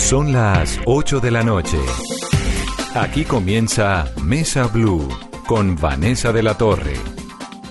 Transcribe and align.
Son 0.00 0.32
las 0.32 0.80
8 0.86 1.20
de 1.20 1.30
la 1.30 1.44
noche. 1.44 1.78
Aquí 2.94 3.24
comienza 3.24 4.10
Mesa 4.20 4.66
Blue 4.66 5.06
con 5.46 5.76
Vanessa 5.76 6.32
de 6.32 6.42
la 6.42 6.58
Torre. 6.58 6.94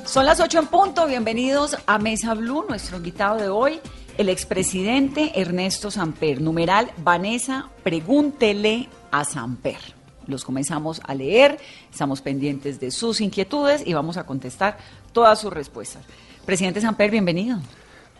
Son 0.05 0.25
las 0.25 0.39
8 0.39 0.59
en 0.59 0.67
punto. 0.67 1.05
Bienvenidos 1.05 1.75
a 1.85 1.97
Mesa 1.97 2.35
Blue. 2.35 2.63
Nuestro 2.69 2.95
invitado 2.95 3.37
de 3.37 3.49
hoy, 3.49 3.81
el 4.17 4.29
expresidente 4.29 5.41
Ernesto 5.41 5.91
Samper. 5.91 6.39
Numeral 6.39 6.91
Vanessa, 7.03 7.67
pregúntele 7.83 8.87
a 9.11 9.25
Samper. 9.25 9.79
Los 10.25 10.45
comenzamos 10.45 11.01
a 11.03 11.15
leer, 11.15 11.57
estamos 11.91 12.21
pendientes 12.21 12.79
de 12.79 12.91
sus 12.91 13.19
inquietudes 13.19 13.85
y 13.85 13.93
vamos 13.93 14.15
a 14.15 14.25
contestar 14.25 14.77
todas 15.11 15.41
sus 15.41 15.51
respuestas. 15.51 16.05
Presidente 16.45 16.79
Samper, 16.79 17.11
bienvenido. 17.11 17.59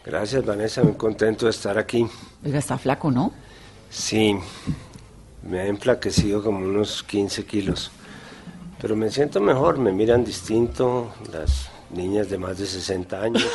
Gracias, 0.03 0.43
Vanessa, 0.43 0.83
muy 0.83 0.95
contento 0.95 1.45
de 1.45 1.51
estar 1.51 1.77
aquí. 1.77 2.05
Oiga, 2.43 2.59
está 2.59 2.77
flaco, 2.77 3.11
¿no? 3.11 3.31
Sí, 3.89 4.37
me 5.41 5.61
ha 5.61 5.65
enflaquecido 5.65 6.43
como 6.43 6.59
unos 6.59 7.03
15 7.03 7.45
kilos, 7.45 7.91
pero 8.79 8.95
me 8.95 9.09
siento 9.09 9.39
mejor, 9.39 9.79
me 9.79 9.91
miran 9.91 10.23
distinto 10.23 11.11
las 11.31 11.69
niñas 11.89 12.29
de 12.29 12.37
más 12.37 12.59
de 12.59 12.67
60 12.67 13.21
años. 13.21 13.45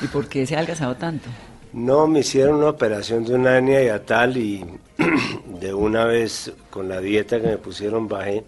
¿Y 0.00 0.06
por 0.08 0.28
qué 0.28 0.46
se 0.46 0.54
ha 0.54 0.58
adelgazado 0.58 0.96
tanto? 0.96 1.28
No, 1.72 2.06
me 2.06 2.20
hicieron 2.20 2.56
una 2.56 2.70
operación 2.70 3.24
de 3.24 3.34
una 3.34 3.56
hernia 3.56 3.82
yatal 3.82 4.36
y 4.36 4.64
de 5.60 5.74
una 5.74 6.04
vez 6.04 6.52
con 6.70 6.88
la 6.88 7.00
dieta 7.00 7.40
que 7.40 7.46
me 7.46 7.58
pusieron 7.58 8.08
bajé, 8.08 8.44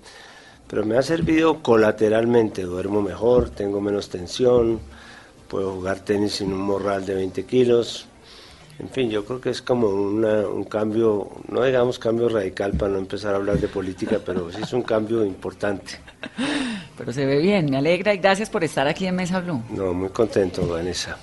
pero 0.67 0.85
me 0.85 0.99
ha 0.99 1.03
servido 1.03 1.63
colateralmente, 1.63 2.63
duermo 2.63 3.03
mejor, 3.03 3.51
tengo 3.51 3.81
menos 3.81 4.09
tensión, 4.09 4.81
puedo 5.49 5.73
jugar 5.73 6.01
tenis 6.01 6.35
sin 6.35 6.53
un 6.53 6.61
morral 6.61 7.07
de 7.07 7.15
20 7.15 7.45
kilos, 7.45 8.07
en 8.79 8.89
fin, 8.91 9.11
yo 9.11 9.25
creo 9.25 9.41
que 9.41 9.51
es 9.51 9.63
como 9.63 9.89
una, 9.89 10.47
un 10.47 10.65
cambio, 10.65 11.31
no 11.49 11.63
digamos 11.63 11.99
cambio 11.99 12.29
radical 12.29 12.73
para 12.73 12.93
no 12.93 12.99
empezar 12.99 13.33
a 13.35 13.37
hablar 13.37 13.59
de 13.59 13.69
política, 13.69 14.21
pero 14.25 14.51
sí 14.53 14.59
es 14.63 14.73
un 14.73 14.83
cambio 14.83 15.25
importante. 15.25 15.99
Pero 16.97 17.13
se 17.13 17.25
ve 17.25 17.41
bien, 17.41 17.71
me 17.71 17.79
alegra 17.79 18.15
y 18.15 18.19
gracias 18.19 18.51
por 18.51 18.65
estar 18.65 18.87
aquí 18.87 19.07
en 19.07 19.17
Mesa 19.17 19.41
Blue. 19.41 19.63
No, 19.71 19.93
muy 19.93 20.09
contento, 20.11 20.67
Vanessa. 20.67 21.17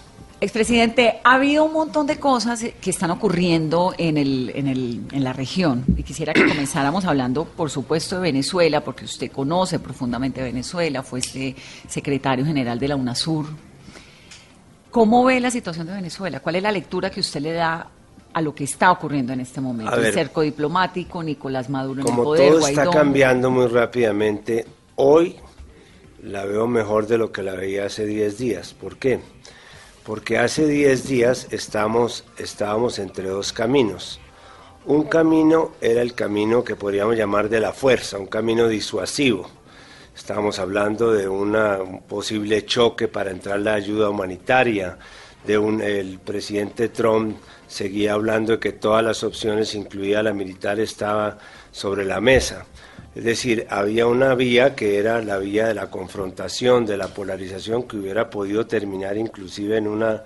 Expresidente, 0.44 1.22
ha 1.24 1.36
habido 1.36 1.64
un 1.64 1.72
montón 1.72 2.06
de 2.06 2.18
cosas 2.20 2.66
que 2.82 2.90
están 2.90 3.12
ocurriendo 3.12 3.94
en, 3.98 4.18
el, 4.18 4.52
en, 4.54 4.68
el, 4.68 5.02
en 5.12 5.24
la 5.24 5.32
región 5.32 5.86
y 5.96 6.04
quisiera 6.04 6.34
que 6.34 6.46
comenzáramos 6.46 7.06
hablando, 7.06 7.46
por 7.46 7.70
supuesto, 7.70 8.18
de 8.18 8.24
Venezuela, 8.24 8.82
porque 8.82 9.06
usted 9.06 9.32
conoce 9.32 9.80
profundamente 9.80 10.44
Venezuela, 10.44 11.02
fue 11.02 11.20
este 11.20 11.56
secretario 11.88 12.46
general 12.46 12.78
de 12.78 12.88
la 12.90 12.98
UNASUR. 12.98 13.46
¿Cómo 14.94 15.24
ve 15.24 15.40
la 15.40 15.50
situación 15.50 15.88
de 15.88 15.94
Venezuela? 15.94 16.40
¿Cuál 16.40 16.58
es 16.58 16.62
la 16.62 16.72
lectura 16.72 17.10
que 17.10 17.20
usted 17.20 17.42
le 17.42 17.54
da 17.54 17.90
a 18.32 18.42
lo 18.42 18.54
que 18.54 18.64
está 18.64 18.92
ocurriendo 18.92 19.34
en 19.34 19.40
este 19.40 19.60
momento? 19.60 19.92
ver, 19.98 20.06
el 20.06 20.14
cerco 20.14 20.42
diplomático, 20.42 21.24
Nicolás 21.24 21.68
Maduro 21.68 22.02
en 22.02 22.08
el 22.10 22.16
poder, 22.16 22.52
todo 22.52 22.68
está 22.68 22.88
cambiando 22.92 23.50
muy 23.50 23.66
rápidamente, 23.66 24.68
hoy 24.98 25.38
la 26.22 26.46
veo 26.46 26.68
mejor 26.68 27.08
de 27.08 27.18
lo 27.18 27.32
que 27.32 27.42
la 27.42 27.56
veía 27.56 27.88
hace 27.88 28.06
10 28.06 28.38
días. 28.38 28.76
¿Por 28.76 28.98
qué? 28.98 29.20
Porque 30.06 30.38
hace 30.38 30.68
10 30.68 31.08
días 31.08 31.48
estamos, 31.50 32.24
estábamos 32.38 33.00
entre 33.00 33.30
dos 33.30 33.52
caminos. 33.52 34.20
Un 34.86 35.06
camino 35.06 35.72
era 35.82 36.04
el 36.04 36.14
camino 36.14 36.64
que 36.64 36.76
podríamos 36.76 37.18
llamar 37.18 37.50
de 37.50 37.60
la 37.60 37.74
fuerza, 37.74 38.20
un 38.20 38.28
camino 38.28 38.68
disuasivo. 38.68 39.50
Estábamos 40.16 40.60
hablando 40.60 41.12
de 41.12 41.28
una, 41.28 41.82
un 41.82 42.02
posible 42.04 42.66
choque 42.66 43.08
para 43.08 43.32
entrar 43.32 43.60
la 43.60 43.74
ayuda 43.74 44.10
humanitaria, 44.10 44.98
de 45.46 45.58
un, 45.58 45.82
el 45.82 46.20
presidente 46.20 46.90
Trump 46.90 47.38
seguía 47.68 48.14
hablando 48.14 48.54
de 48.54 48.60
que 48.60 48.74
todas 48.74 49.04
las 49.04 49.24
opciones, 49.24 49.76
incluida 49.76 50.24
la 50.24 50.34
militar, 50.34 50.80
estaba 50.80 51.38
sobre 51.72 52.06
la 52.06 52.22
mesa. 52.22 52.66
Es 53.16 53.24
decir, 53.24 53.68
había 53.70 54.08
una 54.08 54.36
vía 54.36 54.76
que 54.76 54.98
era 54.98 55.22
la 55.22 55.38
vía 55.38 55.68
de 55.68 55.74
la 55.74 55.90
confrontación, 55.90 56.86
de 56.86 56.98
la 56.98 57.08
polarización, 57.08 57.84
que 57.84 57.98
hubiera 57.98 58.30
podido 58.30 58.66
terminar 58.66 59.18
inclusive 59.18 59.78
en 59.78 59.88
una 59.88 60.24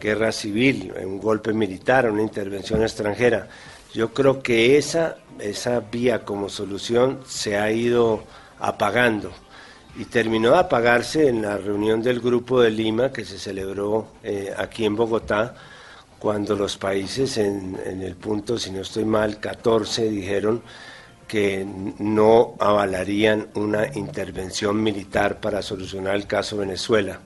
guerra 0.00 0.32
civil, 0.32 0.92
en 0.96 1.08
un 1.08 1.20
golpe 1.20 1.52
militar, 1.52 2.10
una 2.10 2.22
intervención 2.22 2.82
extranjera. 2.82 3.48
Yo 3.92 4.14
creo 4.14 4.42
que 4.42 4.78
esa, 4.78 5.16
esa 5.38 5.80
vía 5.80 6.24
como 6.24 6.48
solución 6.48 7.20
se 7.26 7.58
ha 7.58 7.70
ido 7.70 8.24
apagando 8.62 9.32
y 9.96 10.06
terminó 10.06 10.52
de 10.52 10.58
apagarse 10.58 11.28
en 11.28 11.42
la 11.42 11.58
reunión 11.58 12.02
del 12.02 12.20
Grupo 12.20 12.62
de 12.62 12.70
Lima 12.70 13.12
que 13.12 13.24
se 13.24 13.38
celebró 13.38 14.08
eh, 14.22 14.54
aquí 14.56 14.86
en 14.86 14.96
Bogotá, 14.96 15.54
cuando 16.18 16.54
los 16.54 16.78
países 16.78 17.36
en, 17.36 17.78
en 17.84 18.00
el 18.00 18.14
punto, 18.14 18.56
si 18.56 18.70
no 18.70 18.80
estoy 18.80 19.04
mal, 19.04 19.40
14 19.40 20.08
dijeron 20.08 20.62
que 21.26 21.66
no 21.98 22.54
avalarían 22.60 23.48
una 23.54 23.86
intervención 23.94 24.82
militar 24.82 25.40
para 25.40 25.62
solucionar 25.62 26.14
el 26.14 26.26
caso 26.26 26.58
Venezuela. 26.58 27.20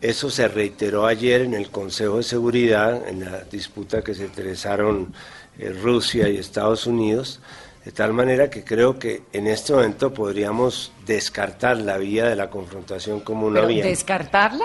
Eso 0.00 0.30
se 0.30 0.48
reiteró 0.48 1.06
ayer 1.06 1.42
en 1.42 1.54
el 1.54 1.70
Consejo 1.70 2.18
de 2.18 2.22
Seguridad, 2.22 3.08
en 3.08 3.24
la 3.24 3.40
disputa 3.44 4.02
que 4.02 4.14
se 4.14 4.24
interesaron 4.24 5.14
eh, 5.58 5.70
Rusia 5.70 6.28
y 6.28 6.36
Estados 6.36 6.86
Unidos, 6.86 7.40
de 7.84 7.92
tal 7.92 8.12
manera 8.12 8.48
que 8.48 8.62
creo 8.64 8.98
que 8.98 9.22
en 9.32 9.46
este 9.48 9.72
momento 9.72 10.12
podríamos 10.14 10.92
descartar 11.04 11.78
la 11.78 11.96
vía 11.98 12.26
de 12.26 12.36
la 12.36 12.48
confrontación 12.48 13.20
como 13.20 13.46
una 13.46 13.60
¿Pero 13.60 13.68
vía. 13.68 13.84
¿Descartarla? 13.84 14.64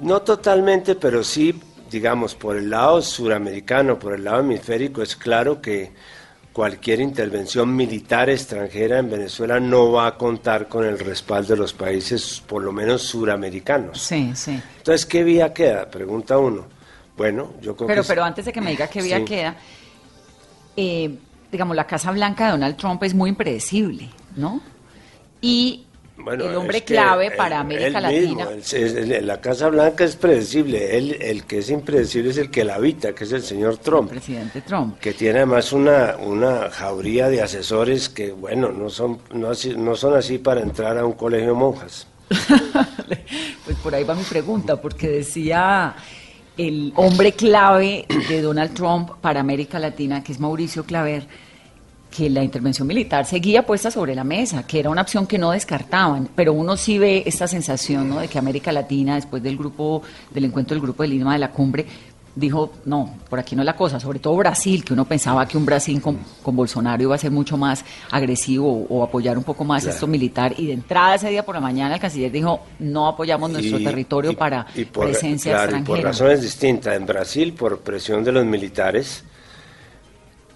No 0.00 0.22
totalmente, 0.22 0.94
pero 0.94 1.22
sí, 1.24 1.58
digamos, 1.90 2.34
por 2.34 2.56
el 2.56 2.70
lado 2.70 3.02
suramericano, 3.02 3.98
por 3.98 4.14
el 4.14 4.24
lado 4.24 4.40
hemisférico, 4.40 5.02
es 5.02 5.14
claro 5.16 5.60
que 5.60 5.92
cualquier 6.52 7.00
intervención 7.00 7.76
militar 7.76 8.30
extranjera 8.30 8.98
en 8.98 9.10
Venezuela 9.10 9.60
no 9.60 9.92
va 9.92 10.06
a 10.06 10.16
contar 10.16 10.68
con 10.68 10.86
el 10.86 10.98
respaldo 10.98 11.52
de 11.54 11.60
los 11.60 11.74
países, 11.74 12.42
por 12.46 12.62
lo 12.62 12.72
menos 12.72 13.02
suramericanos. 13.02 14.00
Sí, 14.00 14.32
sí. 14.34 14.58
Entonces, 14.78 15.04
¿qué 15.04 15.22
vía 15.22 15.52
queda? 15.52 15.90
Pregunta 15.90 16.38
uno. 16.38 16.64
Bueno, 17.14 17.52
yo 17.60 17.76
creo 17.76 17.86
Pero, 17.88 18.02
que... 18.02 18.08
pero 18.08 18.24
antes 18.24 18.44
de 18.46 18.52
que 18.54 18.60
me 18.62 18.70
diga 18.70 18.88
qué 18.88 19.02
vía 19.02 19.18
Sí. 19.18 19.24
queda, 19.26 19.56
eh, 20.76 21.14
digamos, 21.52 21.76
la 21.76 21.86
Casa 21.86 22.10
Blanca 22.12 22.46
de 22.46 22.50
Donald 22.52 22.76
Trump 22.76 23.02
es 23.02 23.14
muy 23.14 23.30
impredecible, 23.30 24.08
¿no? 24.36 24.60
Y 25.40 25.84
Bueno, 26.18 26.44
el 26.48 26.56
hombre 26.56 26.82
clave 26.82 27.26
él- 27.26 27.32
para 27.36 27.60
América 27.60 27.98
él 28.10 28.20
mismo, 28.28 28.44
Latina. 28.44 29.20
la 29.20 29.40
Casa 29.40 29.68
Blanca 29.68 30.04
es 30.04 30.16
predecible, 30.16 30.96
él, 30.96 31.16
el 31.20 31.44
que 31.44 31.58
es 31.58 31.70
impredecible 31.70 32.30
es 32.30 32.38
el 32.38 32.50
que 32.50 32.64
la 32.64 32.76
habita, 32.76 33.14
que 33.14 33.24
es 33.24 33.32
el 33.32 33.42
señor 33.42 33.76
Trump. 33.78 34.10
El 34.12 34.18
presidente 34.18 34.62
Trump. 34.62 34.98
que 34.98 35.12
tiene 35.12 35.38
además 35.40 35.72
una, 35.72 36.16
una 36.16 36.70
jauría 36.70 37.28
de 37.28 37.42
asesores 37.42 38.08
que, 38.08 38.32
bueno, 38.32 38.72
no 38.72 38.88
son, 38.90 39.18
no, 39.32 39.50
así- 39.50 39.76
no 39.76 39.94
son 39.94 40.14
así 40.16 40.38
para 40.38 40.60
entrar 40.62 40.96
a 40.98 41.04
un 41.04 41.12
colegio 41.12 41.48
de 41.48 41.54
monjas. 41.54 42.06
Pues 43.64 43.76
por 43.78 43.94
ahí 43.94 44.04
va 44.04 44.14
mi 44.14 44.22
pregunta, 44.22 44.80
porque 44.80 45.08
decía 45.08 45.94
el 46.56 46.92
hombre 46.96 47.32
clave 47.32 48.06
de 48.28 48.40
Donald 48.40 48.72
Trump 48.74 49.10
para 49.20 49.40
América 49.40 49.78
Latina, 49.78 50.22
que 50.22 50.32
es 50.32 50.40
Mauricio 50.40 50.84
Claver, 50.84 51.26
que 52.10 52.30
la 52.30 52.42
intervención 52.42 52.88
militar 52.88 53.26
seguía 53.26 53.66
puesta 53.66 53.90
sobre 53.90 54.14
la 54.14 54.24
mesa, 54.24 54.66
que 54.66 54.78
era 54.78 54.88
una 54.88 55.02
opción 55.02 55.26
que 55.26 55.36
no 55.36 55.50
descartaban, 55.50 56.28
pero 56.34 56.54
uno 56.54 56.76
sí 56.76 56.98
ve 56.98 57.22
esta 57.26 57.46
sensación 57.46 58.08
¿no? 58.08 58.20
de 58.20 58.28
que 58.28 58.38
América 58.38 58.72
Latina, 58.72 59.16
después 59.16 59.42
del 59.42 59.58
grupo, 59.58 60.02
del 60.30 60.46
encuentro 60.46 60.74
del 60.74 60.82
grupo 60.82 61.02
de 61.02 61.10
Lima 61.10 61.34
de 61.34 61.40
la 61.40 61.50
cumbre, 61.50 61.84
dijo, 62.36 62.70
no, 62.84 63.14
por 63.30 63.38
aquí 63.38 63.56
no 63.56 63.62
es 63.62 63.66
la 63.66 63.74
cosa, 63.74 63.98
sobre 63.98 64.18
todo 64.18 64.36
Brasil, 64.36 64.84
que 64.84 64.92
uno 64.92 65.04
pensaba 65.06 65.48
que 65.48 65.56
un 65.56 65.64
Brasil 65.66 66.00
con, 66.02 66.18
con 66.42 66.54
Bolsonaro 66.54 67.02
iba 67.02 67.14
a 67.14 67.18
ser 67.18 67.30
mucho 67.30 67.56
más 67.56 67.82
agresivo 68.10 68.86
o, 68.88 69.02
apoyar 69.02 69.36
un 69.38 69.42
poco 69.44 69.64
más 69.64 69.82
Claro. 69.82 69.94
esto 69.94 70.06
militar, 70.06 70.54
y 70.58 70.66
de 70.66 70.74
entrada 70.74 71.14
ese 71.14 71.30
día 71.30 71.44
por 71.44 71.54
la 71.54 71.60
mañana 71.62 71.94
el 71.94 72.00
canciller 72.00 72.30
dijo, 72.30 72.60
no 72.78 73.08
apoyamos 73.08 73.50
nuestro 73.50 73.78
Y- 73.78 73.84
territorio 73.84 74.30
y- 74.32 74.36
para 74.36 74.66
y 74.74 74.84
por- 74.84 75.06
presencia 75.06 75.52
claro, 75.54 75.78
y 75.78 75.82
por 75.82 75.98
razones 76.00 76.42
distintas. 76.42 76.94
En 76.94 77.06
Brasil, 77.06 77.54
por 77.54 77.80
presión 77.80 78.22
de 78.22 78.32
los 78.32 78.44
militares, 78.44 79.24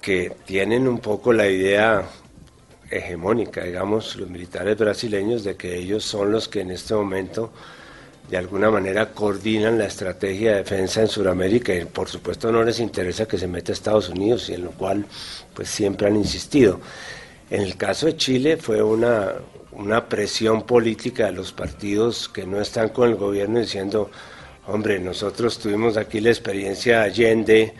que 0.03 0.35
tienen 0.47 0.87
un 0.87 0.99
poco 0.99 1.32
la 1.32 1.49
idea 1.49 2.05
hegemónica, 2.91 3.65
digamos, 3.65 4.17
los 4.17 4.29
militares 4.29 4.77
brasileños, 4.77 5.44
de 5.44 5.56
que 5.56 5.77
ellos 5.79 6.05
son 6.05 6.32
los 6.32 6.49
que 6.49 6.61
en 6.61 6.71
este 6.73 6.94
momento 6.94 7.53
de 8.31 8.37
alguna 8.37 8.71
manera 8.71 9.11
coordinan 9.11 9.77
la 9.77 9.87
estrategia 9.87 10.53
de 10.53 10.59
defensa 10.59 11.00
en 11.00 11.09
Sudamérica 11.09 11.75
y 11.75 11.85
por 11.85 12.09
supuesto 12.09 12.53
no 12.53 12.62
les 12.62 12.79
interesa 12.79 13.27
que 13.27 13.37
se 13.37 13.49
meta 13.49 13.73
Estados 13.73 14.09
Unidos 14.09 14.49
y 14.49 14.55
en 14.55 14.65
lo 14.65 14.71
cual 14.71 15.05
pues 15.53 15.69
siempre 15.69 16.06
han 16.06 16.15
insistido. 16.15 16.81
En 17.50 17.62
el 17.62 17.77
caso 17.77 18.06
de 18.06 18.17
Chile 18.17 18.56
fue 18.56 18.81
una, 18.81 19.32
una 19.73 20.09
presión 20.09 20.62
política 20.62 21.27
de 21.27 21.32
los 21.32 21.53
partidos 21.53 22.29
que 22.29 22.47
no 22.47 22.61
están 22.61 22.91
con 22.91 23.09
el 23.09 23.17
gobierno 23.17 23.59
diciendo, 23.59 24.12
hombre, 24.69 25.00
nosotros 25.00 25.59
tuvimos 25.59 25.97
aquí 25.97 26.21
la 26.21 26.31
experiencia 26.31 27.03
Allende, 27.03 27.75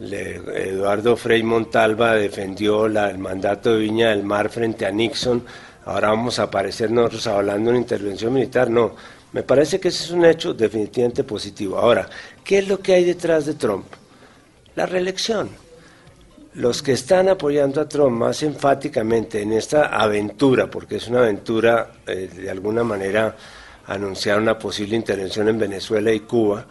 Eduardo 0.00 1.14
Frei 1.14 1.42
Montalva 1.42 2.14
defendió 2.14 2.86
el 2.86 3.18
mandato 3.18 3.74
de 3.74 3.80
Viña 3.80 4.08
del 4.08 4.22
Mar 4.22 4.48
frente 4.48 4.86
a 4.86 4.90
Nixon, 4.90 5.44
ahora 5.84 6.08
vamos 6.08 6.38
a 6.38 6.44
aparecer 6.44 6.90
nosotros 6.90 7.26
hablando 7.26 7.64
de 7.64 7.76
una 7.76 7.82
intervención 7.82 8.32
militar, 8.32 8.70
no 8.70 8.94
me 9.32 9.42
parece 9.42 9.78
que 9.78 9.88
ese 9.88 10.04
es 10.04 10.10
un 10.10 10.24
hecho 10.24 10.54
definitivamente 10.54 11.22
positivo. 11.24 11.78
Ahora, 11.78 12.08
¿qué 12.44 12.58
es 12.58 12.68
lo 12.68 12.80
que 12.80 12.94
hay 12.94 13.04
detrás 13.04 13.46
de 13.46 13.54
Trump? 13.54 13.86
La 14.74 14.86
reelección. 14.86 15.50
Los 16.54 16.82
que 16.82 16.92
están 16.92 17.28
apoyando 17.28 17.80
a 17.80 17.88
Trump 17.88 18.16
más 18.16 18.42
enfáticamente 18.42 19.40
en 19.40 19.52
esta 19.52 19.86
aventura, 19.86 20.68
porque 20.68 20.96
es 20.96 21.06
una 21.06 21.20
aventura 21.20 21.92
eh, 22.06 22.28
de 22.34 22.50
alguna 22.50 22.82
manera 22.82 23.36
anunciar 23.86 24.38
una 24.38 24.58
posible 24.58 24.96
intervención 24.96 25.48
en 25.48 25.58
Venezuela 25.58 26.12
y 26.12 26.20
Cuba, 26.20 26.66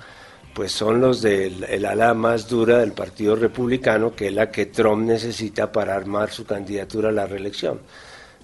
pues 0.54 0.74
son 0.74 1.00
los 1.00 1.22
del 1.22 1.86
ala 1.86 2.14
más 2.14 2.50
dura 2.50 2.80
del 2.80 2.92
Partido 2.92 3.38
Republicano, 3.38 4.14
que 4.14 4.28
es 4.28 4.34
la 4.34 4.52
que 4.52 4.66
Trump 4.66 5.06
necesita 5.06 5.72
para 5.72 5.96
armar 5.96 6.30
su 6.30 6.46
candidatura 6.46 7.10
a 7.10 7.14
la 7.14 7.26
reelección 7.26 7.80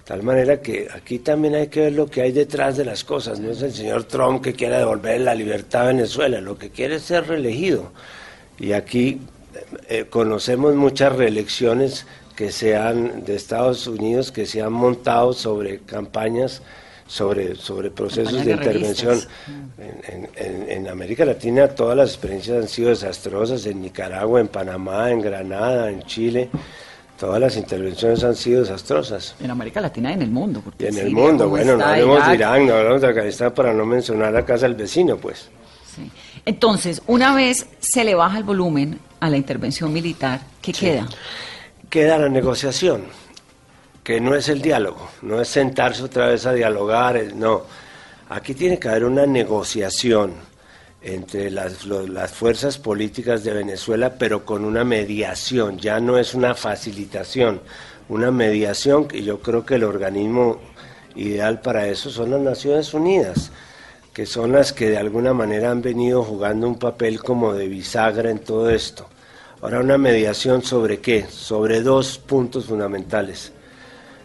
tal 0.06 0.22
manera 0.22 0.62
que 0.62 0.88
aquí 0.94 1.18
también 1.18 1.56
hay 1.56 1.66
que 1.66 1.80
ver 1.80 1.92
lo 1.92 2.06
que 2.06 2.22
hay 2.22 2.30
detrás 2.30 2.76
de 2.76 2.84
las 2.84 3.02
cosas. 3.02 3.40
No 3.40 3.50
es 3.50 3.60
el 3.60 3.74
señor 3.74 4.04
Trump 4.04 4.42
que 4.42 4.52
quiere 4.52 4.78
devolver 4.78 5.20
la 5.20 5.34
libertad 5.34 5.82
a 5.82 5.86
Venezuela, 5.86 6.40
lo 6.40 6.56
que 6.56 6.70
quiere 6.70 6.94
es 6.96 7.02
ser 7.02 7.26
reelegido. 7.26 7.90
Y 8.58 8.72
aquí 8.72 9.20
eh, 9.88 10.06
conocemos 10.08 10.76
muchas 10.76 11.14
reelecciones 11.14 12.06
que 12.36 12.52
se 12.52 12.76
han, 12.76 13.24
de 13.24 13.34
Estados 13.34 13.88
Unidos 13.88 14.30
que 14.30 14.46
se 14.46 14.62
han 14.62 14.72
montado 14.72 15.32
sobre 15.32 15.80
campañas 15.80 16.62
sobre, 17.08 17.56
sobre 17.56 17.90
procesos 17.90 18.44
de 18.44 18.52
intervención. 18.52 19.20
En, 19.78 20.68
en, 20.68 20.88
América 20.88 21.24
Latina 21.24 21.68
todas 21.68 21.96
las 21.96 22.10
experiencias 22.10 22.62
han 22.62 22.68
sido 22.68 22.90
desastrosas, 22.90 23.66
en 23.66 23.80
Nicaragua, 23.80 24.40
en 24.40 24.48
Panamá, 24.48 25.10
en 25.10 25.20
Granada, 25.20 25.90
en 25.90 26.02
Chile. 26.02 26.48
Todas 27.18 27.40
las 27.40 27.56
intervenciones 27.56 28.22
han 28.24 28.36
sido 28.36 28.60
desastrosas. 28.60 29.34
En 29.40 29.50
América 29.50 29.80
Latina 29.80 30.10
y 30.10 30.14
en 30.14 30.22
el 30.22 30.30
mundo. 30.30 30.62
Y 30.78 30.86
en 30.86 30.98
el 30.98 31.10
mundo, 31.12 31.48
bueno, 31.48 31.76
no 31.76 31.84
hablemos 31.84 32.26
de 32.26 32.34
Irán, 32.34 32.66
no 32.66 32.74
hablamos 32.74 33.00
de 33.00 33.08
Afganistán 33.08 33.52
para 33.52 33.72
no 33.72 33.86
mencionar 33.86 34.32
la 34.32 34.44
casa 34.44 34.66
del 34.66 34.74
vecino, 34.74 35.16
pues. 35.16 35.48
Sí. 35.94 36.10
Entonces, 36.44 37.00
una 37.06 37.34
vez 37.34 37.66
se 37.80 38.04
le 38.04 38.14
baja 38.14 38.36
el 38.36 38.44
volumen 38.44 38.98
a 39.20 39.30
la 39.30 39.38
intervención 39.38 39.92
militar, 39.92 40.40
¿qué 40.60 40.72
queda? 40.72 41.08
Queda 41.88 42.18
la 42.18 42.28
negociación, 42.28 43.04
que 44.04 44.20
no 44.20 44.34
es 44.34 44.50
el 44.50 44.60
diálogo, 44.60 45.08
no 45.22 45.40
es 45.40 45.48
sentarse 45.48 46.02
otra 46.02 46.26
vez 46.26 46.44
a 46.44 46.52
dialogar, 46.52 47.18
no. 47.34 47.62
Aquí 48.28 48.54
tiene 48.54 48.78
que 48.78 48.88
haber 48.88 49.04
una 49.04 49.24
negociación 49.24 50.34
entre 51.02 51.50
las, 51.50 51.84
las, 51.86 52.32
fuerzas 52.32 52.78
políticas 52.78 53.44
de 53.44 53.52
Venezuela, 53.52 54.14
pero 54.18 54.44
con 54.44 54.64
una 54.64 54.84
mediación, 54.84 55.78
ya 55.78 56.00
no 56.00 56.18
es 56.18 56.34
una 56.34 56.54
facilitación, 56.54 57.60
una 58.08 58.30
mediación 58.30 59.06
que 59.06 59.22
yo 59.22 59.40
creo 59.40 59.64
que 59.64 59.76
el 59.76 59.84
organismo 59.84 60.60
ideal 61.14 61.60
para 61.60 61.86
eso 61.88 62.10
son 62.10 62.30
las 62.30 62.40
Naciones 62.40 62.92
Unidas, 62.94 63.50
que 64.12 64.26
son 64.26 64.52
las 64.52 64.72
que 64.72 64.90
de 64.90 64.98
alguna 64.98 65.34
manera 65.34 65.70
han 65.70 65.82
venido 65.82 66.22
jugando 66.22 66.66
un 66.66 66.78
papel 66.78 67.20
como 67.20 67.52
de 67.52 67.68
bisagra 67.68 68.30
en 68.30 68.38
todo 68.38 68.70
esto. 68.70 69.06
Ahora 69.60 69.80
una 69.80 69.98
mediación 69.98 70.62
sobre 70.62 71.00
qué? 71.00 71.26
Sobre 71.28 71.80
dos 71.80 72.18
puntos 72.18 72.66
fundamentales, 72.66 73.52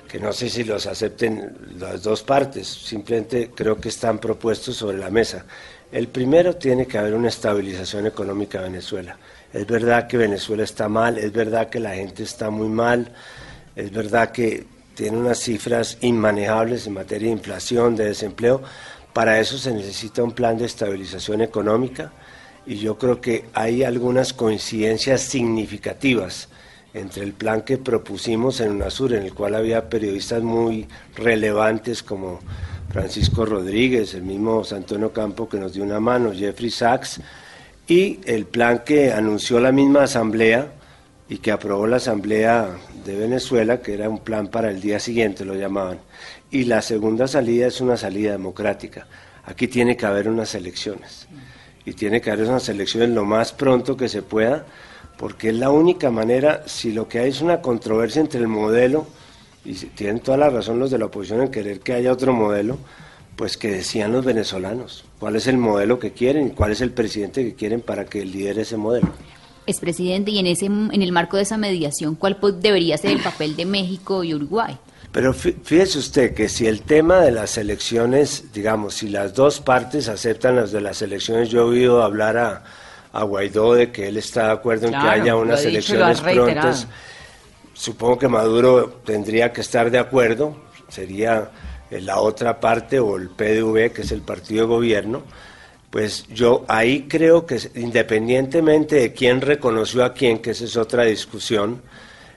que 0.07 0.19
no 0.19 0.33
sé 0.33 0.49
si 0.49 0.63
los 0.63 0.87
acepten 0.87 1.57
las 1.79 2.03
dos 2.03 2.21
partes, 2.21 2.67
simplemente 2.67 3.51
creo 3.55 3.79
que 3.79 3.89
están 3.89 4.19
propuestos 4.19 4.75
sobre 4.75 4.97
la 4.97 5.09
mesa. 5.09 5.45
El 5.91 6.07
primero 6.07 6.55
tiene 6.55 6.87
que 6.87 6.97
haber 6.97 7.13
una 7.15 7.27
estabilización 7.27 8.07
económica 8.07 8.59
de 8.59 8.69
Venezuela. 8.69 9.17
Es 9.51 9.67
verdad 9.67 10.07
que 10.07 10.15
Venezuela 10.15 10.63
está 10.63 10.87
mal, 10.87 11.17
es 11.17 11.33
verdad 11.33 11.69
que 11.69 11.81
la 11.81 11.95
gente 11.95 12.23
está 12.23 12.49
muy 12.49 12.69
mal, 12.69 13.11
es 13.75 13.91
verdad 13.91 14.31
que 14.31 14.65
tiene 14.95 15.17
unas 15.17 15.39
cifras 15.39 15.97
inmanejables 15.99 16.87
en 16.87 16.93
materia 16.93 17.27
de 17.27 17.33
inflación, 17.33 17.97
de 17.97 18.05
desempleo. 18.05 18.61
Para 19.11 19.37
eso 19.41 19.57
se 19.57 19.73
necesita 19.73 20.23
un 20.23 20.31
plan 20.31 20.57
de 20.57 20.65
estabilización 20.65 21.41
económica 21.41 22.13
y 22.65 22.77
yo 22.77 22.97
creo 22.97 23.19
que 23.19 23.45
hay 23.53 23.83
algunas 23.83 24.31
coincidencias 24.31 25.19
significativas 25.21 26.47
entre 26.93 27.23
el 27.23 27.33
plan 27.33 27.61
que 27.61 27.77
propusimos 27.77 28.59
en 28.59 28.71
UNASUR, 28.71 29.13
en 29.13 29.23
el 29.23 29.33
cual 29.33 29.55
había 29.55 29.89
periodistas 29.89 30.43
muy 30.43 30.87
relevantes 31.15 32.03
como 32.03 32.39
Francisco 32.91 33.45
Rodríguez, 33.45 34.13
el 34.13 34.23
mismo 34.23 34.63
Antonio 34.69 35.13
Campo 35.13 35.47
que 35.47 35.57
nos 35.57 35.73
dio 35.73 35.83
una 35.83 35.99
mano, 35.99 36.33
Jeffrey 36.33 36.69
Sachs, 36.69 37.21
y 37.87 38.19
el 38.25 38.45
plan 38.45 38.83
que 38.85 39.11
anunció 39.11 39.59
la 39.59 39.71
misma 39.71 40.03
asamblea 40.03 40.73
y 41.29 41.37
que 41.37 41.51
aprobó 41.51 41.87
la 41.87 41.97
asamblea 41.97 42.69
de 43.05 43.15
Venezuela, 43.15 43.81
que 43.81 43.93
era 43.93 44.09
un 44.09 44.19
plan 44.19 44.49
para 44.49 44.69
el 44.69 44.81
día 44.81 44.99
siguiente, 44.99 45.45
lo 45.45 45.55
llamaban. 45.55 45.99
Y 46.51 46.65
la 46.65 46.81
segunda 46.81 47.27
salida 47.27 47.67
es 47.67 47.79
una 47.79 47.95
salida 47.95 48.33
democrática. 48.33 49.07
Aquí 49.45 49.69
tiene 49.69 49.95
que 49.95 50.05
haber 50.05 50.27
unas 50.27 50.53
elecciones. 50.55 51.27
Y 51.85 51.93
tiene 51.93 52.19
que 52.19 52.31
haber 52.31 52.49
unas 52.49 52.67
elecciones 52.67 53.09
lo 53.09 53.23
más 53.23 53.53
pronto 53.53 53.95
que 53.95 54.09
se 54.09 54.21
pueda, 54.21 54.65
porque 55.21 55.49
es 55.49 55.55
la 55.55 55.69
única 55.69 56.09
manera, 56.09 56.63
si 56.65 56.91
lo 56.91 57.07
que 57.07 57.19
hay 57.19 57.29
es 57.29 57.41
una 57.41 57.61
controversia 57.61 58.21
entre 58.21 58.39
el 58.39 58.47
modelo, 58.47 59.05
y 59.63 59.75
tienen 59.75 60.19
toda 60.19 60.35
la 60.35 60.49
razón 60.49 60.79
los 60.79 60.89
de 60.89 60.97
la 60.97 61.05
oposición 61.05 61.43
en 61.43 61.51
querer 61.51 61.79
que 61.79 61.93
haya 61.93 62.11
otro 62.11 62.33
modelo, 62.33 62.79
pues 63.35 63.55
que 63.55 63.69
decían 63.69 64.13
los 64.13 64.25
venezolanos, 64.25 65.05
cuál 65.19 65.35
es 65.35 65.45
el 65.45 65.59
modelo 65.59 65.99
que 65.99 66.11
quieren 66.11 66.47
y 66.47 66.49
cuál 66.49 66.71
es 66.71 66.81
el 66.81 66.89
presidente 66.89 67.43
que 67.43 67.53
quieren 67.53 67.81
para 67.81 68.05
que 68.05 68.25
lidere 68.25 68.63
ese 68.63 68.77
modelo. 68.77 69.09
Es 69.67 69.79
presidente 69.79 70.31
y 70.31 70.39
en 70.39 70.47
ese 70.47 70.65
en 70.65 71.01
el 71.03 71.11
marco 71.11 71.37
de 71.37 71.43
esa 71.43 71.55
mediación, 71.55 72.15
¿cuál 72.15 72.39
debería 72.59 72.97
ser 72.97 73.11
el 73.11 73.21
papel 73.21 73.55
de 73.55 73.65
México 73.65 74.23
y 74.23 74.33
Uruguay? 74.33 74.75
Pero 75.11 75.35
fíjese 75.35 75.99
usted 75.99 76.33
que 76.33 76.49
si 76.49 76.65
el 76.65 76.81
tema 76.81 77.19
de 77.21 77.29
las 77.29 77.59
elecciones, 77.59 78.45
digamos, 78.55 78.95
si 78.95 79.07
las 79.07 79.35
dos 79.35 79.59
partes 79.59 80.07
aceptan 80.07 80.55
las 80.55 80.71
de 80.71 80.81
las 80.81 81.03
elecciones, 81.03 81.49
yo 81.49 81.59
he 81.59 81.63
oído 81.63 82.01
hablar 82.01 82.37
a, 82.37 82.63
a 83.13 83.23
Guaidó 83.23 83.73
de 83.73 83.91
que 83.91 84.07
él 84.07 84.17
está 84.17 84.45
de 84.47 84.51
acuerdo 84.51 84.87
en 84.87 84.93
que 84.93 84.97
haya 84.97 85.35
unas 85.35 85.63
elecciones 85.65 86.21
prontas 86.21 86.87
Supongo 87.81 88.19
que 88.19 88.27
Maduro 88.27 89.01
tendría 89.03 89.51
que 89.51 89.61
estar 89.61 89.89
de 89.89 89.97
acuerdo, 89.97 90.55
sería 90.87 91.49
la 91.89 92.19
otra 92.19 92.59
parte 92.59 92.99
o 92.99 93.17
el 93.17 93.29
PDV, 93.29 93.91
que 93.91 94.01
es 94.03 94.11
el 94.11 94.21
partido 94.21 94.61
de 94.61 94.67
gobierno. 94.67 95.23
Pues 95.89 96.27
yo 96.27 96.63
ahí 96.67 97.07
creo 97.07 97.45
que 97.45 97.59
independientemente 97.73 98.97
de 98.97 99.13
quién 99.13 99.41
reconoció 99.41 100.05
a 100.05 100.13
quién, 100.13 100.39
que 100.39 100.51
esa 100.51 100.65
es 100.65 100.77
otra 100.77 101.05
discusión, 101.05 101.81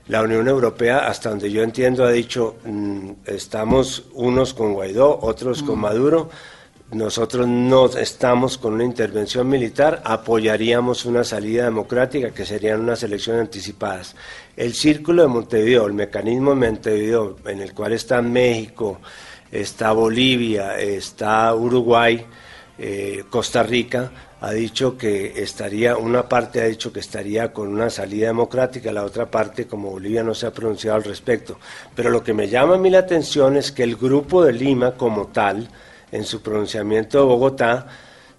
la 0.07 0.23
Unión 0.23 0.47
Europea, 0.47 1.07
hasta 1.07 1.29
donde 1.29 1.51
yo 1.51 1.61
entiendo, 1.61 2.05
ha 2.05 2.11
dicho, 2.11 2.55
mm, 2.65 3.11
estamos 3.27 4.05
unos 4.13 4.55
con 4.55 4.73
Guaidó, 4.73 5.19
otros 5.21 5.61
con 5.61 5.77
mm. 5.77 5.81
Maduro, 5.81 6.29
nosotros 6.95 7.45
no 7.47 7.87
estamos 7.87 8.57
con 8.57 8.73
una 8.73 8.85
intervención 8.85 9.49
militar, 9.49 10.01
apoyaríamos 10.05 11.05
una 11.05 11.25
salida 11.25 11.65
democrática 11.65 12.31
que 12.31 12.45
serían 12.45 12.79
unas 12.79 13.03
elecciones 13.03 13.41
anticipadas. 13.41 14.15
El 14.55 14.73
círculo 14.73 15.23
de 15.23 15.27
Montevideo, 15.27 15.87
el 15.87 15.93
mecanismo 15.93 16.51
de 16.51 16.71
Montevideo, 16.71 17.35
en 17.45 17.61
el 17.61 17.73
cual 17.73 17.91
está 17.91 18.21
México, 18.21 18.99
está 19.51 19.91
Bolivia, 19.91 20.79
está 20.79 21.53
Uruguay, 21.53 22.25
eh, 22.77 23.25
Costa 23.29 23.61
Rica, 23.61 24.11
ha 24.39 24.51
dicho 24.51 24.97
que 24.97 25.41
estaría, 25.41 25.97
una 25.97 26.29
parte 26.29 26.61
ha 26.61 26.65
dicho 26.65 26.93
que 26.93 27.01
estaría 27.01 27.51
con 27.51 27.67
una 27.67 27.89
salida 27.89 28.27
democrática, 28.27 28.93
la 28.93 29.03
otra 29.03 29.29
parte, 29.29 29.67
como 29.67 29.91
Bolivia, 29.91 30.23
no 30.23 30.33
se 30.33 30.47
ha 30.47 30.51
pronunciado 30.51 30.95
al 30.95 31.03
respecto. 31.03 31.57
Pero 31.93 32.09
lo 32.09 32.23
que 32.23 32.33
me 32.33 32.47
llama 32.47 32.75
a 32.75 32.77
mí 32.77 32.89
la 32.89 32.99
atención 32.99 33.57
es 33.57 33.73
que 33.73 33.83
el 33.83 33.97
grupo 33.97 34.45
de 34.45 34.53
Lima 34.53 34.93
como 34.93 35.27
tal, 35.27 35.67
en 36.11 36.23
su 36.23 36.41
pronunciamiento 36.41 37.19
de 37.19 37.25
Bogotá, 37.25 37.87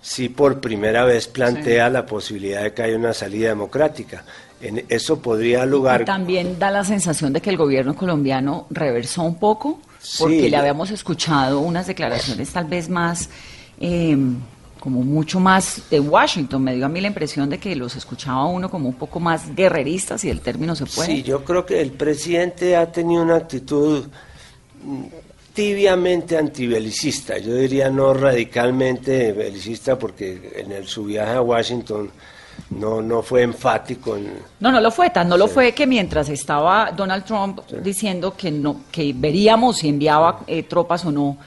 sí 0.00 0.28
por 0.28 0.60
primera 0.60 1.04
vez 1.04 1.26
plantea 1.26 1.90
la 1.90 2.06
posibilidad 2.06 2.62
de 2.62 2.72
que 2.72 2.82
haya 2.82 2.96
una 2.96 3.12
salida 3.12 3.48
democrática. 3.48 4.24
En 4.60 4.84
eso 4.88 5.20
podría 5.20 5.66
lugar. 5.66 6.04
también 6.04 6.58
da 6.58 6.70
la 6.70 6.84
sensación 6.84 7.32
de 7.32 7.40
que 7.40 7.50
el 7.50 7.56
gobierno 7.56 7.94
colombiano 7.94 8.66
reversó 8.70 9.22
un 9.22 9.38
poco, 9.38 9.80
porque 10.18 10.48
le 10.48 10.56
habíamos 10.56 10.90
escuchado 10.90 11.60
unas 11.60 11.86
declaraciones 11.86 12.50
tal 12.50 12.64
vez 12.64 12.88
más. 12.88 13.28
Em, 13.78 14.36
como 14.86 15.02
mucho 15.02 15.40
más 15.40 15.82
de 15.90 15.98
Washington. 15.98 16.62
Me 16.62 16.76
dio 16.76 16.86
a 16.86 16.88
mí 16.88 17.00
la 17.00 17.08
impresión 17.08 17.50
de 17.50 17.58
que 17.58 17.74
los 17.74 17.96
escuchaba 17.96 18.46
uno 18.46 18.70
como 18.70 18.88
un 18.88 18.94
poco 18.94 19.18
más 19.18 19.52
guerreristas, 19.52 20.20
si 20.20 20.30
el 20.30 20.40
término 20.40 20.76
se 20.76 20.86
puede. 20.86 21.08
Sí, 21.08 21.22
yo 21.24 21.44
creo 21.44 21.66
que 21.66 21.80
el 21.80 21.90
presidente 21.90 22.76
ha 22.76 22.92
tenido 22.92 23.20
una 23.20 23.34
actitud 23.34 24.04
tibiamente 25.56 26.36
antibelicista, 26.36 27.38
yo 27.38 27.54
diría 27.54 27.88
no 27.88 28.12
radicalmente 28.12 29.32
belicista 29.32 29.98
porque 29.98 30.52
en 30.54 30.70
el, 30.70 30.86
su 30.86 31.04
viaje 31.04 31.32
a 31.32 31.40
Washington 31.40 32.10
no, 32.70 33.00
no 33.00 33.22
fue 33.22 33.42
enfático 33.42 34.18
en... 34.18 34.34
No, 34.60 34.70
no 34.70 34.82
lo 34.82 34.90
fue, 34.90 35.08
tan 35.08 35.30
no 35.30 35.38
lo 35.38 35.48
fue 35.48 35.72
que 35.72 35.86
mientras 35.86 36.28
estaba 36.28 36.92
Donald 36.92 37.24
Trump 37.24 37.60
diciendo 37.82 38.36
que 38.36 38.50
no 38.50 38.82
que 38.92 39.14
veríamos 39.16 39.78
si 39.78 39.88
enviaba 39.88 40.40
eh, 40.46 40.62
tropas 40.64 41.06
o 41.06 41.10
no 41.10 41.38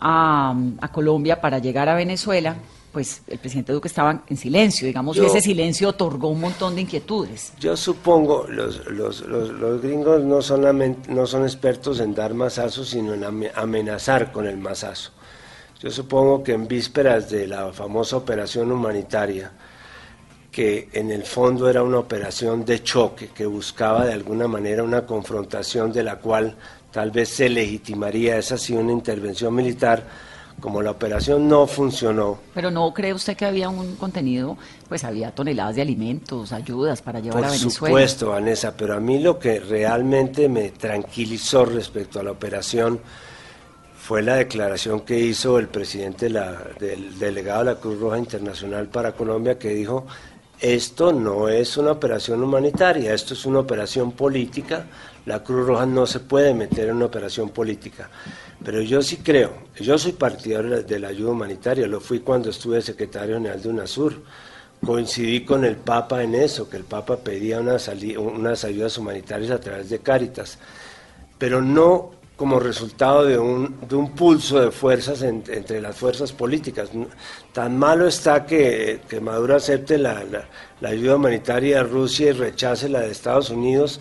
a, 0.00 0.52
a 0.80 0.88
Colombia 0.88 1.40
para 1.40 1.60
llegar 1.60 1.88
a 1.88 1.94
Venezuela, 1.94 2.56
pues 2.94 3.20
el 3.26 3.38
presidente 3.38 3.72
Duque 3.74 3.88
estaba 3.88 4.22
en 4.26 4.36
silencio, 4.38 4.86
digamos, 4.86 5.16
y 5.16 5.20
Yo- 5.20 5.26
ese 5.26 5.42
silencio 5.42 5.90
otorgó 5.90 6.28
un 6.28 6.40
montón 6.40 6.74
de 6.76 6.80
inquietudes. 6.82 7.52
Yo 7.60 7.76
supongo, 7.76 8.46
los, 8.48 8.86
los, 8.86 9.20
los, 9.22 9.50
los 9.50 9.82
gringos 9.82 10.22
no 10.24 10.40
son, 10.40 10.62
amen- 10.64 10.96
no 11.08 11.26
son 11.26 11.42
expertos 11.42 12.00
en 12.00 12.14
dar 12.14 12.32
mazazos, 12.32 12.88
sino 12.88 13.12
en 13.12 13.24
ame- 13.24 13.50
amenazar 13.54 14.32
con 14.32 14.46
el 14.46 14.56
mazazo. 14.56 15.10
Yo 15.80 15.90
supongo 15.90 16.42
que 16.42 16.52
en 16.52 16.66
vísperas 16.66 17.28
de 17.28 17.46
la 17.46 17.70
famosa 17.72 18.16
operación 18.16 18.72
humanitaria, 18.72 19.52
que 20.50 20.88
en 20.92 21.10
el 21.10 21.24
fondo 21.24 21.68
era 21.68 21.82
una 21.82 21.98
operación 21.98 22.64
de 22.64 22.82
choque 22.82 23.28
que 23.34 23.44
buscaba 23.44 24.06
de 24.06 24.12
alguna 24.12 24.46
manera 24.46 24.82
una 24.84 25.04
confrontación 25.04 25.92
de 25.92 26.04
la 26.04 26.16
cual 26.20 26.56
tal 26.92 27.10
vez 27.10 27.28
se 27.28 27.48
legitimaría 27.48 28.38
esa 28.38 28.56
sí 28.56 28.72
una 28.72 28.92
intervención 28.92 29.52
militar, 29.52 30.04
como 30.64 30.80
la 30.80 30.92
operación 30.92 31.46
no 31.46 31.66
funcionó, 31.66 32.38
Pero 32.54 32.70
no 32.70 32.94
cree 32.94 33.12
usted 33.12 33.36
que 33.36 33.44
había 33.44 33.68
un 33.68 33.96
contenido, 33.96 34.56
pues 34.88 35.04
había 35.04 35.30
toneladas 35.30 35.76
de 35.76 35.82
alimentos, 35.82 36.52
ayudas 36.52 37.02
para 37.02 37.20
llevar 37.20 37.40
Por 37.40 37.44
a 37.44 37.50
Venezuela. 37.50 37.70
supuesto, 37.74 38.30
Vanessa, 38.30 38.74
pero 38.74 38.94
a 38.94 39.00
mí 39.00 39.18
lo 39.18 39.38
que 39.38 39.60
realmente 39.60 40.48
me 40.48 40.70
tranquilizó 40.70 41.66
respecto 41.66 42.18
a 42.18 42.22
la 42.22 42.30
operación 42.30 42.98
fue 43.98 44.22
la 44.22 44.36
declaración 44.36 45.00
que 45.00 45.18
hizo 45.18 45.58
el 45.58 45.68
presidente 45.68 46.30
la- 46.30 46.58
del 46.80 47.18
delegado 47.18 47.58
de 47.58 47.64
la 47.74 47.78
Cruz 47.78 48.00
Roja 48.00 48.16
Internacional 48.16 48.86
para 48.88 49.12
Colombia, 49.12 49.58
que 49.58 49.68
dijo, 49.68 50.06
esto 50.60 51.12
no 51.12 51.50
es 51.50 51.76
una 51.76 51.92
operación 51.92 52.42
humanitaria, 52.42 53.12
esto 53.12 53.34
es 53.34 53.44
una 53.44 53.58
operación 53.58 54.12
política, 54.12 54.86
la 55.26 55.42
Cruz 55.44 55.66
Roja 55.66 55.84
no 55.84 56.06
se 56.06 56.20
puede 56.20 56.54
meter 56.54 56.88
en 56.88 56.96
una 56.96 57.04
operación 57.04 57.50
política. 57.50 58.08
Pero 58.64 58.80
yo 58.80 59.02
sí 59.02 59.18
creo, 59.18 59.52
yo 59.78 59.98
soy 59.98 60.12
partidario 60.12 60.82
de 60.82 60.98
la 60.98 61.08
ayuda 61.08 61.32
humanitaria, 61.32 61.86
lo 61.86 62.00
fui 62.00 62.20
cuando 62.20 62.48
estuve 62.50 62.80
secretario 62.80 63.36
general 63.36 63.60
de 63.62 63.68
UNASUR, 63.68 64.22
coincidí 64.84 65.44
con 65.44 65.64
el 65.66 65.76
Papa 65.76 66.22
en 66.22 66.34
eso, 66.34 66.68
que 66.70 66.78
el 66.78 66.84
Papa 66.84 67.18
pedía 67.18 67.60
unas, 67.60 67.88
ayudas 68.64 68.96
humanitarias 68.98 69.50
a 69.50 69.60
través 69.60 69.90
de 69.90 69.98
Cáritas, 69.98 70.58
pero 71.38 71.60
no 71.60 72.12
como 72.36 72.58
resultado 72.58 73.24
de 73.24 73.38
un, 73.38 73.74
pulso 74.16 74.60
de 74.60 74.70
fuerzas 74.72 75.22
en- 75.22 75.44
entre 75.48 75.80
las 75.80 75.94
fuerzas 75.96 76.32
políticas. 76.32 76.88
Tan 77.52 77.78
malo 77.78 78.08
está 78.08 78.44
que, 78.44 79.00
Maduro 79.20 79.54
acepte 79.56 79.98
la, 79.98 80.24
la- 80.24 80.48
la 80.80 80.88
ayuda 80.88 81.16
humanitaria 81.16 81.76
de 81.76 81.82
Rusia 81.84 82.30
y 82.30 82.32
rechace 82.32 82.88
la 82.88 83.00
de 83.00 83.10
Estados 83.12 83.50
Unidos, 83.50 84.00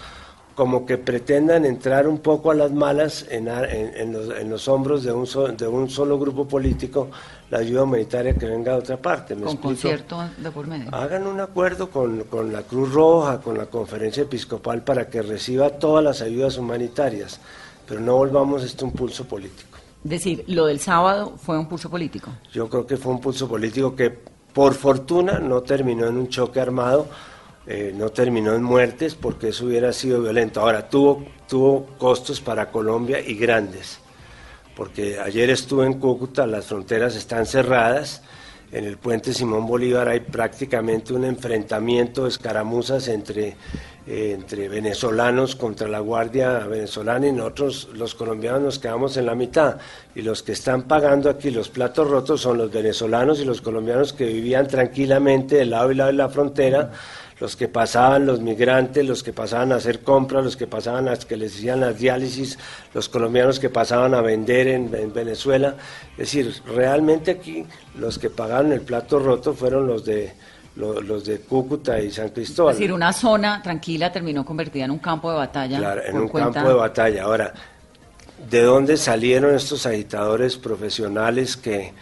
como 0.55 0.85
que 0.85 0.97
pretendan 0.99 1.65
entrar 1.65 2.07
un 2.07 2.19
poco 2.19 2.51
a 2.51 2.55
las 2.55 2.71
malas 2.71 3.25
en, 3.29 3.47
en- 3.47 3.95
en 3.97 4.13
los, 4.13 4.29
en 4.37 4.49
los 4.49 4.67
hombros 4.67 5.03
de 5.03 5.11
un, 5.11 5.25
so- 5.25 5.47
de 5.47 5.67
un 5.67 5.89
solo 5.89 6.19
grupo 6.19 6.47
político 6.47 7.09
la 7.49 7.59
ayuda 7.59 7.83
humanitaria 7.83 8.33
que 8.35 8.45
venga 8.45 8.73
de 8.73 8.77
otra 8.79 8.97
parte. 8.97 9.35
¿me 9.35 9.41
con 9.41 9.49
explico? 9.53 9.67
concierto 9.69 10.23
de 10.37 10.51
por 10.51 10.67
medio. 10.67 10.93
Hagan 10.93 11.25
un 11.27 11.39
acuerdo 11.39 11.89
con, 11.89 12.23
con 12.25 12.51
la 12.53 12.61
Cruz 12.63 12.91
Roja, 12.93 13.41
con 13.41 13.57
la 13.57 13.65
Conferencia 13.65 14.23
Episcopal 14.23 14.83
para 14.83 15.07
que 15.09 15.21
reciba 15.21 15.69
todas 15.71 16.03
las 16.03 16.21
ayudas 16.21 16.57
humanitarias, 16.57 17.39
pero 17.87 17.99
no 17.99 18.15
volvamos 18.17 18.63
esto 18.63 18.85
un 18.85 18.91
pulso 18.91 19.25
político. 19.25 19.77
Es 20.03 20.09
decir, 20.09 20.43
lo 20.47 20.65
del 20.65 20.79
sábado 20.79 21.33
fue 21.37 21.57
un 21.57 21.67
pulso 21.67 21.89
político. 21.89 22.29
Yo 22.51 22.69
creo 22.69 22.85
que 22.85 22.97
fue 22.97 23.11
un 23.13 23.21
pulso 23.21 23.47
político 23.47 23.95
que 23.95 24.09
por 24.53 24.73
fortuna 24.75 25.39
no 25.39 25.61
terminó 25.61 26.05
en 26.07 26.17
un 26.17 26.27
choque 26.29 26.59
armado, 26.59 27.07
eh, 27.65 27.93
no 27.95 28.09
terminó 28.09 28.53
en 28.53 28.63
muertes 28.63 29.15
porque 29.15 29.49
eso 29.49 29.65
hubiera 29.65 29.93
sido 29.93 30.21
violento. 30.21 30.61
Ahora, 30.61 30.89
tuvo, 30.89 31.25
tuvo 31.47 31.85
costos 31.97 32.41
para 32.41 32.71
Colombia 32.71 33.19
y 33.19 33.35
grandes, 33.35 33.99
porque 34.75 35.19
ayer 35.19 35.49
estuve 35.49 35.85
en 35.85 35.93
Cúcuta, 35.93 36.45
las 36.45 36.65
fronteras 36.65 37.15
están 37.15 37.45
cerradas, 37.45 38.21
en 38.73 38.85
el 38.85 38.97
puente 38.97 39.35
Simón 39.35 39.67
Bolívar 39.67 40.09
hay 40.09 40.21
prácticamente 40.21 41.13
un 41.13 41.25
enfrentamiento, 41.25 42.25
escaramuzas 42.25 43.07
entre, 43.07 43.55
eh, 44.07 44.31
entre 44.33 44.67
venezolanos 44.67 45.55
contra 45.55 45.87
la 45.87 45.99
Guardia 45.99 46.57
venezolana 46.57 47.27
y 47.27 47.31
nosotros 47.33 47.89
los 47.93 48.15
colombianos 48.15 48.61
nos 48.63 48.79
quedamos 48.79 49.15
en 49.17 49.27
la 49.27 49.35
mitad. 49.35 49.77
Y 50.15 50.23
los 50.23 50.41
que 50.41 50.53
están 50.53 50.87
pagando 50.87 51.29
aquí 51.29 51.51
los 51.51 51.69
platos 51.69 52.09
rotos 52.09 52.41
son 52.41 52.57
los 52.57 52.71
venezolanos 52.71 53.39
y 53.39 53.45
los 53.45 53.61
colombianos 53.61 54.11
que 54.11 54.25
vivían 54.25 54.67
tranquilamente 54.67 55.57
de 55.57 55.65
lado 55.65 55.91
y 55.91 55.95
lado 55.95 56.09
de 56.09 56.17
la 56.17 56.29
frontera, 56.29 56.89
los 57.43 57.57
que 57.57 57.67
pasaban, 57.67 58.25
los 58.25 58.39
migrantes, 58.39 59.05
los 59.05 59.21
que 59.21 59.33
pasaban 59.33 59.73
a 59.73 59.75
hacer 59.75 59.99
compras, 59.99 60.45
los 60.45 60.55
que 60.55 60.65
pasaban 60.65 61.09
a 61.09 61.17
que 61.17 61.35
les 61.35 61.53
hacían 61.53 61.81
las 61.81 61.99
diálisis, 61.99 62.57
los 62.93 63.09
colombianos 63.09 63.59
que 63.59 63.69
pasaban 63.69 64.13
a 64.13 64.21
vender 64.21 64.69
en, 64.69 64.95
en 64.95 65.11
Venezuela. 65.11 65.75
Es 66.13 66.17
decir, 66.31 66.53
realmente 66.65 67.31
aquí 67.31 67.65
los 67.99 68.17
que 68.17 68.29
pagaron 68.29 68.71
el 68.71 68.79
plato 68.79 69.19
roto 69.19 69.53
fueron 69.53 69.87
los 69.87 70.05
de 70.05 70.31
lo- 70.77 71.01
los, 71.01 71.25
de 71.25 71.39
Cúcuta 71.41 71.99
y 71.99 72.11
San 72.11 72.29
Cristóbal. 72.29 72.71
Es 72.73 72.79
decir, 72.79 72.93
una 72.93 73.11
zona 73.11 73.61
tranquila 73.61 74.09
terminó 74.09 74.45
convertida 74.45 74.85
en 74.85 74.91
un 74.91 74.99
campo 74.99 75.29
de 75.29 75.35
batalla. 75.37 75.77
Claro, 75.79 76.01
en 76.05 76.17
un 76.17 76.27
cuenta- 76.29 76.53
campo 76.53 76.69
de 76.69 76.75
batalla. 76.75 77.23
Ahora, 77.23 77.53
¿de 78.49 78.61
dónde 78.61 78.95
salieron 78.95 79.53
estos 79.53 79.85
agitadores 79.85 80.55
profesionales 80.55 81.57
que, 81.57 81.93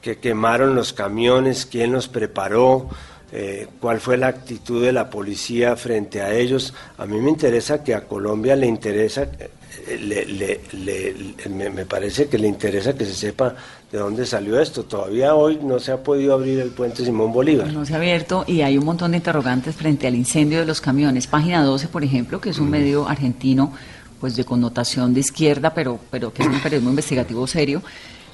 que 0.00 0.16
quemaron 0.20 0.74
los 0.74 0.94
camiones? 0.94 1.66
¿Quién 1.66 1.92
los 1.92 2.08
preparó? 2.08 2.88
Eh, 3.32 3.66
¿Cuál 3.80 4.00
fue 4.00 4.16
la 4.16 4.28
actitud 4.28 4.82
de 4.84 4.92
la 4.92 5.10
policía 5.10 5.74
frente 5.76 6.22
a 6.22 6.32
ellos? 6.32 6.72
A 6.98 7.06
mí 7.06 7.18
me 7.20 7.30
interesa 7.30 7.82
que 7.82 7.94
a 7.94 8.02
Colombia 8.06 8.54
le 8.54 8.66
interesa, 8.66 9.22
eh, 9.24 9.98
le- 10.00 10.24
le- 10.26 10.60
le- 10.72 11.12
le- 11.12 11.48
me, 11.50 11.70
me 11.70 11.84
parece 11.86 12.28
que 12.28 12.38
le 12.38 12.46
interesa 12.46 12.94
que 12.96 13.04
se 13.04 13.14
sepa 13.14 13.54
de 13.90 13.98
dónde 13.98 14.24
salió 14.26 14.60
esto. 14.60 14.84
Todavía 14.84 15.34
hoy 15.34 15.58
no 15.62 15.78
se 15.80 15.90
ha 15.92 16.02
podido 16.02 16.34
abrir 16.34 16.60
el 16.60 16.70
puente 16.70 17.04
Simón 17.04 17.32
Bolívar. 17.32 17.72
No 17.72 17.84
se 17.84 17.94
ha 17.94 17.96
abierto 17.96 18.44
y 18.46 18.60
hay 18.62 18.78
un 18.78 18.84
montón 18.84 19.10
de 19.10 19.16
interrogantes 19.16 19.74
frente 19.74 20.06
al 20.06 20.14
incendio 20.14 20.60
de 20.60 20.66
los 20.66 20.80
camiones. 20.80 21.26
Página 21.26 21.62
12, 21.64 21.88
por 21.88 22.04
ejemplo, 22.04 22.40
que 22.40 22.50
es 22.50 22.58
un 22.58 22.70
medio 22.70 23.08
argentino 23.08 23.72
pues 24.20 24.34
de 24.36 24.44
connotación 24.44 25.12
de 25.14 25.20
izquierda, 25.20 25.74
pero, 25.74 25.98
pero 26.10 26.32
que 26.32 26.42
es 26.42 26.48
un 26.48 26.60
periodismo 26.60 26.90
investigativo 26.90 27.46
serio, 27.46 27.82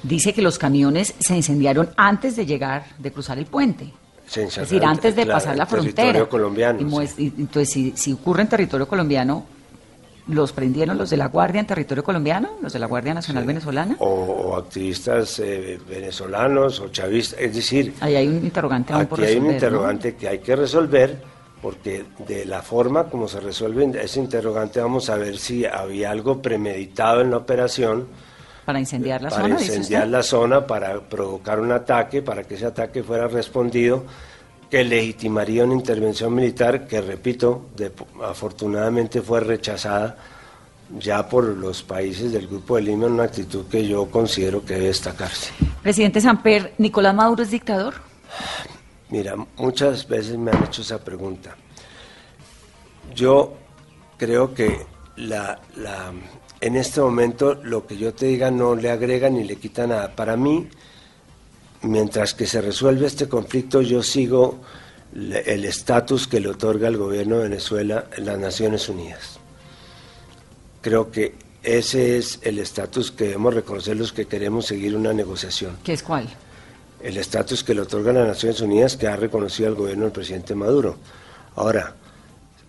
dice 0.01 0.33
que 0.33 0.41
los 0.41 0.57
camiones 0.57 1.13
se 1.19 1.35
incendiaron 1.35 1.89
antes 1.97 2.35
de 2.35 2.45
llegar, 2.45 2.85
de 2.99 3.11
cruzar 3.11 3.37
el 3.37 3.45
puente. 3.47 3.91
Es 4.27 4.55
decir, 4.55 4.83
antes 4.83 5.15
de 5.15 5.23
Claro, 5.23 5.37
pasar 5.37 5.57
la 5.57 5.65
frontera. 5.65 6.25
colombiano, 6.27 6.79
Y 7.03 7.07
sí. 7.07 7.33
entonces, 7.37 7.69
si, 7.71 7.93
si 7.95 8.13
ocurre 8.13 8.41
en 8.43 8.47
territorio 8.49 8.87
colombiano, 8.87 9.45
¿los 10.27 10.53
prendieron 10.53 10.97
los 10.97 11.09
de 11.09 11.17
la 11.17 11.27
Guardia 11.27 11.59
en 11.59 11.67
territorio 11.67 12.03
colombiano? 12.03 12.51
¿Los 12.61 12.73
de 12.73 12.79
la 12.79 12.87
Guardia 12.87 13.13
Nacional 13.13 13.45
Venezolana? 13.45 13.95
O, 13.99 14.07
o 14.07 14.55
activistas 14.57 15.39
eh, 15.39 15.79
venezolanos 15.87 16.79
o 16.79 16.87
chavistas, 16.87 17.39
es 17.39 17.53
decir, 17.55 17.93
Ahí 17.99 18.15
hay 18.15 18.27
un 18.27 18.37
interrogante 18.43 18.93
aún 18.93 19.05
por 19.07 19.19
Aquí 19.19 19.29
hay 19.29 19.37
un 19.37 19.43
resolver, 19.43 19.51
¿no? 19.51 19.53
interrogante 19.67 20.15
que 20.15 20.27
hay 20.29 20.39
que 20.39 20.55
resolver 20.55 21.21
porque 21.61 22.05
de 22.27 22.45
la 22.45 22.61
forma 22.61 23.05
como 23.05 23.27
se 23.27 23.39
resuelve 23.39 23.89
ese 24.03 24.19
interrogante 24.19 24.79
vamos 24.81 25.09
a 25.09 25.15
ver 25.15 25.37
si 25.37 25.65
había 25.65 26.11
algo 26.11 26.41
premeditado 26.41 27.21
en 27.21 27.31
la 27.31 27.37
operación 27.37 28.07
Para 28.65 28.79
incendiar 28.79 29.21
la 29.21 29.29
para 29.29 29.41
zona, 29.43 29.55
dice 29.57 29.75
incendiar 29.75 30.07
la 30.07 30.23
zona, 30.23 30.65
para 30.65 30.99
provocar 31.01 31.59
un 31.59 31.71
ataque, 31.71 32.21
para 32.21 32.43
que 32.43 32.55
ese 32.55 32.65
ataque 32.67 33.03
fuera 33.03 33.27
respondido, 33.27 34.03
que 34.69 34.83
legitimaría 34.83 35.65
una 35.65 35.73
intervención 35.75 36.33
militar 36.33 36.87
que, 36.87 37.01
repito, 37.01 37.65
de- 37.75 37.91
afortunadamente 38.23 39.21
fue 39.21 39.39
rechazada 39.41 40.15
ya 40.99 41.27
por 41.27 41.43
los 41.45 41.83
países 41.83 42.31
del 42.31 42.47
Grupo 42.47 42.75
de 42.77 42.83
Lima 42.83 43.07
una 43.07 43.23
actitud 43.23 43.65
que 43.67 43.87
yo 43.87 44.05
considero 44.09 44.63
que 44.63 44.75
debe 44.75 44.87
destacarse. 44.87 45.51
Presidente 45.81 46.21
Samper, 46.21 46.73
¿Nicolás 46.77 47.13
Maduro 47.15 47.43
es 47.43 47.51
dictador? 47.51 47.95
Mira, 49.09 49.35
muchas 49.57 50.07
veces 50.07 50.37
me 50.37 50.51
han 50.51 50.63
hecho 50.63 50.81
esa 50.81 50.97
pregunta. 51.03 51.55
Yo 53.13 53.53
creo 54.17 54.53
que 54.53 54.85
la, 55.17 55.59
la- 55.75 56.11
en 56.63 56.77
este 56.77 57.01
momento 57.01 57.55
lo 57.55 57.85
que 57.85 57.97
yo 57.97 58.13
te 58.13 58.27
diga 58.27 58.49
no 58.49 58.73
le 58.73 58.89
agrega 58.89 59.29
ni 59.29 59.43
le 59.43 59.57
quita 59.57 59.85
nada. 59.85 60.15
Para 60.15 60.37
mí, 60.37 60.69
mientras 61.81 62.33
que 62.33 62.47
se 62.47 62.61
resuelve 62.61 63.05
este 63.05 63.27
conflicto, 63.27 63.81
yo 63.81 64.01
sigo 64.01 64.61
el 65.13 65.65
estatus 65.65 66.25
que 66.25 66.39
le 66.39 66.47
otorga 66.47 66.87
el 66.87 66.95
gobierno 66.95 67.35
de 67.35 67.49
Venezuela 67.49 68.05
en 68.15 68.25
las 68.25 68.39
Naciones 68.39 68.87
Unidas. 68.87 69.39
Creo 70.79 71.11
que 71.11 71.35
ese 71.63 72.17
es 72.17 72.39
el 72.43 72.59
estatus 72.59 73.11
que 73.11 73.25
debemos 73.25 73.53
reconocer 73.53 73.97
los 73.97 74.13
que 74.13 74.25
queremos 74.25 74.65
seguir 74.65 74.95
una 74.95 75.13
negociación 75.13 75.77
¿Qué 75.83 75.93
es 75.93 76.03
cuál? 76.03 76.29
el 77.01 77.17
estatus 77.17 77.63
que 77.65 77.73
le 77.73 77.81
otorgan 77.81 78.15
las 78.15 78.27
Naciones 78.27 78.61
Unidas 78.61 78.95
que 78.95 79.07
ha 79.07 79.17
reconocido 79.17 79.67
el 79.67 79.75
gobierno 79.75 80.05
del 80.05 80.13
presidente 80.13 80.55
Maduro. 80.55 80.95
Ahora, 81.57 81.95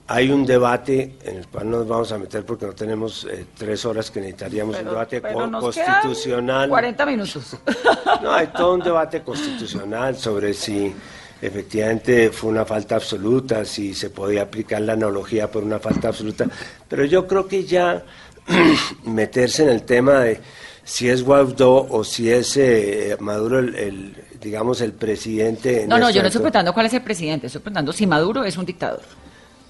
hay 0.06 0.30
un 0.30 0.44
debate 0.44 1.16
en 1.24 1.36
el 1.38 1.46
cual 1.48 1.70
nos 1.70 1.88
vamos 1.88 2.12
a 2.12 2.18
meter 2.18 2.44
porque 2.44 2.66
no 2.66 2.72
tenemos 2.74 3.24
eh, 3.24 3.46
tres 3.56 3.84
horas 3.86 4.10
que 4.10 4.20
necesitaríamos 4.20 4.78
un 4.78 4.84
debate 4.84 5.20
pero 5.20 5.34
co- 5.34 5.46
nos 5.46 5.62
constitucional. 5.62 6.58
quedan 6.60 6.70
40 6.70 7.06
minutos. 7.06 7.56
No, 8.22 8.32
hay 8.32 8.46
todo 8.48 8.74
un 8.74 8.80
debate 8.80 9.22
constitucional 9.22 10.16
sobre 10.16 10.54
si 10.54 10.94
efectivamente 11.42 12.30
fue 12.30 12.50
una 12.50 12.64
falta 12.64 12.94
absoluta, 12.96 13.64
si 13.64 13.92
se 13.94 14.08
podía 14.10 14.42
aplicar 14.42 14.80
la 14.82 14.92
analogía 14.94 15.50
por 15.50 15.62
una 15.62 15.78
falta 15.78 16.08
absoluta, 16.08 16.46
pero 16.88 17.04
yo 17.04 17.26
creo 17.26 17.46
que 17.46 17.64
ya 17.64 18.02
meterse 19.04 19.62
en 19.64 19.68
el 19.70 19.82
tema 19.82 20.20
de 20.20 20.40
si 20.84 21.08
es 21.08 21.22
Guaidó 21.22 21.86
o 21.90 22.04
si 22.04 22.30
es 22.30 22.56
eh, 22.56 23.16
Maduro 23.20 23.58
el, 23.58 23.74
el, 23.74 24.14
digamos, 24.40 24.80
el 24.80 24.92
presidente. 24.92 25.82
en 25.82 25.88
No, 25.88 25.98
no, 25.98 26.10
yo 26.10 26.20
no 26.22 26.28
estoy 26.28 26.40
preguntando 26.40 26.72
cuál 26.74 26.86
es 26.86 26.94
el 26.94 27.02
presidente, 27.02 27.46
estoy 27.46 27.62
preguntando 27.62 27.92
si 27.92 28.06
Maduro 28.06 28.44
es 28.44 28.56
un 28.56 28.64
dictador. 28.66 29.00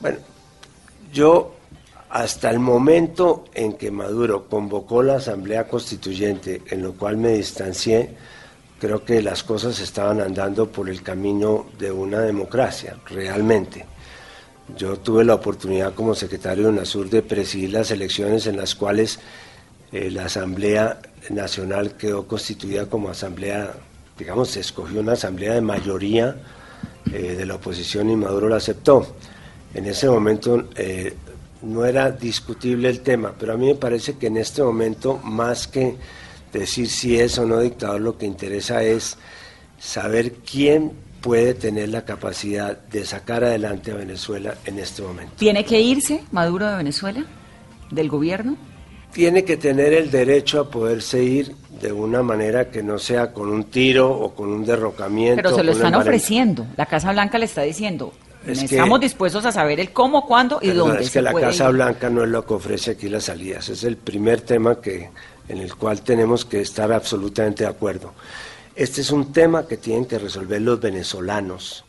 Bueno, 0.04 0.18
yo 1.14 1.54
hasta 2.11 2.50
el 2.50 2.58
momento 2.58 3.46
en 3.54 3.73
que 3.73 3.90
Maduro 3.90 4.50
convocó 4.50 5.02
la 5.02 5.14
Asamblea 5.14 5.66
Constituyente, 5.66 6.61
en 6.68 6.82
lo 6.82 6.92
cual 6.92 7.16
me 7.16 7.30
distancié, 7.30 8.11
creo 8.78 9.02
que 9.02 9.23
las 9.23 9.42
cosas 9.42 9.80
estaban 9.80 10.20
andando 10.20 10.70
por 10.70 10.90
el 10.90 11.02
camino 11.02 11.68
de 11.78 11.90
una 11.90 12.20
democracia, 12.20 12.99
realmente. 13.06 13.87
Yo 14.76 14.99
tuve 14.99 15.25
la 15.25 15.37
oportunidad 15.37 15.94
como 15.94 16.14
secretario 16.14 16.64
de 16.64 16.70
UNASUR 16.73 17.08
de 17.08 17.23
presidir 17.23 17.73
las 17.73 17.90
elecciones 17.90 18.46
en 18.46 18.58
las 18.58 18.75
cuales 18.75 19.20
eh, 19.90 20.11
la 20.11 20.26
Asamblea 20.26 21.00
Nacional 21.30 21.96
quedó 21.96 22.28
constituida 22.28 22.90
como 22.90 23.08
asamblea, 23.08 23.73
digamos, 24.18 24.50
se 24.50 24.61
escogió 24.61 25.00
una 25.00 25.12
asamblea 25.12 25.54
de 25.54 25.62
mayoría 25.62 26.37
eh, 27.11 27.37
de 27.38 27.46
la 27.46 27.54
oposición 27.54 28.11
y 28.11 28.16
Maduro 28.16 28.50
la 28.50 28.56
aceptó. 28.56 29.06
En 29.75 29.87
ese 29.87 30.09
momento 30.09 30.69
eh, 30.76 31.14
no 31.62 31.85
era 31.85 32.11
discutible 32.11 32.88
el 32.88 33.00
tema, 33.00 33.35
pero 33.38 33.54
a 33.54 33.57
mí 33.57 33.66
me 33.66 33.75
parece 33.75 34.16
que 34.16 34.28
en 34.28 34.37
este 34.37 34.62
momento, 34.62 35.19
más 35.25 35.66
que 35.66 35.97
decir 36.52 36.88
si 36.88 37.19
es 37.19 37.38
o 37.38 37.47
no 37.47 37.61
dictador, 37.61 38.00
lo 38.00 38.16
que 38.16 38.26
interesa 38.26 38.83
es 38.83 39.16
saber 39.78 40.35
quién 40.50 40.93
puede 41.21 41.54
tener 41.54 41.88
la 41.88 42.04
capacidad 42.04 42.78
de 42.78 43.04
sacar 43.04 43.45
adelante 43.45 43.90
a 43.90 43.95
Venezuela 43.95 44.54
en 44.66 44.78
este 44.78 45.02
momento. 45.02 45.33
¿Tiene 45.38 45.64
que 45.64 45.81
irse 45.81 46.23
Maduro 46.33 46.69
de 46.69 46.76
Venezuela? 46.76 47.25
¿Del 47.90 48.09
gobierno? 48.09 48.57
Tiene 49.12 49.45
que 49.45 49.57
tener 49.57 49.93
el 49.95 50.11
derecho 50.11 50.61
a 50.61 50.71
poderse 50.71 51.23
ir 51.23 51.54
de 51.81 51.93
una 51.93 52.23
manera 52.23 52.71
que 52.71 52.83
no 52.83 52.99
sea 52.99 53.33
con 53.33 53.49
un 53.49 53.64
tiro 53.64 54.11
o 54.11 54.35
con 54.35 54.50
un 54.50 54.64
derrocamiento. 54.64 55.37
Pero 55.37 55.54
se 55.54 55.62
lo 55.62 55.73
están 55.73 55.95
ofreciendo. 55.95 56.66
La 56.76 56.87
Casa 56.87 57.12
Blanca 57.12 57.38
le 57.38 57.47
está 57.47 57.62
diciendo, 57.62 58.12
Es 58.46 58.58
que- 58.60 58.76
estamos 58.76 59.00
dispuestos 59.00 59.44
a 59.46 59.52
saber 59.52 59.80
el 59.80 59.92
cómo, 59.92 60.26
cuándo 60.26 60.58
y 60.60 60.68
dónde 60.70 61.02
es 61.02 61.06
se 61.08 61.12
que 61.14 61.22
la 61.22 61.32
puede 61.32 61.46
Casa 61.46 61.64
ir. 61.68 61.72
Blanca 61.74 62.10
no 62.10 62.22
es 62.24 62.28
lo 62.30 62.44
que 62.44 62.54
ofrece 62.54 62.92
aquí 62.92 63.08
las 63.08 63.24
salidas. 63.24 63.68
Es 63.68 63.84
el 63.84 63.96
primer 63.96 64.40
tema 64.42 64.80
que, 64.80 65.10
en 65.48 65.58
el 65.58 65.74
cual 65.76 66.02
tenemos 66.02 66.44
que 66.44 66.60
estar 66.60 66.92
absolutamente 66.92 67.64
de 67.64 67.70
acuerdo. 67.70 68.12
Este 68.76 69.00
es 69.00 69.10
un 69.10 69.32
tema 69.32 69.66
que 69.66 69.76
tienen 69.76 70.04
que 70.06 70.18
resolver 70.18 70.60
los 70.60 70.80
venezolanos. 70.80 71.84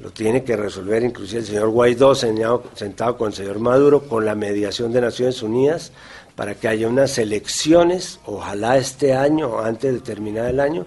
Lo 0.00 0.10
tiene 0.10 0.42
que 0.42 0.56
resolver 0.56 1.04
inclusive 1.04 1.40
el 1.40 1.46
señor 1.46 1.68
Guaidó 1.68 2.14
señado- 2.16 2.64
sentado 2.74 3.16
con 3.16 3.28
el 3.28 3.34
señor 3.34 3.60
Maduro 3.60 4.02
con 4.08 4.24
la 4.24 4.34
mediación 4.34 4.92
de 4.92 5.00
Naciones 5.00 5.40
Unidas 5.42 5.92
para 6.34 6.56
que 6.56 6.66
haya 6.66 6.88
unas 6.88 7.16
elecciones, 7.18 8.18
ojalá 8.26 8.76
este 8.76 9.14
año 9.14 9.48
o 9.50 9.60
antes 9.60 9.92
de 9.94 10.00
terminar 10.00 10.46
el 10.46 10.58
año, 10.58 10.84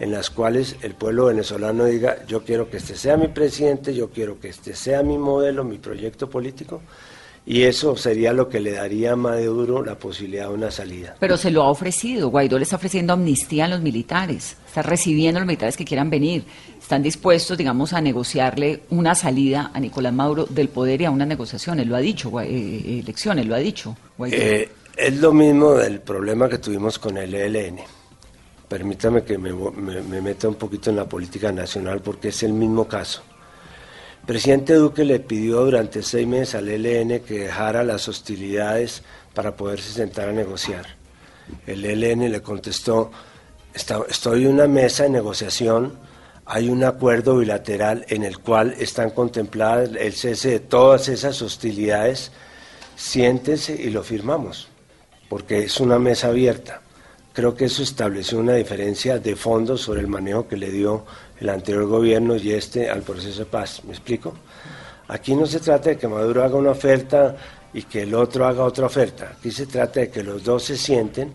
en 0.00 0.10
las 0.10 0.30
cuales 0.30 0.76
el 0.82 0.94
pueblo 0.94 1.26
venezolano 1.26 1.84
diga, 1.84 2.24
yo 2.26 2.42
quiero 2.44 2.68
que 2.70 2.78
este 2.78 2.96
sea 2.96 3.16
mi 3.16 3.28
presidente, 3.28 3.94
yo 3.94 4.10
quiero 4.10 4.40
que 4.40 4.48
este 4.48 4.74
sea 4.74 5.02
mi 5.02 5.18
modelo, 5.18 5.62
mi 5.64 5.78
proyecto 5.78 6.28
político, 6.28 6.82
y 7.46 7.62
eso 7.64 7.94
sería 7.94 8.32
lo 8.32 8.48
que 8.48 8.58
le 8.58 8.72
daría 8.72 9.12
a 9.12 9.16
Maduro 9.16 9.84
la 9.84 9.98
posibilidad 9.98 10.48
de 10.48 10.54
una 10.54 10.70
salida. 10.70 11.14
Pero 11.20 11.36
se 11.36 11.50
lo 11.50 11.62
ha 11.62 11.68
ofrecido. 11.68 12.30
Guaidó 12.30 12.56
le 12.58 12.62
está 12.64 12.76
ofreciendo 12.76 13.12
amnistía 13.12 13.66
a 13.66 13.68
los 13.68 13.82
militares. 13.82 14.56
Está 14.66 14.80
recibiendo 14.80 15.36
a 15.38 15.40
los 15.42 15.46
militares 15.46 15.76
que 15.76 15.84
quieran 15.84 16.08
venir. 16.08 16.44
Están 16.80 17.02
dispuestos, 17.02 17.58
digamos, 17.58 17.92
a 17.92 18.00
negociarle 18.00 18.84
una 18.88 19.14
salida 19.14 19.70
a 19.74 19.78
Nicolás 19.80 20.14
Maduro 20.14 20.46
del 20.46 20.70
poder 20.70 21.02
y 21.02 21.04
a 21.04 21.10
unas 21.10 21.28
negociaciones. 21.28 21.86
Lo 21.86 21.96
ha 21.96 22.00
dicho, 22.00 22.30
Gua- 22.30 22.46
eh, 22.48 23.00
elecciones, 23.00 23.44
lo 23.46 23.54
ha 23.54 23.58
dicho. 23.58 23.94
Guaidó. 24.16 24.36
Eh, 24.38 24.70
es 24.96 25.16
lo 25.20 25.32
mismo 25.34 25.74
del 25.74 26.00
problema 26.00 26.48
que 26.48 26.56
tuvimos 26.56 26.98
con 26.98 27.18
el 27.18 27.34
ELN. 27.34 27.80
Permítame 28.78 29.22
que 29.22 29.38
me, 29.38 29.52
me- 29.52 30.02
me 30.02 30.20
meta 30.20 30.48
un 30.48 30.56
poquito 30.56 30.90
en 30.90 30.96
la 30.96 31.04
política 31.08 31.52
nacional 31.52 32.00
porque 32.00 32.30
es 32.30 32.42
el 32.42 32.52
mismo 32.52 32.88
caso. 32.88 33.22
El 34.22 34.26
presidente 34.26 34.74
Duque 34.74 35.04
le 35.04 35.20
pidió 35.20 35.60
durante 35.64 36.02
seis 36.02 36.26
meses 36.26 36.56
al 36.56 36.68
ELN 36.68 37.20
que 37.20 37.38
dejara 37.44 37.84
las 37.84 38.08
hostilidades 38.08 39.04
para 39.32 39.54
poderse 39.54 39.92
sentar 39.92 40.28
a 40.28 40.32
negociar. 40.32 40.86
El 41.68 41.84
ELN 41.84 42.28
le 42.32 42.42
contestó, 42.42 43.12
"Está- 43.72 44.02
estoy 44.08 44.42
en 44.46 44.54
una 44.54 44.66
mesa 44.66 45.04
de 45.04 45.10
negociación, 45.10 45.96
hay 46.44 46.68
un 46.68 46.82
acuerdo 46.82 47.36
bilateral 47.36 48.04
en 48.08 48.24
el 48.24 48.40
cual 48.40 48.74
están 48.80 49.10
contempladas 49.10 49.90
el 49.96 50.14
cese 50.14 50.48
de 50.50 50.58
todas 50.58 51.06
esas 51.08 51.40
hostilidades, 51.42 52.32
siéntese 52.96 53.80
y 53.80 53.90
lo 53.90 54.02
firmamos, 54.02 54.66
porque 55.28 55.60
es 55.60 55.78
una 55.78 56.00
mesa 56.00 56.26
abierta. 56.26 56.80
Creo 57.34 57.54
que 57.56 57.64
eso 57.64 57.82
estableció 57.82 58.38
una 58.38 58.54
diferencia 58.54 59.18
de 59.18 59.34
fondo 59.34 59.76
sobre 59.76 60.00
el 60.00 60.06
manejo 60.06 60.46
que 60.46 60.56
le 60.56 60.70
dio 60.70 61.04
el 61.40 61.48
anterior 61.48 61.86
gobierno 61.86 62.36
y 62.36 62.52
este 62.52 62.88
al 62.88 63.02
proceso 63.02 63.40
de 63.40 63.46
paz. 63.46 63.82
¿Me 63.84 63.90
explico? 63.90 64.34
Aquí 65.08 65.34
no 65.34 65.44
se 65.44 65.58
trata 65.58 65.90
de 65.90 65.98
que 65.98 66.06
Maduro 66.06 66.44
haga 66.44 66.54
una 66.54 66.70
oferta 66.70 67.36
y 67.72 67.82
que 67.82 68.02
el 68.02 68.14
otro 68.14 68.46
haga 68.46 68.62
otra 68.62 68.86
oferta. 68.86 69.34
Aquí 69.36 69.50
se 69.50 69.66
trata 69.66 69.98
de 70.00 70.10
que 70.10 70.22
los 70.22 70.44
dos 70.44 70.62
se 70.62 70.76
sienten 70.78 71.34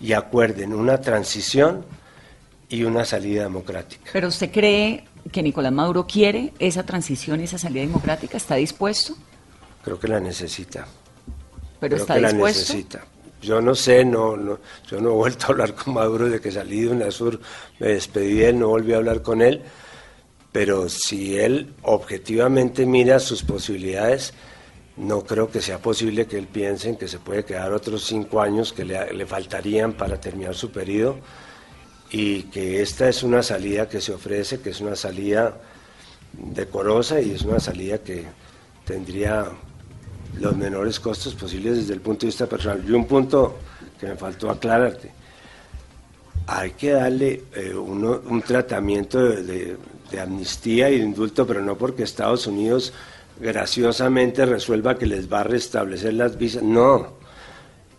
y 0.00 0.12
acuerden 0.12 0.72
una 0.72 1.00
transición 1.00 1.84
y 2.68 2.84
una 2.84 3.04
salida 3.04 3.42
democrática. 3.42 4.10
¿Pero 4.12 4.28
usted 4.28 4.52
cree 4.52 5.04
que 5.32 5.42
Nicolás 5.42 5.72
Maduro 5.72 6.06
quiere 6.06 6.52
esa 6.60 6.84
transición 6.84 7.40
y 7.40 7.44
esa 7.44 7.58
salida 7.58 7.82
democrática? 7.82 8.36
¿Está 8.36 8.54
dispuesto? 8.54 9.16
Creo 9.82 9.98
que 9.98 10.06
la 10.06 10.20
necesita. 10.20 10.86
¿Pero 11.80 11.96
Creo 11.96 12.02
está 12.02 12.14
que 12.14 12.20
la 12.20 12.28
dispuesto? 12.28 12.60
necesita. 12.72 13.04
Yo 13.44 13.60
no 13.60 13.74
sé, 13.74 14.04
no, 14.04 14.36
no, 14.36 14.58
yo 14.88 15.00
no 15.00 15.10
he 15.10 15.14
vuelto 15.14 15.46
a 15.46 15.48
hablar 15.50 15.74
con 15.74 15.94
Maduro 15.94 16.26
desde 16.26 16.40
que 16.40 16.50
salí 16.50 16.82
de 16.82 16.88
UNASUR, 16.88 17.40
me 17.78 17.88
despedí 17.88 18.34
de 18.34 18.48
él, 18.48 18.58
no 18.58 18.68
volví 18.68 18.92
a 18.92 18.96
hablar 18.96 19.22
con 19.22 19.42
él, 19.42 19.62
pero 20.50 20.88
si 20.88 21.38
él 21.38 21.72
objetivamente 21.82 22.86
mira 22.86 23.18
sus 23.18 23.42
posibilidades, 23.42 24.32
no 24.96 25.24
creo 25.24 25.50
que 25.50 25.60
sea 25.60 25.78
posible 25.78 26.26
que 26.26 26.38
él 26.38 26.46
piense 26.46 26.88
en 26.88 26.96
que 26.96 27.08
se 27.08 27.18
puede 27.18 27.44
quedar 27.44 27.72
otros 27.72 28.04
cinco 28.04 28.40
años 28.40 28.72
que 28.72 28.84
le, 28.84 29.12
le 29.12 29.26
faltarían 29.26 29.92
para 29.94 30.20
terminar 30.20 30.54
su 30.54 30.70
periodo 30.70 31.16
y 32.10 32.44
que 32.44 32.80
esta 32.80 33.08
es 33.08 33.22
una 33.24 33.42
salida 33.42 33.88
que 33.88 34.00
se 34.00 34.12
ofrece, 34.12 34.60
que 34.60 34.70
es 34.70 34.80
una 34.80 34.94
salida 34.94 35.60
decorosa 36.32 37.20
y 37.20 37.32
es 37.32 37.42
una 37.42 37.58
salida 37.58 37.98
que 37.98 38.24
tendría 38.84 39.50
los 40.40 40.56
menores 40.56 40.98
costos 41.00 41.34
posibles 41.34 41.76
desde 41.76 41.94
el 41.94 42.00
punto 42.00 42.20
de 42.22 42.26
vista 42.28 42.46
personal. 42.46 42.82
Y 42.86 42.92
un 42.92 43.06
punto 43.06 43.56
que 43.98 44.06
me 44.06 44.16
faltó 44.16 44.50
aclararte, 44.50 45.10
hay 46.46 46.72
que 46.72 46.90
darle 46.90 47.44
eh, 47.54 47.74
uno- 47.74 48.20
un 48.28 48.42
tratamiento 48.42 49.18
de, 49.22 49.42
de- 49.42 49.76
de 50.10 50.20
amnistía 50.20 50.90
y 50.90 50.98
de 50.98 51.04
indulto, 51.04 51.46
pero 51.46 51.62
no 51.62 51.76
porque 51.76 52.02
Estados 52.02 52.46
Unidos 52.46 52.92
graciosamente 53.40 54.44
resuelva 54.46 54.96
que 54.98 55.06
les 55.06 55.32
va 55.32 55.40
a 55.40 55.44
restablecer 55.44 56.14
las 56.14 56.36
visas, 56.38 56.62
no. 56.62 57.14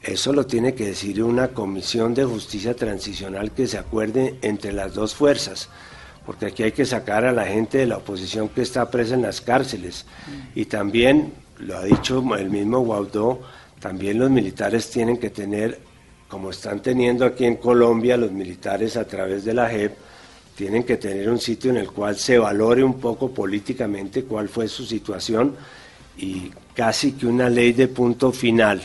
Eso 0.02 0.32
lo 0.34 0.46
tiene 0.46 0.76
que 0.76 0.86
decir 0.86 1.24
una 1.24 1.48
comisión 1.50 2.14
de 2.14 2.24
justicia 2.26 2.76
transicional 2.76 3.52
que 3.52 3.68
se 3.68 3.78
acuerde 3.80 4.36
entre 4.44 4.72
las 4.72 4.94
dos 4.94 5.16
fuerzas, 5.16 5.68
porque 6.26 6.46
aquí 6.46 6.62
hay 6.64 6.72
que 6.74 6.86
sacar 6.86 7.26
a 7.26 7.32
la 7.32 7.46
gente 7.46 7.80
de 7.80 7.88
la 7.88 7.98
oposición 7.98 8.48
que 8.50 8.62
está 8.62 8.90
presa 8.92 9.16
en 9.16 9.24
las 9.24 9.42
cárceles. 9.42 10.06
Y 10.54 10.66
también, 10.66 11.34
lo 11.60 11.78
ha 11.78 11.84
dicho 11.84 12.24
el 12.36 12.50
mismo 12.50 12.80
Guaidó, 12.80 13.42
también 13.80 14.20
los 14.20 14.30
militares 14.30 14.90
tienen 14.90 15.18
que 15.18 15.30
tener, 15.30 15.80
como 16.28 16.50
están 16.50 16.82
teniendo 16.82 17.26
aquí 17.26 17.46
en 17.46 17.58
Colombia 17.58 18.18
los 18.18 18.32
militares 18.32 18.98
a 18.98 19.06
través 19.06 19.46
de 19.46 19.54
la 19.54 19.70
JEP, 19.70 19.94
tienen 20.56 20.84
que 20.84 20.98
tener 20.98 21.30
un 21.30 21.40
sitio 21.40 21.72
en 21.72 21.78
el 21.78 21.92
cual 21.92 22.16
se 22.16 22.38
valore 22.38 22.84
un 22.84 23.00
poco 23.00 23.32
políticamente 23.32 24.24
cuál 24.24 24.48
fue 24.48 24.68
su 24.68 24.86
situación 24.86 25.56
y 26.18 26.50
casi 26.74 27.12
que 27.12 27.28
una 27.28 27.50
ley 27.50 27.74
de 27.74 27.90
punto 27.90 28.32
final. 28.32 28.82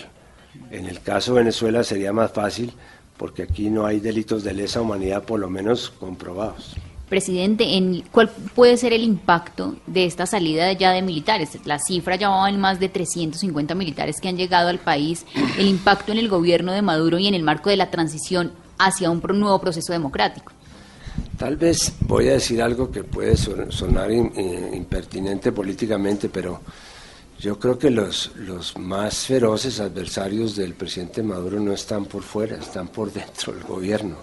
En 0.71 0.87
el 0.87 1.01
caso 1.01 1.35
de 1.35 1.41
Venezuela 1.41 1.85
sería 1.85 2.13
más 2.13 2.33
fácil 2.33 2.73
porque 3.17 3.45
aquí 3.45 3.71
no 3.71 3.87
hay 3.87 4.01
delitos 4.01 4.43
de 4.43 4.53
lesa 4.53 4.81
humanidad 4.81 5.23
por 5.23 5.39
lo 5.39 5.49
menos 5.49 5.91
comprobados. 5.91 6.75
Presidente, 7.11 7.77
¿en 7.77 8.03
¿cuál 8.11 8.31
puede 8.55 8.77
ser 8.79 8.95
el 8.95 9.03
impacto 9.03 9.77
de 9.87 10.07
esta 10.07 10.25
salida 10.25 10.73
ya 10.73 10.93
de 10.93 11.03
militares? 11.03 11.51
La 11.67 11.79
cifra 11.79 12.17
ya 12.17 12.31
va 12.31 12.49
en 12.49 12.59
más 12.59 12.81
de 12.81 12.89
350 12.89 13.75
militares 13.75 14.17
que 14.23 14.29
han 14.29 14.37
llegado 14.39 14.69
al 14.71 14.79
país. 14.79 15.27
El 15.59 15.67
impacto 15.67 16.13
en 16.13 16.19
el 16.19 16.29
gobierno 16.29 16.73
de 16.73 16.81
Maduro 16.83 17.19
y 17.19 17.27
en 17.27 17.35
el 17.35 17.43
marco 17.43 17.69
de 17.69 17.77
la 17.77 17.91
transición 17.91 18.53
hacia 18.79 19.11
un 19.11 19.21
nuevo 19.39 19.61
proceso 19.61 19.93
democrático. 19.93 20.53
Tal 21.37 21.57
vez 21.57 21.93
voy 22.03 22.29
a 22.29 22.33
decir 22.35 22.63
algo 22.63 22.91
que 22.91 23.03
puede 23.03 23.37
son- 23.37 23.71
sonar 23.73 24.11
eh, 24.11 24.71
impertinente 24.75 25.53
políticamente, 25.53 26.29
pero 26.31 26.61
Yo 27.41 27.59
creo 27.59 27.79
que 27.79 27.89
los 27.91 28.31
más 28.79 29.25
feroces 29.27 29.81
adversarios 29.81 30.55
del 30.57 30.75
presidente 30.75 31.23
Maduro 31.23 31.59
no 31.59 31.73
están 31.73 32.05
por 32.05 32.23
fuera, 32.23 32.57
están 32.59 32.89
por 32.89 33.11
dentro 33.21 33.55
del 33.55 33.65
gobierno. 33.65 34.17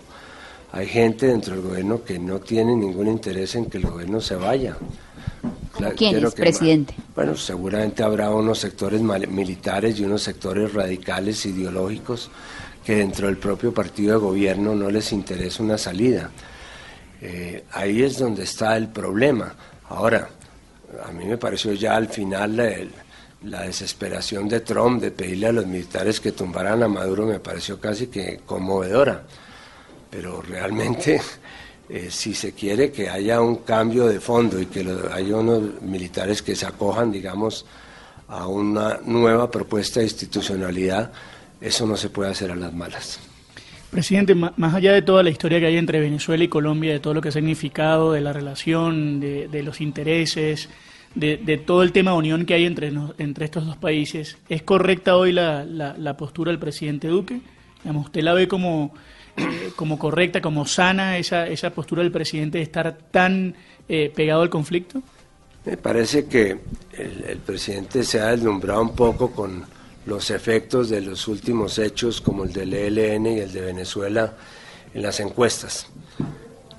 Hay 0.71 0.87
gente 0.87 1.27
dentro 1.27 1.55
del 1.55 1.63
gobierno 1.63 2.03
que 2.03 2.19
no 2.19 2.39
tiene 2.39 2.75
ningún 2.75 3.07
interés 3.07 3.55
en 3.55 3.65
que 3.65 3.77
el 3.77 3.85
gobierno 3.85 4.19
se 4.21 4.35
vaya. 4.35 4.77
¿Quién 5.95 6.25
es, 6.25 6.33
presidente? 6.33 6.95
Bueno, 7.15 7.35
seguramente 7.35 8.03
habrá 8.03 8.31
unos 8.31 8.59
sectores 8.59 9.01
militares 9.01 9.99
y 9.99 10.05
unos 10.05 10.23
sectores 10.23 10.73
radicales 10.73 11.45
ideológicos 11.45 12.31
que 12.83 12.95
dentro 12.95 13.27
del 13.27 13.37
propio 13.37 13.73
partido 13.73 14.13
de 14.13 14.19
gobierno 14.19 14.75
no 14.75 14.89
les 14.89 15.11
interesa 15.11 15.61
una 15.61 15.77
salida. 15.77 16.31
Eh, 17.21 17.63
ahí 17.71 18.01
es 18.01 18.17
donde 18.17 18.43
está 18.43 18.75
el 18.77 18.87
problema. 18.87 19.53
Ahora, 19.89 20.29
a 21.05 21.11
mí 21.11 21.25
me 21.25 21.37
pareció 21.37 21.73
ya 21.73 21.95
al 21.95 22.07
final 22.07 22.59
el, 22.59 22.91
la 23.43 23.61
desesperación 23.63 24.47
de 24.47 24.61
Trump 24.61 25.01
de 25.01 25.11
pedirle 25.11 25.47
a 25.47 25.51
los 25.51 25.65
militares 25.65 26.19
que 26.19 26.31
tumbaran 26.31 26.81
a 26.83 26.87
Maduro 26.87 27.25
me 27.25 27.39
pareció 27.39 27.79
casi 27.79 28.07
que 28.07 28.39
conmovedora. 28.45 29.23
Pero 30.09 30.41
realmente, 30.41 31.21
eh, 31.89 32.07
si 32.09 32.33
se 32.33 32.53
quiere 32.53 32.91
que 32.91 33.09
haya 33.09 33.41
un 33.41 33.57
cambio 33.57 34.07
de 34.07 34.19
fondo 34.19 34.59
y 34.59 34.67
que 34.67 34.85
haya 35.11 35.35
unos 35.35 35.81
militares 35.81 36.41
que 36.41 36.55
se 36.55 36.65
acojan, 36.65 37.11
digamos, 37.11 37.65
a 38.27 38.47
una 38.47 38.99
nueva 39.05 39.49
propuesta 39.49 39.99
de 39.99 40.07
institucionalidad, 40.07 41.11
eso 41.61 41.85
no 41.85 41.97
se 41.97 42.09
puede 42.09 42.31
hacer 42.31 42.51
a 42.51 42.55
las 42.55 42.73
malas. 42.73 43.19
Presidente, 43.89 44.35
más 44.35 44.73
allá 44.73 44.91
de 44.91 45.01
toda 45.01 45.23
la 45.23 45.29
historia 45.29 45.59
que 45.59 45.67
hay 45.67 45.77
entre 45.77 46.01
Venezuela 46.01 46.43
y 46.43 46.49
Colombia, 46.49 46.91
de 46.91 46.99
todo 46.99 47.13
lo 47.13 47.21
que 47.21 47.29
ha 47.29 47.31
significado, 47.31 48.11
de 48.11 48.19
la 48.19 48.33
relación, 48.33 49.21
de 49.21 49.63
los 49.63 49.79
intereses, 49.79 50.69
de, 51.15 51.57
todo 51.57 51.83
el 51.83 51.91
tema 51.91 52.11
de 52.11 52.17
unión 52.17 52.45
que 52.45 52.53
hay 52.53 52.65
entre, 52.65 52.91
entre 53.17 53.45
estos 53.45 53.65
dos 53.65 53.77
países. 53.77 54.37
¿Es 54.49 54.61
correcta 54.61 55.15
hoy 55.15 55.31
la, 55.31 55.65
la, 55.65 56.17
postura 56.17 56.51
del 56.51 56.59
presidente 56.59 57.07
Duque? 57.07 57.39
¿Usted 57.83 58.21
la 58.21 58.33
ve 58.33 58.47
como, 58.47 58.93
como 59.75 59.99
correcta, 59.99 60.41
como 60.41 60.65
sana 60.65 61.17
esa, 61.17 61.47
esa 61.47 61.69
postura 61.69 62.01
del 62.03 62.11
presidente 62.11 62.57
de 62.57 62.63
estar 62.63 62.97
tan 63.11 63.55
eh, 63.87 64.11
pegado 64.13 64.41
al 64.41 64.49
conflicto? 64.49 65.01
Me 65.65 65.77
parece 65.77 66.25
que 66.25 66.57
el, 66.93 67.23
el, 67.27 67.37
presidente 67.39 68.03
se 68.03 68.19
ha 68.19 68.27
deslumbrado 68.27 68.81
un 68.81 68.95
poco 68.95 69.31
con 69.31 69.65
los 70.05 70.31
efectos 70.31 70.89
de 70.89 71.01
los 71.01 71.27
últimos 71.27 71.77
hechos 71.77 72.21
como 72.21 72.45
el 72.45 72.53
del 72.53 72.73
ELN 72.73 73.25
y 73.27 73.39
el 73.39 73.51
de 73.51 73.61
Venezuela 73.61 74.33
en 74.93 75.01
las 75.01 75.19
encuestas 75.19 75.87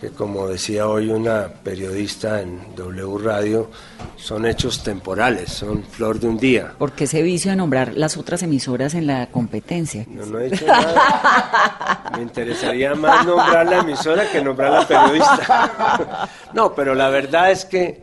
que 0.00 0.10
como 0.10 0.46
decía 0.46 0.86
hoy 0.86 1.10
una 1.10 1.48
periodista 1.48 2.40
en 2.40 2.74
W 2.76 3.18
Radio, 3.18 3.70
son 4.16 4.46
hechos 4.46 4.82
temporales, 4.82 5.50
son 5.50 5.82
flor 5.82 6.20
de 6.20 6.28
un 6.28 6.38
día. 6.38 6.74
¿Por 6.78 6.92
qué 6.92 7.04
ese 7.04 7.22
vicio 7.22 7.50
de 7.50 7.56
nombrar 7.56 7.94
las 7.94 8.16
otras 8.16 8.42
emisoras 8.42 8.94
en 8.94 9.06
la 9.06 9.26
competencia? 9.28 10.04
No, 10.08 10.24
no 10.26 10.38
he 10.38 10.50
dicho 10.50 10.66
nada. 10.66 12.10
Me 12.16 12.22
interesaría 12.22 12.94
más 12.94 13.26
nombrar 13.26 13.66
la 13.66 13.78
emisora 13.78 14.30
que 14.30 14.40
nombrar 14.40 14.72
la 14.72 14.86
periodista. 14.86 16.28
No, 16.54 16.74
pero 16.74 16.94
la 16.94 17.10
verdad 17.10 17.50
es 17.50 17.66
que 17.66 18.02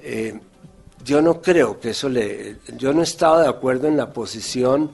eh, 0.00 0.40
yo 1.04 1.20
no 1.20 1.42
creo 1.42 1.78
que 1.78 1.90
eso 1.90 2.08
le... 2.08 2.56
Yo 2.76 2.92
no 2.92 3.00
he 3.00 3.04
estado 3.04 3.40
de 3.40 3.48
acuerdo 3.48 3.86
en 3.86 3.96
la 3.96 4.12
posición 4.12 4.90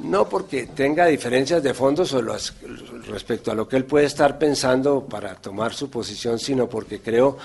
no 0.00 0.28
porque 0.28 0.66
tenga 0.66 1.06
diferencias 1.06 1.62
de 1.62 1.74
fondo 1.74 2.04
respecto 3.08 3.50
a 3.50 3.54
lo 3.54 3.68
que 3.68 3.76
él 3.76 3.84
puede 3.84 4.06
estar 4.06 4.38
pensando 4.38 5.04
para 5.04 5.34
tomar 5.34 5.74
su 5.74 5.90
posición, 5.90 6.38
sino 6.38 6.68
porque 6.68 7.00
creo 7.00 7.36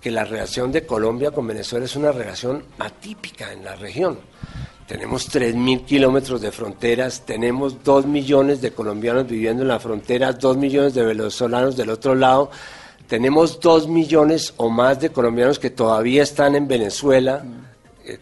que 0.00 0.10
la 0.10 0.24
relación 0.24 0.72
de 0.72 0.86
Colombia 0.86 1.30
con 1.30 1.46
Venezuela 1.46 1.84
es 1.84 1.96
una 1.96 2.12
relación 2.12 2.64
atípica 2.78 3.52
en 3.52 3.64
la 3.64 3.76
región. 3.76 4.18
Tenemos 4.86 5.30
3.000 5.30 5.84
kilómetros 5.84 6.40
de 6.40 6.50
fronteras, 6.50 7.24
tenemos 7.24 7.84
2 7.84 8.06
millones 8.06 8.60
de 8.60 8.72
colombianos 8.72 9.28
viviendo 9.28 9.62
en 9.62 9.68
la 9.68 9.78
frontera, 9.78 10.32
2 10.32 10.56
millones 10.56 10.94
de 10.94 11.04
venezolanos 11.04 11.76
del 11.76 11.90
otro 11.90 12.14
lado, 12.14 12.50
tenemos 13.06 13.60
2 13.60 13.88
millones 13.88 14.54
o 14.56 14.68
más 14.68 15.00
de 15.00 15.10
colombianos 15.10 15.58
que 15.58 15.70
todavía 15.70 16.22
están 16.22 16.54
en 16.54 16.66
Venezuela 16.66 17.44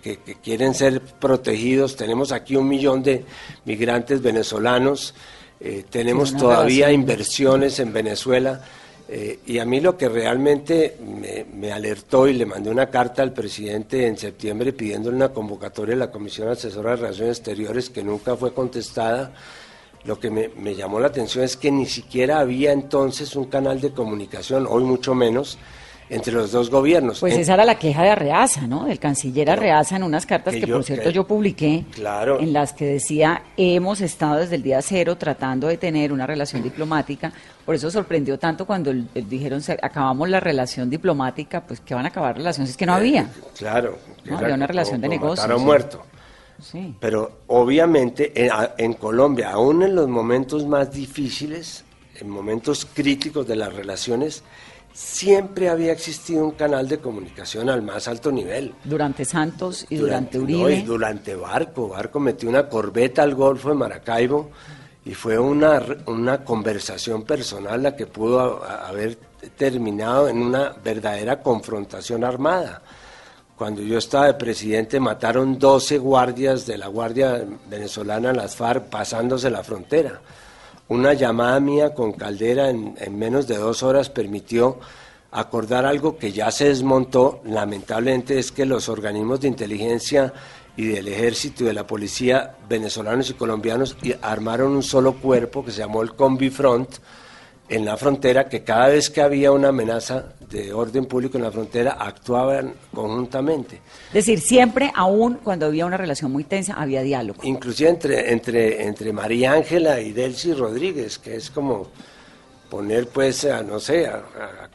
que, 0.02 0.18
quieren 0.42 0.74
ser 0.74 1.00
protegidos. 1.00 1.96
Tenemos 1.96 2.32
aquí 2.32 2.56
un 2.56 2.68
millón 2.68 3.02
de 3.02 3.24
migrantes 3.64 4.22
venezolanos, 4.22 5.14
eh, 5.60 5.84
tenemos 5.88 6.36
todavía 6.36 6.92
inversiones 6.92 7.78
en 7.80 7.92
Venezuela. 7.92 8.62
Eh, 9.10 9.40
y 9.46 9.58
a 9.58 9.64
mí 9.64 9.80
lo 9.80 9.96
que 9.96 10.06
realmente 10.06 10.98
me, 11.54 11.72
alertó 11.72 12.28
y 12.28 12.34
le 12.34 12.44
mandé 12.44 12.68
una 12.68 12.90
carta 12.90 13.22
al 13.22 13.32
presidente 13.32 14.06
en 14.06 14.18
septiembre 14.18 14.74
pidiéndole 14.74 15.16
una 15.16 15.30
convocatoria 15.30 15.94
a 15.94 15.98
la 15.98 16.10
Comisión 16.10 16.48
Asesora 16.48 16.90
de 16.90 16.96
Relaciones 16.96 17.38
Exteriores 17.38 17.88
que 17.88 18.02
nunca 18.02 18.36
fue 18.36 18.52
contestada. 18.52 19.32
Lo 20.04 20.20
que 20.20 20.30
me, 20.30 20.48
me 20.48 20.74
llamó 20.74 21.00
la 21.00 21.08
atención 21.08 21.42
es 21.42 21.56
que 21.56 21.70
ni 21.70 21.86
siquiera 21.86 22.38
había 22.40 22.72
entonces 22.72 23.34
un 23.34 23.46
canal 23.46 23.80
de 23.80 23.92
comunicación, 23.92 24.66
hoy 24.68 24.84
mucho 24.84 25.14
menos, 25.14 25.58
entre 26.10 26.32
los 26.32 26.52
dos 26.52 26.70
gobiernos. 26.70 27.20
Pues 27.20 27.36
esa 27.36 27.54
era 27.54 27.64
la 27.64 27.78
queja 27.78 28.02
de 28.02 28.10
Arreaza, 28.10 28.66
¿no? 28.66 28.84
Del 28.86 28.98
canciller 28.98 29.50
Arreaza 29.50 29.96
en 29.96 30.02
unas 30.02 30.26
cartas 30.26 30.54
que, 30.54 30.66
por 30.66 30.84
cierto 30.84 31.10
yo 31.10 31.26
publiqué, 31.26 31.84
claro. 31.92 32.40
en 32.40 32.52
las 32.52 32.72
que 32.72 32.86
decía, 32.86 33.42
hemos 33.56 34.00
estado 34.00 34.36
desde 34.36 34.56
el 34.56 34.62
día 34.62 34.80
cero 34.82 35.16
tratando 35.16 35.68
de 35.68 35.76
tener 35.76 36.12
una 36.12 36.26
relación 36.26 36.62
diplomática, 36.62 37.32
por 37.64 37.74
eso 37.74 37.90
sorprendió 37.90 38.38
tanto 38.38 38.66
cuando 38.66 38.92
dijeron, 38.92 39.62
acabamos 39.82 40.28
la 40.28 40.40
relación 40.40 40.88
diplomática, 40.88 41.60
pues 41.60 41.80
que 41.80 41.94
van 41.94 42.06
a 42.06 42.08
acabar 42.08 42.36
relaciones, 42.36 42.70
es 42.70 42.76
que 42.76 42.86
no 42.86 42.92
eh, 42.94 42.96
había. 42.96 43.30
claro. 43.56 43.98
No, 44.24 44.38
había 44.38 44.54
una 44.54 44.66
relación 44.66 45.00
de 45.00 45.08
negocios. 45.08 45.60
muerto. 45.60 46.02
Sí. 46.60 46.96
Pero 46.98 47.42
obviamente 47.46 48.32
en, 48.34 48.50
en 48.78 48.94
Colombia, 48.94 49.52
aún 49.52 49.82
en 49.82 49.94
los 49.94 50.08
momentos 50.08 50.66
más 50.66 50.90
difíciles, 50.90 51.84
en 52.20 52.28
momentos 52.28 52.84
críticos 52.84 53.46
de 53.46 53.54
las 53.56 53.72
relaciones, 53.72 54.42
siempre 54.92 55.68
había 55.68 55.92
existido 55.92 56.44
un 56.44 56.52
canal 56.52 56.88
de 56.88 56.98
comunicación 56.98 57.68
al 57.70 57.82
más 57.82 58.08
alto 58.08 58.32
nivel. 58.32 58.74
Durante 58.84 59.24
Santos 59.24 59.86
y 59.88 59.96
durante, 59.96 60.38
Uribe. 60.38 60.74
y 60.74 60.82
durante 60.82 61.34
Barco. 61.34 61.88
Barco 61.88 62.20
metió 62.20 62.48
una 62.48 62.68
corbeta 62.68 63.22
al 63.22 63.34
Golfo 63.34 63.68
de 63.68 63.76
Maracaibo 63.76 64.50
y 65.04 65.14
fue 65.14 65.38
una, 65.38 65.80
una 66.06 66.44
conversación 66.44 67.22
personal 67.22 67.82
la 67.82 67.96
que 67.96 68.06
pudo 68.06 68.62
haber 68.64 69.16
terminado 69.56 70.28
en 70.28 70.38
una 70.38 70.74
verdadera 70.84 71.40
confrontación 71.42 72.24
armada. 72.24 72.82
Cuando 73.56 73.82
yo 73.82 73.98
estaba 73.98 74.26
de 74.26 74.34
presidente 74.34 75.00
mataron 75.00 75.58
12 75.58 75.98
guardias 75.98 76.66
de 76.66 76.78
la 76.78 76.86
Guardia 76.86 77.44
Venezolana, 77.68 78.32
las 78.32 78.54
FARC, 78.54 78.84
pasándose 78.84 79.50
la 79.50 79.64
frontera. 79.64 80.20
Una 80.88 81.12
llamada 81.12 81.60
mía 81.60 81.92
con 81.92 82.12
Caldera 82.12 82.70
en, 82.70 82.96
menos 83.18 83.46
de 83.46 83.58
dos 83.58 83.82
horas 83.82 84.08
permitió 84.08 84.78
acordar 85.30 85.84
algo 85.84 86.16
que 86.16 86.32
ya 86.32 86.50
se 86.50 86.68
desmontó. 86.68 87.42
Lamentablemente 87.44 88.38
es 88.38 88.52
que 88.52 88.64
los 88.64 88.88
organismos 88.88 89.40
de 89.42 89.48
inteligencia 89.48 90.32
y 90.78 90.86
del 90.86 91.08
ejército 91.08 91.62
y 91.62 91.66
de 91.66 91.74
la 91.74 91.86
policía 91.86 92.56
venezolanos 92.70 93.28
y 93.28 93.34
colombianos 93.34 93.98
armaron 94.22 94.72
un 94.72 94.82
solo 94.82 95.12
cuerpo 95.12 95.62
que 95.62 95.72
se 95.72 95.80
llamó 95.80 96.00
el 96.00 96.14
Combi 96.14 96.48
Front 96.48 96.88
en 97.68 97.84
la 97.84 97.96
frontera, 97.96 98.48
que 98.48 98.62
cada 98.62 98.88
vez 98.88 99.10
que 99.10 99.20
había 99.20 99.52
una 99.52 99.68
amenaza 99.68 100.24
de 100.50 100.72
orden 100.72 101.04
público 101.04 101.36
en 101.36 101.44
la 101.44 101.50
frontera 101.50 101.96
actuaban 102.00 102.72
conjuntamente. 102.94 103.80
Es 104.08 104.14
decir, 104.14 104.40
siempre, 104.40 104.90
aún 104.94 105.38
cuando 105.44 105.66
había 105.66 105.84
una 105.84 105.96
relación 105.96 106.32
muy 106.32 106.44
tensa, 106.44 106.74
había 106.74 107.02
diálogo. 107.02 107.40
Inclusive 107.44 107.90
entre, 107.90 108.32
entre, 108.32 108.86
entre 108.86 109.12
María 109.12 109.52
Ángela 109.52 110.00
y 110.00 110.12
Delcy 110.12 110.54
Rodríguez, 110.54 111.18
que 111.18 111.36
es 111.36 111.50
como 111.50 111.88
poner, 112.70 113.08
pues, 113.08 113.44
a, 113.44 113.62
no 113.62 113.78
sé, 113.78 114.06
a, 114.06 114.22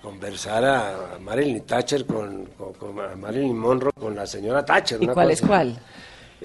conversar 0.02 0.66
a 0.66 1.18
Marilyn 1.22 1.62
Thatcher 1.62 2.06
con, 2.06 2.48
a 3.12 3.16
Marilyn 3.16 3.58
Monroe 3.58 3.94
con 3.94 4.16
la 4.16 4.28
señora 4.28 4.66
Thatcher. 4.66 5.02
¿Y 5.02 5.08
cuál 5.08 5.32
es 5.32 5.42
cuál? 5.42 5.80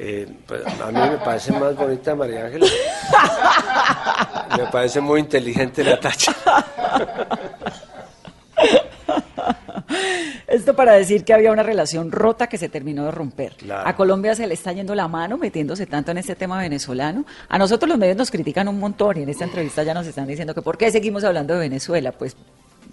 Eh, 0.00 0.28
pues, 0.46 0.62
a 0.64 0.92
mí 0.92 1.00
me 1.00 1.18
parece 1.18 1.50
más 1.50 1.74
bonita 1.74 2.14
María 2.14 2.44
Ángela. 2.44 2.66
me 4.56 4.66
parece 4.66 5.00
muy 5.00 5.18
inteligente 5.18 5.82
la 5.82 5.98
Thatcher. 5.98 6.34
Esto 10.46 10.74
para 10.74 10.92
decir 10.92 11.24
que 11.24 11.34
había 11.34 11.50
una 11.50 11.64
relación 11.64 12.12
rota 12.12 12.46
que 12.46 12.58
se 12.58 12.68
terminó 12.68 13.04
de 13.06 13.10
romper. 13.10 13.56
A 13.70 13.96
Colombia 13.96 14.36
se 14.36 14.46
le 14.46 14.54
está 14.54 14.72
yendo 14.72 14.94
la 14.94 15.08
mano 15.08 15.36
metiéndose 15.36 15.86
tanto 15.86 16.12
en 16.12 16.18
este 16.18 16.36
tema 16.36 16.58
venezolano. 16.58 17.26
A 17.48 17.58
nosotros 17.58 17.88
los 17.88 17.98
medios 17.98 18.16
nos 18.16 18.30
critican 18.30 18.68
un 18.68 18.78
montón 18.78 19.18
y 19.18 19.22
en 19.24 19.28
esta 19.28 19.44
entrevista 19.44 19.82
ya 19.82 19.94
nos 19.94 20.06
están 20.06 20.28
diciendo 20.28 20.54
que 20.54 20.62
por 20.62 20.78
qué 20.78 20.92
seguimos 20.92 21.24
hablando 21.24 21.54
de 21.54 21.60
Venezuela. 21.60 22.12
Pues 22.12 22.36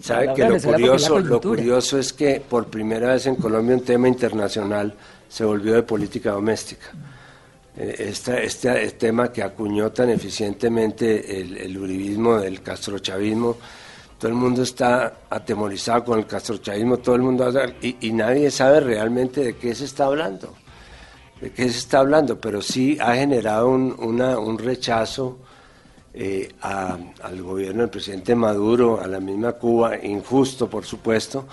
Sabe 0.00 0.34
que 0.34 0.48
lo 0.48 0.60
curioso, 0.60 1.18
lo 1.20 1.40
curioso 1.40 1.98
es 1.98 2.12
que 2.12 2.40
por 2.40 2.66
primera 2.66 3.12
vez 3.12 3.26
en 3.26 3.36
Colombia 3.36 3.76
un 3.76 3.82
tema 3.82 4.08
internacional 4.08 4.94
se 5.28 5.44
volvió 5.44 5.74
de 5.74 5.82
política 5.82 6.32
doméstica. 6.32 6.86
Este, 7.76 8.44
este, 8.44 8.90
tema 8.92 9.30
que 9.30 9.42
acuñó 9.42 9.92
tan 9.92 10.08
eficientemente 10.08 11.40
el, 11.40 11.58
el 11.58 11.76
uribismo 11.76 12.38
del 12.38 12.62
castrochavismo 12.62 13.56
todo 14.18 14.30
el 14.30 14.36
mundo 14.36 14.62
está 14.62 15.18
atemorizado 15.28 16.04
con 16.04 16.18
el 16.18 16.26
castrochavismo, 16.26 16.98
todo 16.98 17.16
el 17.16 17.22
mundo 17.22 17.52
y, 17.82 18.08
y, 18.08 18.12
nadie 18.12 18.50
sabe 18.50 18.80
realmente 18.80 19.44
de 19.44 19.56
qué 19.56 19.74
se 19.74 19.84
está 19.84 20.06
hablando. 20.06 20.54
de 21.40 21.50
qué 21.52 21.64
se 21.64 21.78
está 21.78 21.98
hablando, 21.98 22.40
pero 22.40 22.62
sí 22.62 22.96
ha 22.98 23.14
generado 23.14 23.68
un, 23.68 23.94
una, 23.98 24.38
un 24.38 24.56
rechazo 24.56 25.38
eh, 26.18 26.48
a- 26.62 26.96
al 27.22 27.42
gobierno 27.42 27.82
del 27.82 27.90
presidente 27.90 28.34
Maduro, 28.34 29.00
a 29.00 29.06
la 29.06 29.20
misma 29.20 29.52
Cuba, 29.52 30.02
injusto 30.02 30.68
por 30.68 30.84
supuesto, 30.86 31.46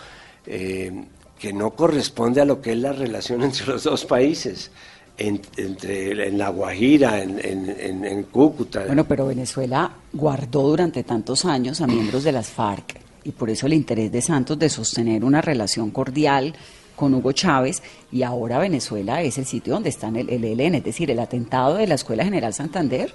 eh, 0.47 1.04
que 1.38 1.52
no 1.52 1.71
corresponde 1.71 2.39
a 2.39 2.45
lo 2.45 2.62
que 2.62 2.71
es 2.71 2.78
la 2.78 2.93
relación 2.93 3.41
entre 3.43 3.65
los 3.67 3.84
dos 3.84 4.06
países, 4.06 4.71
en- 5.17 5.41
entre, 5.58 6.28
en 6.30 6.38
La 6.38 6.49
Guajira, 6.49 7.21
en, 7.21 7.39
en- 7.43 8.06
en- 8.06 8.23
Cúcuta. 8.23 8.86
Bueno, 8.86 9.04
pero 9.06 9.28
Venezuela 9.28 9.91
guardó 10.13 10.63
durante 10.69 11.04
tantos 11.04 11.45
años 11.45 11.82
a 11.82 11.88
miembros 11.88 12.23
de 12.23 12.32
las 12.32 12.47
FARC 12.49 12.99
y 13.26 13.32
por 13.32 13.49
eso 13.49 13.67
el 13.67 13.73
interés 13.73 14.12
de 14.12 14.21
Santos 14.21 14.58
de 14.58 14.69
sostener 14.69 15.23
una 15.23 15.39
relación 15.41 15.91
cordial 15.91 16.56
con 16.95 17.13
Hugo 17.13 17.32
Chávez 17.32 17.84
y 18.12 18.23
ahora 18.23 18.60
Venezuela 18.60 19.21
es 19.21 19.38
el 19.38 19.45
sitio 19.45 19.73
donde 19.73 19.89
está 19.89 20.08
el, 20.08 20.30
el 20.30 20.43
ELN, 20.45 20.76
es 20.76 20.84
decir, 20.84 21.12
el 21.12 21.19
atentado 21.19 21.76
de 21.76 21.86
la 21.88 21.95
Escuela 21.95 22.23
General 22.23 22.54
Santander, 22.54 23.13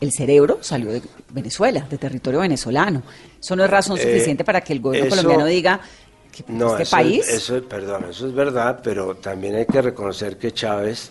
el 0.00 0.12
cerebro 0.12 0.58
salió 0.60 0.90
de 0.92 1.02
Venezuela, 1.30 1.86
de 1.88 1.98
territorio 1.98 2.40
venezolano. 2.40 3.02
Eso 3.40 3.56
no 3.56 3.64
es 3.64 3.70
razón 3.70 3.98
Eh, 3.98 4.02
suficiente 4.02 4.44
para 4.44 4.60
que 4.60 4.72
el 4.72 4.80
gobierno 4.80 5.08
eso- 5.08 5.16
colombiano 5.16 5.46
diga 5.46 5.80
que 6.32 6.44
No, 6.48 6.70
este 6.72 6.84
eso, 6.84 6.90
país... 6.96 7.28
eso, 7.28 7.62
perdón, 7.68 8.06
eso 8.10 8.26
es 8.28 8.34
verdad, 8.34 8.80
pero 8.82 9.16
también 9.16 9.56
hay 9.56 9.66
que 9.66 9.82
reconocer 9.82 10.36
que 10.38 10.52
Chávez, 10.52 11.10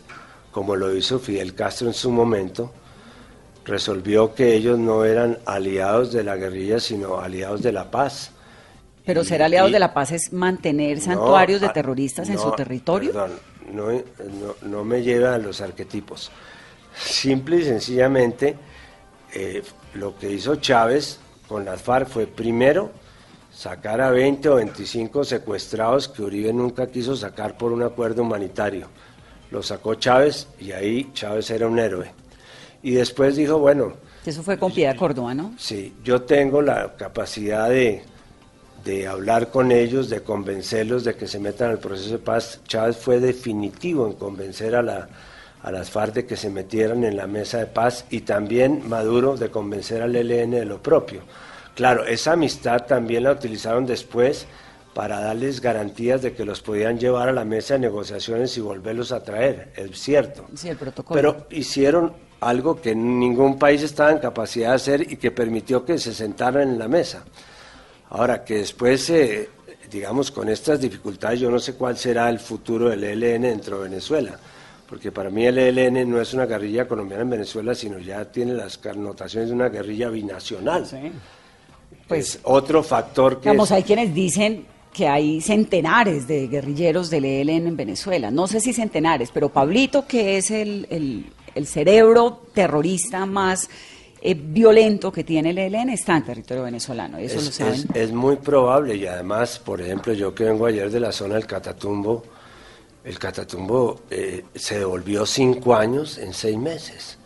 como 0.51 0.75
lo 0.75 0.95
hizo 0.95 1.19
Fidel 1.19 1.53
Castro 1.53 1.87
en 1.87 1.93
su 1.93 2.11
momento, 2.11 2.71
resolvió 3.65 4.33
que 4.33 4.53
ellos 4.55 4.79
no 4.79 5.03
eran 5.03 5.37
aliados 5.45 6.13
de 6.13 6.23
la 6.23 6.35
guerrilla, 6.37 6.79
sino 6.79 7.19
aliados 7.19 7.61
de 7.61 7.71
la 7.73 7.91
paz. 7.91 8.31
Pero 9.05 9.21
y- 9.21 9.25
ser 9.25 9.43
aliados 9.43 9.69
y- 9.69 9.73
de 9.73 9.79
la 9.79 9.93
paz 9.93 10.11
es 10.11 10.31
mantener 10.31 10.97
No, 10.99 11.03
santuarios 11.03 11.59
de 11.61 11.67
ah, 11.67 11.73
terroristas 11.73 12.29
en 12.29 12.39
su 12.39 12.51
territorio. 12.51 13.11
Perdón, 13.11 13.31
no, 13.73 13.91
no, 13.91 14.55
no 14.61 14.83
me 14.85 15.01
lleva 15.01 15.35
a 15.35 15.37
los 15.37 15.59
arquetipos. 15.59 16.31
Simple 16.97 17.57
y 17.57 17.63
sencillamente, 17.65 18.55
eh, 19.39 19.61
lo 19.93 20.17
que 20.17 20.31
hizo 20.31 20.55
Chávez 20.55 21.19
con 21.47 21.63
las 21.63 21.79
FARC 21.79 22.07
fue 22.07 22.25
primero 22.25 22.89
sacar 23.53 24.01
a 24.01 24.09
20 24.09 24.49
o 24.49 24.55
25 24.55 25.23
secuestrados 25.23 26.07
que 26.07 26.23
Uribe 26.23 26.51
nunca 26.51 26.87
quiso 26.87 27.15
sacar 27.15 27.55
por 27.55 27.71
un 27.71 27.83
acuerdo 27.83 28.23
humanitario. 28.23 28.87
Lo 29.51 29.61
sacó 29.61 29.93
Chávez 29.93 30.47
y 30.59 30.71
ahí 30.71 31.11
Chávez 31.13 31.51
era 31.51 31.67
un 31.67 31.77
héroe. 31.77 32.11
Y 32.81 32.91
después 32.91 33.35
dijo, 33.35 33.59
bueno, 33.59 33.93
Eso 34.25 34.41
fue 34.41 34.57
con 34.57 34.71
Piedad 34.71 34.95
Córdoba, 34.95 35.35
¿no? 35.35 35.53
Sí, 35.59 35.93
yo 36.03 36.23
tengo 36.23 36.63
la 36.63 36.95
capacidad 36.95 37.69
de, 37.69 38.01
de 38.83 39.05
hablar 39.05 39.51
con 39.51 39.71
ellos, 39.71 40.09
de 40.09 40.21
convencerlos 40.21 41.03
de 41.03 41.13
que 41.15 41.27
se 41.27 41.37
metan 41.37 41.69
al 41.69 41.77
proceso 41.77 42.09
de 42.09 42.19
paz. 42.19 42.59
Chávez 42.67 42.97
fue 42.97 43.19
definitivo 43.19 44.07
en 44.07 44.13
convencer 44.13 44.75
a, 44.75 44.81
la, 44.81 45.07
a 45.63 45.71
las 45.71 45.89
FARC 45.89 46.13
de 46.13 46.25
que 46.25 46.37
se 46.37 46.49
metieran 46.49 47.03
en 47.03 47.17
la 47.17 47.27
mesa 47.27 47.57
de 47.59 47.65
paz 47.65 48.05
y 48.09 48.21
también 48.21 48.87
Maduro 48.87 49.35
de 49.37 49.49
convencer 49.49 50.01
al 50.01 50.15
ELN 50.15 50.51
de 50.51 50.65
lo 50.65 50.81
propio. 50.81 51.21
Claro, 51.75 52.05
esa 52.05 52.33
amistad 52.33 52.85
también 52.85 53.23
la 53.23 53.31
utilizaron 53.31 53.85
después 53.85 54.47
para 54.93 55.19
darles 55.19 55.61
garantías 55.61 56.23
de 56.23 56.33
que 56.33 56.43
los 56.43 56.61
podían 56.61 56.97
llevar 56.97 57.29
a 57.29 57.31
la 57.31 57.45
mesa 57.45 57.75
de 57.75 57.81
negociaciones 57.81 58.57
y 58.57 58.61
volverlos 58.61 59.11
a 59.11 59.23
traer, 59.23 59.71
es 59.75 59.99
cierto. 59.99 60.47
Sí, 60.55 60.69
el 60.69 60.77
protocolo. 60.77 61.15
Pero 61.15 61.47
hicieron 61.51 62.13
algo 62.39 62.81
que 62.81 62.95
ningún 62.95 63.59
país 63.59 63.83
estaba 63.83 64.11
en 64.11 64.19
capacidad 64.19 64.69
de 64.69 64.75
hacer 64.75 65.11
y 65.11 65.17
que 65.17 65.29
permitió 65.29 65.85
que 65.85 65.97
se 65.97 66.13
sentaran 66.13 66.69
en 66.69 66.79
la 66.79 66.87
mesa. 66.87 67.23
Ahora, 68.09 68.43
que 68.43 68.55
después, 68.55 69.09
eh, 69.09 69.49
digamos, 69.91 70.31
con 70.31 70.49
estas 70.49 70.79
dificultades, 70.79 71.39
yo 71.39 71.51
no 71.51 71.59
sé 71.59 71.73
cuál 71.73 71.97
será 71.97 72.29
el 72.29 72.39
futuro 72.39 72.89
del 72.89 73.03
ELN 73.03 73.43
dentro 73.43 73.77
de 73.77 73.89
Venezuela, 73.89 74.39
porque 74.87 75.11
para 75.11 75.29
mí 75.29 75.45
el 75.45 75.57
ELN 75.57 76.09
no 76.09 76.21
es 76.21 76.33
una 76.33 76.45
guerrilla 76.45 76.87
colombiana 76.87 77.23
en 77.23 77.29
Venezuela, 77.31 77.75
sino 77.75 77.99
ya 77.99 78.25
tiene 78.25 78.53
las 78.53 78.77
connotaciones 78.77 79.49
de 79.49 79.55
una 79.55 79.69
guerrilla 79.69 80.09
binacional. 80.09 80.85
Pues, 82.07 82.35
Es 82.35 82.39
otro 82.43 82.83
factor 82.83 83.41
que 83.41 83.49
es- 83.51 83.71
hay 83.71 83.83
quienes 83.83 84.13
dicen 84.13 84.65
que 84.93 85.07
hay 85.07 85.41
centenares 85.41 86.27
de 86.27 86.47
guerrilleros 86.47 87.09
del 87.09 87.25
ELN 87.25 87.67
en 87.67 87.77
Venezuela. 87.77 88.31
No 88.31 88.47
sé 88.47 88.59
si 88.59 88.73
centenares, 88.73 89.29
pero 89.33 89.49
Pablito, 89.49 90.07
que 90.07 90.37
es 90.37 90.49
el, 90.51 90.87
el- 90.89 91.25
el 91.53 91.67
cerebro 91.67 92.43
terrorista 92.53 93.25
más 93.25 93.69
eh, 94.19 94.33
violento 94.33 95.11
que 95.11 95.23
tiene 95.23 95.51
el 95.51 95.57
ELN, 95.59 95.89
está 95.91 96.17
en 96.17 96.25
territorio 96.25 96.63
venezolano. 96.63 97.17
Eso 97.19 97.35
lo 97.35 97.41
es, 97.41 97.53
saben. 97.55 97.73
es- 97.73 97.87
es 97.95 98.11
muy 98.11 98.37
probable 98.37 98.95
y 98.95 99.05
además, 99.05 99.59
por 99.59 99.79
ejemplo, 99.79 100.11
yo 100.13 100.33
que 100.33 100.45
vengo 100.45 100.65
ayer 100.65 100.89
de 100.89 100.99
la 100.99 101.11
zona 101.11 101.35
del 101.35 101.45
Catatumbo, 101.45 102.23
el 103.07 103.17
Catatumbo 103.17 104.01
eh, 104.09 104.43
se 104.53 104.79
devolvió 104.79 105.25
cinco 105.25 105.75
años 105.75 106.17
en 106.17 106.33
seis 106.33 106.57
meses 106.57 107.17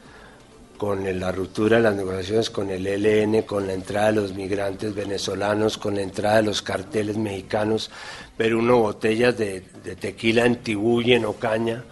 con 0.78 1.20
la 1.20 1.32
ruptura 1.32 1.78
de 1.78 1.84
las 1.84 1.96
negociaciones 1.96 2.52
con 2.52 2.70
el 2.70 2.86
ELN, 2.86 3.42
con 3.44 3.66
la 3.66 3.74
entrada 3.74 4.08
de 4.08 4.14
los 4.14 4.34
migrantes 4.34 4.94
venezolanos, 4.94 5.80
con 5.80 5.96
la 5.96 6.04
entrada 6.04 6.38
de 6.38 6.44
los 6.44 6.62
carteles 6.62 7.18
mexicanos, 7.18 7.90
ver 8.38 8.54
uno 8.54 8.78
botellas 8.78 9.36
de, 9.38 9.64
de 9.84 9.96
tequila 9.96 10.46
en 10.46 10.58
Tibú 10.58 11.02
y 11.02 11.14
en 11.14 11.26
Ocaña, 11.26 11.84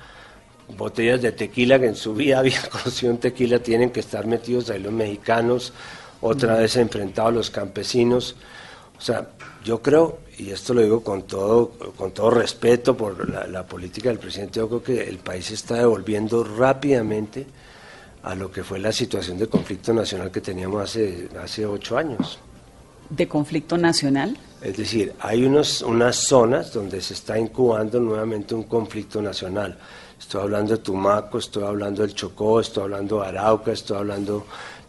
botellas 0.78 1.23
de 1.23 1.32
tequila 1.32 1.80
que 1.80 1.88
en 1.88 1.95
su 1.95 2.13
vida 2.13 2.39
habían 2.39 2.63
conocido 2.69 3.12
un 3.12 3.19
tequila, 3.19 3.58
tienen 3.58 3.89
que 3.89 4.02
estar 4.02 4.28
metidos 4.28 4.69
ahí 4.69 4.80
los 4.80 4.93
mexicanos, 4.93 5.73
otra 6.21 6.58
vez 6.58 6.75
enfrentados 6.75 7.34
los 7.34 7.49
campesinos. 7.49 8.36
O 8.99 9.02
sea, 9.02 9.30
yo 9.63 9.82
creo, 9.82 10.19
y 10.38 10.52
esto 10.52 10.74
lo 10.74 10.82
digo 10.82 11.04
con 11.04 11.24
todo, 11.24 11.72
con 11.98 12.12
todo 12.12 12.30
respeto 12.32 12.95
por 12.95 13.30
la, 13.30 13.48
la 13.48 13.65
política 13.65 14.10
del 14.10 14.19
presidente, 14.19 14.60
yo 14.60 14.67
creo 14.67 14.84
que 14.84 15.10
el 15.10 15.17
país 15.17 15.45
se 15.48 15.56
está 15.56 15.76
devolviendo 15.76 16.43
rápidamente 16.43 17.45
a 18.24 18.36
lo 18.36 18.52
que 18.52 18.63
fue 18.63 18.80
la 18.80 18.91
situación 18.91 19.38
de 19.38 19.48
conflicto 19.48 19.93
nacional 19.93 20.32
que 20.32 20.41
teníamos 20.41 20.84
hace, 20.84 21.30
hace 21.41 21.65
ocho 21.65 21.98
años. 21.98 22.39
de 23.10 23.28
conflicto 23.28 23.78
nacional. 23.78 24.38
Es 24.62 24.78
decir, 24.78 25.13
hay 25.19 25.43
unos, 25.45 25.82
unas 25.82 26.17
zonas 26.17 26.74
donde 26.74 27.02
se 27.02 27.13
está 27.13 27.39
incubando 27.39 28.00
nuevamente 28.00 28.54
un 28.54 28.63
conflicto 28.63 29.22
nacional. 29.22 29.80
Estoy 30.19 30.41
hablando 30.41 30.74
de 30.76 30.84
Tumaco, 30.84 31.38
estoy 31.38 31.63
hablando 31.63 32.02
del 32.02 32.13
Chocó, 32.13 32.60
estoy 32.60 32.84
hablando 32.84 33.22
de 33.22 33.28
Arauca, 33.28 33.72
estoy 33.72 33.98
hablando 33.98 34.45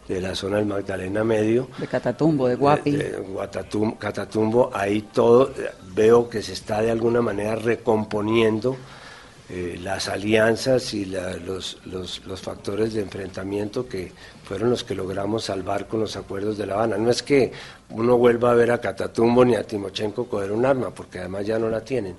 de 0.07 0.19
la 0.21 0.35
zona 0.35 0.57
del 0.57 0.65
Magdalena 0.65 1.23
Medio. 1.23 1.69
De 1.77 1.87
Catatumbo, 1.87 2.47
de 2.47 2.55
Guapi. 2.55 2.91
de- 2.91 3.11
de 3.11 3.19
Guatatum- 3.19 3.97
Catatumbo, 3.97 4.69
ahí 4.73 5.01
todo 5.13 5.53
veo 5.93 6.29
que 6.29 6.41
se 6.41 6.53
está 6.53 6.81
de 6.81 6.91
alguna 6.91 7.21
manera 7.21 7.55
recomponiendo 7.55 8.75
eh, 9.53 9.77
las 9.83 10.07
alianzas 10.07 10.93
y 10.93 11.03
la- 11.03 11.35
los, 11.35 11.79
los- 11.85 12.25
los 12.25 12.39
factores 12.41 12.93
de 12.93 13.01
enfrentamiento 13.01 13.85
que 13.85 14.13
fueron 14.45 14.69
los 14.69 14.85
que 14.85 14.95
logramos 14.95 15.43
salvar 15.43 15.89
con 15.89 15.99
los 15.99 16.15
acuerdos 16.15 16.57
de 16.57 16.65
La 16.65 16.75
Habana. 16.75 16.97
No 16.97 17.09
es 17.11 17.21
que 17.21 17.51
uno 17.89 18.17
vuelva 18.17 18.51
a 18.51 18.53
ver 18.53 18.71
a 18.71 18.79
Catatumbo 18.79 19.43
ni 19.43 19.55
a 19.55 19.63
Timochenko 19.63 20.27
coger 20.27 20.53
un 20.53 20.65
arma, 20.65 20.91
porque 20.91 21.19
además 21.19 21.45
ya 21.45 21.59
no 21.59 21.67
la 21.69 21.81
tienen. 21.81 22.15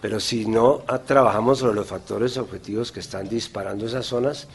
Pero 0.00 0.18
si 0.20 0.46
no 0.46 0.82
ah, 0.88 0.98
trabajamos 1.00 1.58
sobre 1.58 1.74
los 1.74 1.86
factores 1.86 2.38
objetivos 2.38 2.90
que 2.92 3.00
están 3.00 3.28
disparando 3.28 3.84
esas 3.84 4.06
zonas, 4.06 4.48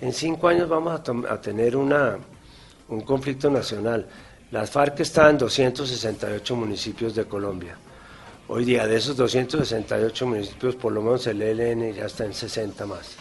en 0.00 0.12
cinco 0.12 0.48
años 0.48 0.68
vamos 0.68 1.00
a, 1.28 1.40
tener 1.40 1.76
una, 1.76 2.16
un 2.88 3.00
conflicto 3.02 3.50
nacional. 3.50 4.06
Las 4.50 4.70
FARC 4.70 5.00
están 5.00 5.30
en 5.30 5.38
268 5.38 6.56
municipios 6.56 7.14
de 7.14 7.24
Colombia. 7.24 7.76
Hoy 8.48 8.64
día 8.64 8.86
de 8.86 8.96
esos 8.96 9.16
268 9.16 10.26
municipios, 10.26 10.74
por 10.76 10.92
lo 10.92 11.02
menos 11.02 11.26
el 11.26 11.42
ELN 11.42 11.92
ya 11.92 12.06
está 12.06 12.24
en 12.24 12.32
60 12.32 12.86
más. 12.86 13.16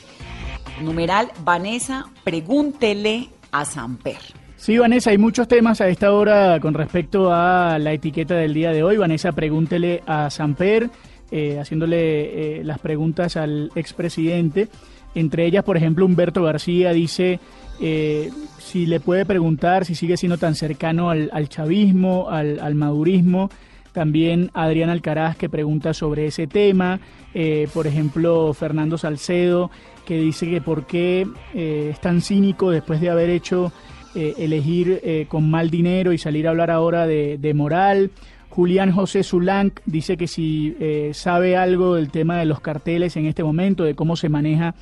Numeral 0.82 1.32
Vanessa, 1.44 2.06
pregúntele 2.24 3.30
a 3.52 3.66
Samper. 3.66 4.20
Sí, 4.56 4.78
Vanessa, 4.78 5.10
hay 5.10 5.18
muchos 5.18 5.48
temas 5.48 5.82
a 5.82 5.88
esta 5.88 6.14
hora 6.14 6.60
con 6.60 6.74
respecto 6.74 7.32
a 7.32 7.78
la 7.78 7.94
etiqueta 7.94 8.36
del 8.36 8.54
día 8.54 8.72
de 8.72 8.84
hoy. 8.84 8.98
Vanessa, 8.98 9.32
pregúntele 9.32 10.02
a 10.08 10.30
Samper, 10.30 10.90
eh, 11.30 11.60
haciéndole 11.60 12.60
eh, 12.60 12.64
las 12.64 12.80
preguntas 12.80 13.36
al 13.36 13.72
expresidente. 13.76 14.70
Entre 15.18 15.48
ellas, 15.48 15.64
por 15.64 15.78
ejemplo, 15.78 16.06
Humberto 16.06 16.44
García 16.44 16.94
dice 16.94 17.40
eh, 17.80 18.30
si 18.60 18.86
le 18.86 19.00
puede 19.00 19.26
preguntar 19.26 19.84
si 19.84 19.96
sigue 19.96 20.16
siendo 20.16 20.38
tan 20.38 20.54
cercano 20.54 21.10
al, 21.10 21.50
chavismo, 21.50 22.30
al, 22.30 22.76
madurismo. 22.76 23.50
También 23.94 24.52
Adrián 24.54 24.92
Alcaraz 24.92 25.36
que 25.36 25.50
pregunta 25.50 25.96
sobre 25.96 26.28
ese 26.28 26.46
tema. 26.46 27.00
Eh, 27.34 27.68
por 27.74 27.88
ejemplo, 27.88 28.54
Fernando 28.54 29.00
Salcedo 29.00 29.72
que 30.06 30.20
dice 30.20 30.48
que 30.52 30.62
por 30.62 30.86
qué 30.86 31.26
eh, 31.56 31.90
es 31.94 32.00
tan 32.00 32.22
cínico 32.22 32.70
después 32.70 33.02
de 33.02 33.10
haber 33.10 33.32
hecho 33.32 33.72
elegir 34.16 35.28
con 35.28 35.48
mal 35.48 35.70
dinero 35.70 36.12
y 36.12 36.18
salir 36.18 36.48
a 36.48 36.50
hablar 36.50 36.72
ahora 36.72 37.06
de, 37.06 37.54
moral. 37.54 38.10
Julián 38.50 38.92
José 38.92 39.22
Zulanc 39.22 39.80
dice 39.86 40.18
que 40.18 40.26
si 40.26 40.76
sabe 41.14 41.56
algo 41.56 41.94
del 41.94 42.10
tema 42.10 42.40
de 42.40 42.46
los 42.46 42.60
carteles 42.60 43.16
en 43.16 43.28
este 43.28 43.44
momento, 43.44 43.84
de 43.84 43.94
cómo 43.94 44.16
se 44.16 44.30
maneja 44.30 44.74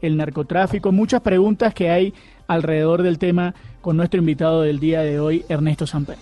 el 0.00 0.16
narcotráfico. 0.16 0.92
Muchas 0.92 1.20
preguntas 1.20 1.74
que 1.74 1.90
hay 1.90 2.14
alrededor 2.46 3.02
del 3.02 3.18
tema 3.18 3.54
con 3.80 3.96
nuestro 3.96 4.20
invitado 4.20 4.62
del 4.62 4.80
día 4.80 5.00
de 5.02 5.20
hoy, 5.20 5.44
Ernesto 5.48 5.86
Samper. 5.86 6.16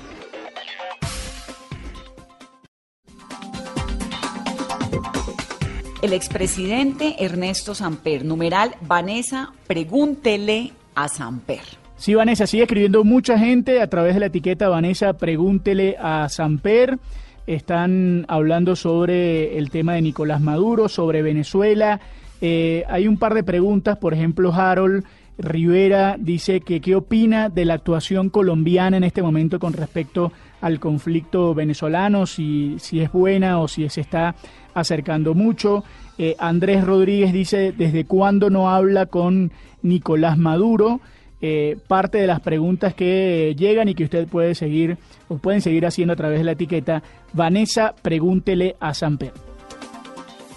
el 6.03 6.13
expresidente 6.13 7.25
Ernesto 7.25 7.77
Samper, 7.77 8.25
numeral 8.25 8.75
Vanessa, 8.81 9.53
pregúntele 9.69 10.73
a 10.97 11.07
Samper. 11.09 11.61
Sí, 11.97 12.15
Vanessa, 12.15 12.49
sigue 12.49 12.65
escribiendo 12.65 13.05
mucha 13.05 13.39
gente 13.39 13.81
a 13.81 13.87
través 13.87 14.15
de 14.15 14.21
la 14.21 14.27
etiqueta 14.27 14.69
Vanessa, 14.69 15.13
pregúntele 15.13 15.97
a 16.01 16.29
Samper. 16.29 16.99
Están 17.47 18.25
hablando 18.29 18.75
sobre 18.75 19.57
el 19.59 19.71
tema 19.71 19.95
de 19.95 20.03
Nicolás 20.03 20.41
Maduro, 20.41 20.89
sobre 20.89 21.23
Venezuela. 21.23 22.01
Eh, 22.45 22.85
hay 22.89 23.07
un 23.07 23.19
par 23.19 23.35
de 23.35 23.45
preguntas, 23.45 23.97
por 23.99 24.15
ejemplo, 24.15 24.53
Harold 24.53 25.05
Rivera 25.39 26.17
dice 26.19 26.61
que 26.61 26.81
qué 26.81 26.97
opina 26.97 27.49
de 27.49 27.65
la 27.65 27.75
actuación 27.75 28.31
colombiana 28.31 28.97
en 28.97 29.05
este 29.05 29.23
momento 29.23 29.61
con 29.61 29.73
respecto 29.73 30.33
al 30.61 30.81
conflicto 30.81 31.55
venezolano, 31.55 32.27
si, 32.27 32.75
si 32.81 33.01
es 33.01 33.13
buena 33.13 33.61
o 33.61 33.69
si 33.69 33.89
se 33.89 34.01
está 34.01 34.35
acercando 34.75 35.35
mucho. 35.35 35.85
Eh, 36.19 36.35
Andrés 36.41 36.85
Rodríguez 36.85 37.33
dice, 37.33 37.73
¿desde 37.73 38.05
cuándo 38.07 38.51
no 38.51 38.69
habla 38.69 39.07
con 39.07 39.53
Nicolás 39.83 40.37
Maduro? 40.37 41.01
Eh, 41.41 41.77
parte 41.87 42.19
de 42.19 42.27
las 42.27 42.41
preguntas 42.41 42.93
que 42.93 43.55
llegan 43.57 43.89
y 43.89 43.95
que 43.95 44.05
usted 44.05 44.27
puede 44.27 44.57
seguir 44.57 44.99
o 45.29 45.39
pueden 45.39 45.61
seguir 45.61 45.87
haciendo 45.87 46.13
a 46.13 46.17
través 46.17 46.39
de 46.39 46.45
la 46.45 46.53
etiqueta 46.53 47.05
Vanessa, 47.33 47.95
pregúntele 48.03 48.75
a 48.81 48.95
Samper. 48.95 49.52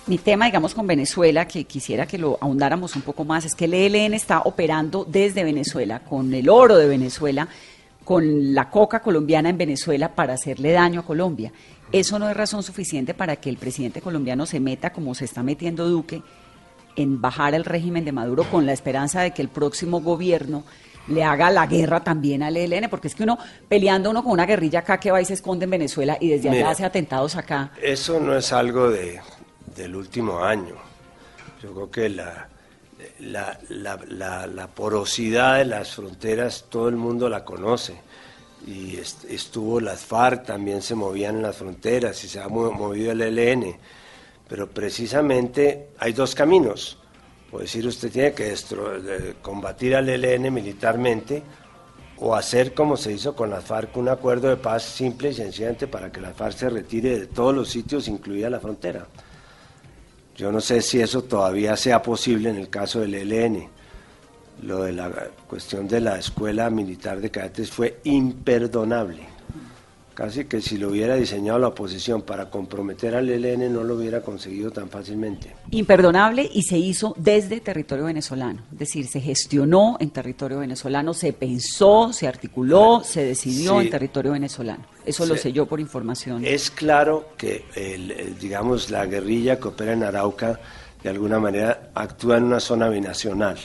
Mi 0.07 0.19
tema, 0.19 0.45
digamos, 0.45 0.75
con 0.75 0.85
Venezuela, 0.85 1.47
que 1.47 1.63
quisiera 1.63 2.05
que 2.05 2.19
lo 2.19 2.37
ahondáramos 2.39 2.95
un 2.95 3.01
poco 3.01 3.25
más, 3.25 3.43
es 3.43 3.55
que 3.55 3.65
el 3.65 3.73
ELN 3.73 4.13
está 4.13 4.41
operando 4.41 5.03
desde 5.03 5.43
Venezuela, 5.43 6.01
con 6.01 6.31
el 6.31 6.47
oro 6.47 6.77
de 6.77 6.85
Venezuela, 6.87 7.47
con 8.03 8.53
la 8.53 8.69
coca 8.69 9.01
colombiana 9.01 9.49
en 9.49 9.57
Venezuela 9.57 10.13
para 10.13 10.35
hacerle 10.35 10.73
daño 10.73 10.99
a 10.99 11.05
Colombia. 11.05 11.51
Eso 11.91 12.19
no 12.19 12.29
es 12.29 12.37
razón 12.37 12.61
suficiente 12.61 13.15
para 13.15 13.37
que 13.37 13.49
el 13.49 13.57
presidente 13.57 13.99
colombiano 13.99 14.45
se 14.45 14.59
meta, 14.59 14.93
como 14.93 15.15
se 15.15 15.25
está 15.25 15.41
metiendo 15.41 15.89
Duque, 15.89 16.21
en 16.95 17.19
bajar 17.19 17.55
el 17.55 17.65
régimen 17.65 18.05
de 18.05 18.11
Maduro 18.11 18.43
con 18.43 18.67
la 18.67 18.73
esperanza 18.73 19.21
de 19.21 19.31
que 19.31 19.41
el 19.41 19.49
próximo 19.49 20.01
gobierno 20.01 20.65
le 21.07 21.23
haga 21.23 21.49
la 21.49 21.65
guerra 21.65 22.03
también 22.03 22.43
al 22.43 22.57
ELN, 22.57 22.89
porque 22.91 23.07
es 23.07 23.15
que 23.15 23.23
uno 23.23 23.39
peleando 23.67 24.11
uno 24.11 24.23
con 24.23 24.33
una 24.33 24.45
guerrilla 24.45 24.79
acá 24.79 24.99
que 24.99 25.09
va 25.09 25.19
y 25.19 25.25
se 25.25 25.33
esconde 25.33 25.65
en 25.65 25.71
Venezuela 25.71 26.17
y 26.19 26.29
desde 26.29 26.49
allá 26.49 26.69
hace 26.69 26.85
atentados 26.85 27.35
acá. 27.35 27.71
Eso 27.81 28.19
no 28.19 28.35
es 28.35 28.53
algo 28.53 28.89
de 28.89 29.19
del 29.75 29.95
último 29.95 30.39
año. 30.43 30.75
Yo 31.61 31.73
creo 31.73 31.91
que 31.91 32.09
la, 32.09 32.49
la, 33.19 34.67
porosidad 34.73 35.57
de 35.57 35.65
las 35.65 35.95
fronteras 35.95 36.65
todo 36.69 36.89
el 36.89 36.95
mundo 36.95 37.29
la 37.29 37.43
conoce. 37.43 37.95
Y 38.65 38.97
estuvo 38.97 39.79
las 39.79 40.05
FARC, 40.05 40.45
también 40.45 40.81
se 40.81 40.95
movían 40.95 41.35
en 41.35 41.43
las 41.43 41.57
fronteras 41.57 42.23
y 42.23 42.27
se 42.27 42.39
ha 42.39 42.47
movido 42.47 43.11
el 43.11 43.21
ELN. 43.21 43.77
Pero 44.47 44.69
precisamente 44.69 45.89
hay 45.99 46.13
dos 46.13 46.33
caminos. 46.33 46.97
Puede 47.51 47.65
decir, 47.65 47.85
usted 47.85 48.11
tiene 48.11 48.33
que 48.33 48.55
combatir 49.41 49.95
al 49.95 50.09
ELN 50.09 50.51
militarmente 50.53 51.43
o 52.17 52.33
hacer 52.33 52.73
como 52.73 52.97
se 52.97 53.11
hizo 53.11 53.35
con 53.35 53.49
las 53.49 53.65
FARC, 53.65 53.95
un 53.97 54.09
acuerdo 54.09 54.49
de 54.49 54.57
paz 54.57 54.83
simple 54.83 55.29
y 55.29 55.33
sencillamente 55.33 55.87
para 55.87 56.11
que 56.11 56.21
la 56.21 56.33
FARC 56.33 56.57
se 56.57 56.69
retire 56.69 57.19
de 57.19 57.27
todos 57.27 57.53
los 57.53 57.69
sitios, 57.69 58.07
incluida 58.07 58.49
la 58.49 58.59
frontera. 58.59 59.05
Yo 60.35 60.51
no 60.51 60.59
sé 60.59 60.81
si 60.81 60.99
eso 60.99 61.23
todavía 61.23 61.77
sea 61.77 62.01
posible 62.01 62.49
en 62.49 62.57
el 62.57 62.69
caso 62.69 62.99
del 62.99 63.13
ELN. 63.13 63.67
Lo 64.63 64.83
de 64.83 64.91
la 64.91 65.11
cuestión 65.47 65.87
de 65.87 66.01
la 66.01 66.17
escuela 66.17 66.69
militar 66.69 67.21
de 67.21 67.29
cadetes 67.29 67.71
fue 67.71 67.99
imperdonable. 68.03 69.35
Casi 70.13 70.45
que 70.45 70.61
si 70.61 70.77
lo 70.77 70.89
hubiera 70.89 71.15
diseñado 71.15 71.59
la 71.59 71.67
oposición 71.67 72.21
para 72.21 72.49
comprometer 72.49 73.15
al 73.15 73.29
ELN 73.29 73.73
no 73.73 73.83
lo 73.83 73.95
hubiera 73.95 74.21
conseguido 74.21 74.71
tan 74.71 74.89
fácilmente. 74.89 75.53
Imperdonable 75.71 76.49
y 76.53 76.63
se 76.63 76.77
hizo 76.77 77.13
desde 77.17 77.59
territorio 77.59 78.05
venezolano. 78.05 78.61
Es 78.71 78.79
decir, 78.79 79.07
se 79.07 79.19
gestionó 79.19 79.97
en 79.99 80.11
territorio 80.11 80.59
venezolano, 80.59 81.13
se 81.13 81.33
pensó, 81.33 82.13
se 82.13 82.27
articuló, 82.27 83.03
se 83.03 83.25
decidió 83.25 83.81
en 83.81 83.89
territorio 83.89 84.31
venezolano. 84.31 84.94
Eso 85.05 85.25
lo 85.25 85.37
sé 85.37 85.53
yo 85.53 85.65
por 85.65 85.79
información. 85.79 86.43
Es 86.43 86.71
claro 86.71 87.29
que, 87.37 87.65
digamos, 88.39 88.89
la 88.89 89.05
guerrilla 89.05 89.59
que 89.59 89.67
opera 89.67 89.93
en 89.93 90.03
Arauca 90.03 90.59
de 91.03 91.09
alguna 91.09 91.39
manera 91.39 91.91
actúa 91.93 92.37
en 92.37 92.45
una 92.45 92.59
zona 92.59 92.89
binacional 92.89 93.57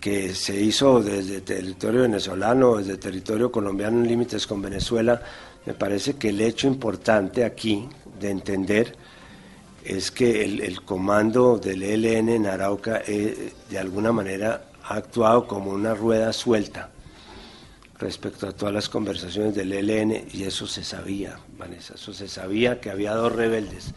que 0.00 0.34
se 0.34 0.60
hizo 0.60 1.02
desde 1.02 1.40
territorio 1.40 2.02
venezolano, 2.02 2.76
desde 2.76 2.96
territorio 2.96 3.50
colombiano 3.50 3.98
en 3.98 4.08
límites 4.08 4.46
con 4.46 4.62
Venezuela, 4.62 5.20
me 5.66 5.74
parece 5.74 6.14
que 6.14 6.30
el 6.30 6.40
hecho 6.40 6.66
importante 6.66 7.44
aquí 7.44 7.88
de 8.18 8.30
entender 8.30 8.96
es 9.84 10.10
que 10.10 10.44
el, 10.44 10.82
comando 10.82 11.58
del 11.58 11.82
ELN 11.82 12.28
en 12.28 12.46
Arauca 12.46 13.02
eh, 13.06 13.52
de 13.70 13.78
alguna 13.78 14.12
manera 14.12 14.70
ha 14.84 14.94
actuado 14.94 15.46
como 15.46 15.70
una 15.70 15.94
rueda 15.94 16.32
suelta 16.32 16.90
respecto 17.98 18.46
a 18.46 18.52
todas 18.52 18.72
las 18.72 18.88
conversaciones 18.88 19.54
del 19.54 19.72
ELN 19.72 20.28
y 20.32 20.44
eso 20.44 20.66
se 20.66 20.84
sabía, 20.84 21.38
Vanessa, 21.56 21.94
eso 21.94 22.12
se 22.12 22.28
sabía 22.28 22.80
que 22.80 22.90
había 22.90 23.12
dos 23.14 23.32
rebeldes, 23.32 23.92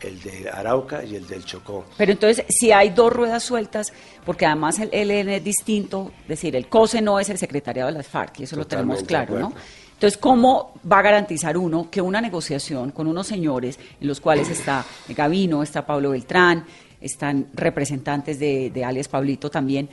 el 0.00 0.22
de 0.22 0.48
Arauca 0.50 1.04
y 1.04 1.16
el 1.16 1.26
del 1.26 1.44
Chocó. 1.44 1.84
Pero 1.96 2.12
entonces, 2.12 2.44
si 2.48 2.70
hay 2.70 2.90
dos 2.90 3.12
ruedas 3.12 3.42
sueltas, 3.42 3.92
porque 4.24 4.46
además 4.46 4.78
el 4.78 4.90
ELN 4.92 5.30
es 5.30 5.44
distinto, 5.44 6.12
es 6.22 6.28
decir, 6.28 6.54
el 6.54 6.68
COSE 6.68 7.02
no 7.02 7.18
es 7.18 7.28
el 7.28 7.38
secretariado 7.38 7.90
de 7.90 7.98
las 7.98 8.06
FARC, 8.06 8.40
y 8.40 8.42
eso 8.44 8.56
lo 8.56 8.66
tenemos 8.66 9.02
claro, 9.02 9.38
¿no? 9.38 9.52
Entonces, 9.94 10.16
¿cómo 10.16 10.80
va 10.90 11.00
a 11.00 11.02
garantizar 11.02 11.58
uno 11.58 11.90
que 11.90 12.00
una 12.00 12.22
negociación 12.22 12.92
con 12.92 13.06
unos 13.06 13.26
señores, 13.26 13.78
en 14.00 14.06
los 14.06 14.20
cuales 14.20 14.48
está 14.48 14.84
Gavino, 15.08 15.62
está 15.62 15.84
Pablo 15.84 16.10
Beltrán, 16.10 16.64
están 17.00 17.48
representantes 17.52 18.38
de, 18.38 18.70
de 18.70 18.84
alias 18.84 19.08
Pablito 19.08 19.50
también, 19.50 19.90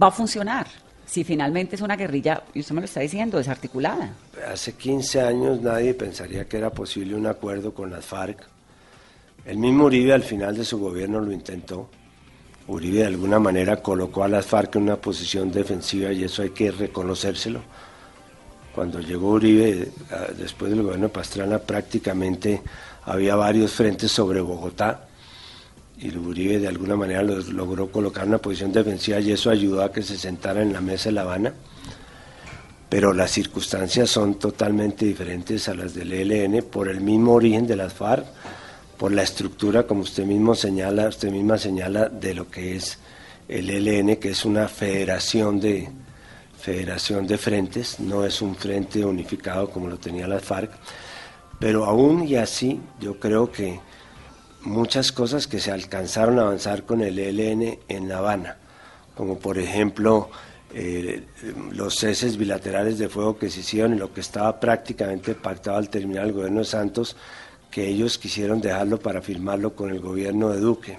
va 0.00 0.08
a 0.08 0.10
funcionar? 0.10 0.66
Si 1.06 1.24
finalmente 1.24 1.76
es 1.76 1.82
una 1.82 1.96
guerrilla, 1.96 2.42
y 2.52 2.60
usted 2.60 2.74
me 2.74 2.80
lo 2.80 2.84
está 2.84 3.00
diciendo, 3.00 3.38
desarticulada. 3.38 4.12
Hace 4.52 4.74
15 4.74 5.20
años 5.20 5.62
nadie 5.62 5.94
pensaría 5.94 6.46
que 6.46 6.58
era 6.58 6.70
posible 6.70 7.14
un 7.14 7.26
acuerdo 7.26 7.72
con 7.72 7.90
las 7.90 8.04
FARC. 8.04 8.46
El 9.44 9.58
mismo 9.58 9.84
Uribe 9.84 10.12
al 10.12 10.24
final 10.24 10.56
de 10.56 10.64
su 10.64 10.78
gobierno 10.78 11.20
lo 11.20 11.30
intentó. 11.30 11.88
Uribe 12.66 12.98
de 12.98 13.06
alguna 13.06 13.38
manera 13.38 13.80
colocó 13.80 14.24
a 14.24 14.28
las 14.28 14.44
FARC 14.44 14.74
en 14.74 14.82
una 14.82 14.96
posición 14.96 15.52
defensiva 15.52 16.12
y 16.12 16.24
eso 16.24 16.42
hay 16.42 16.50
que 16.50 16.72
reconocérselo. 16.72 17.60
Cuando 18.74 18.98
llegó 18.98 19.30
Uribe, 19.30 19.88
después 20.36 20.70
del 20.70 20.82
gobierno 20.82 21.06
de 21.06 21.12
Pastrana, 21.12 21.58
prácticamente 21.60 22.60
había 23.04 23.36
varios 23.36 23.72
frentes 23.72 24.10
sobre 24.10 24.40
Bogotá 24.40 25.05
y 25.98 26.14
Uribe 26.16 26.58
de 26.58 26.68
alguna 26.68 26.96
manera 26.96 27.22
logró 27.22 27.90
colocar 27.90 28.26
una 28.26 28.38
posición 28.38 28.72
defensiva 28.72 29.18
y 29.20 29.32
eso 29.32 29.50
ayudó 29.50 29.82
a 29.82 29.92
que 29.92 30.02
se 30.02 30.18
sentara 30.18 30.62
en 30.62 30.72
la 30.72 30.80
mesa 30.80 31.08
de 31.08 31.12
La 31.12 31.22
Habana. 31.22 31.54
Pero 32.88 33.12
las 33.12 33.30
circunstancias 33.30 34.10
son 34.10 34.38
totalmente 34.38 35.06
diferentes 35.06 35.68
a 35.68 35.74
las 35.74 35.94
del 35.94 36.12
ELN 36.12 36.62
por 36.64 36.88
el 36.88 37.00
mismo 37.00 37.34
origen 37.34 37.66
de 37.66 37.76
las 37.76 37.92
FARC, 37.94 38.26
por 38.96 39.12
la 39.12 39.22
estructura, 39.22 39.86
como 39.86 40.02
usted 40.02 40.24
mismo 40.24 40.54
señala, 40.54 41.08
usted 41.08 41.30
misma 41.30 41.58
señala, 41.58 42.08
de 42.08 42.34
lo 42.34 42.48
que 42.48 42.76
es 42.76 42.98
el 43.48 43.70
ELN, 43.70 44.16
que 44.16 44.30
es 44.30 44.44
una 44.44 44.68
federación 44.68 45.58
de, 45.60 45.88
federación 46.66 47.26
de 47.26 47.38
frentes, 47.38 48.00
no 48.00 48.24
es 48.24 48.42
un 48.42 48.56
frente 48.56 49.04
unificado 49.04 49.70
como 49.70 49.88
lo 49.88 49.98
tenía 49.98 50.26
las 50.26 50.42
FARC, 50.42 50.70
pero 51.58 51.84
aún 51.84 52.26
y 52.26 52.36
así 52.36 52.80
yo 53.00 53.20
creo 53.20 53.52
que 53.52 53.78
muchas 54.66 55.12
cosas 55.12 55.46
que 55.46 55.60
se 55.60 55.70
alcanzaron 55.70 56.38
a 56.38 56.42
avanzar 56.42 56.84
con 56.84 57.00
el 57.00 57.18
ELN 57.18 57.78
en 57.88 58.08
La 58.08 58.18
Habana, 58.18 58.56
como 59.14 59.38
por 59.38 59.58
ejemplo 59.58 60.28
eh, 60.74 61.22
los 61.70 61.94
ceses 61.94 62.36
bilaterales 62.36 62.98
de 62.98 63.08
fuego 63.08 63.38
que 63.38 63.48
se 63.48 63.60
hicieron 63.60 63.94
y 63.94 63.98
lo 63.98 64.12
que 64.12 64.20
estaba 64.20 64.58
prácticamente 64.58 65.34
pactado 65.34 65.78
al 65.78 65.88
terminar 65.88 66.26
el 66.26 66.32
gobierno 66.32 66.58
de 66.58 66.64
Santos, 66.64 67.16
que 67.70 67.86
ellos 67.86 68.18
quisieron 68.18 68.60
dejarlo 68.60 68.98
para 68.98 69.22
firmarlo 69.22 69.74
con 69.74 69.90
el 69.90 70.00
gobierno 70.00 70.50
de 70.50 70.60
Duque. 70.60 70.98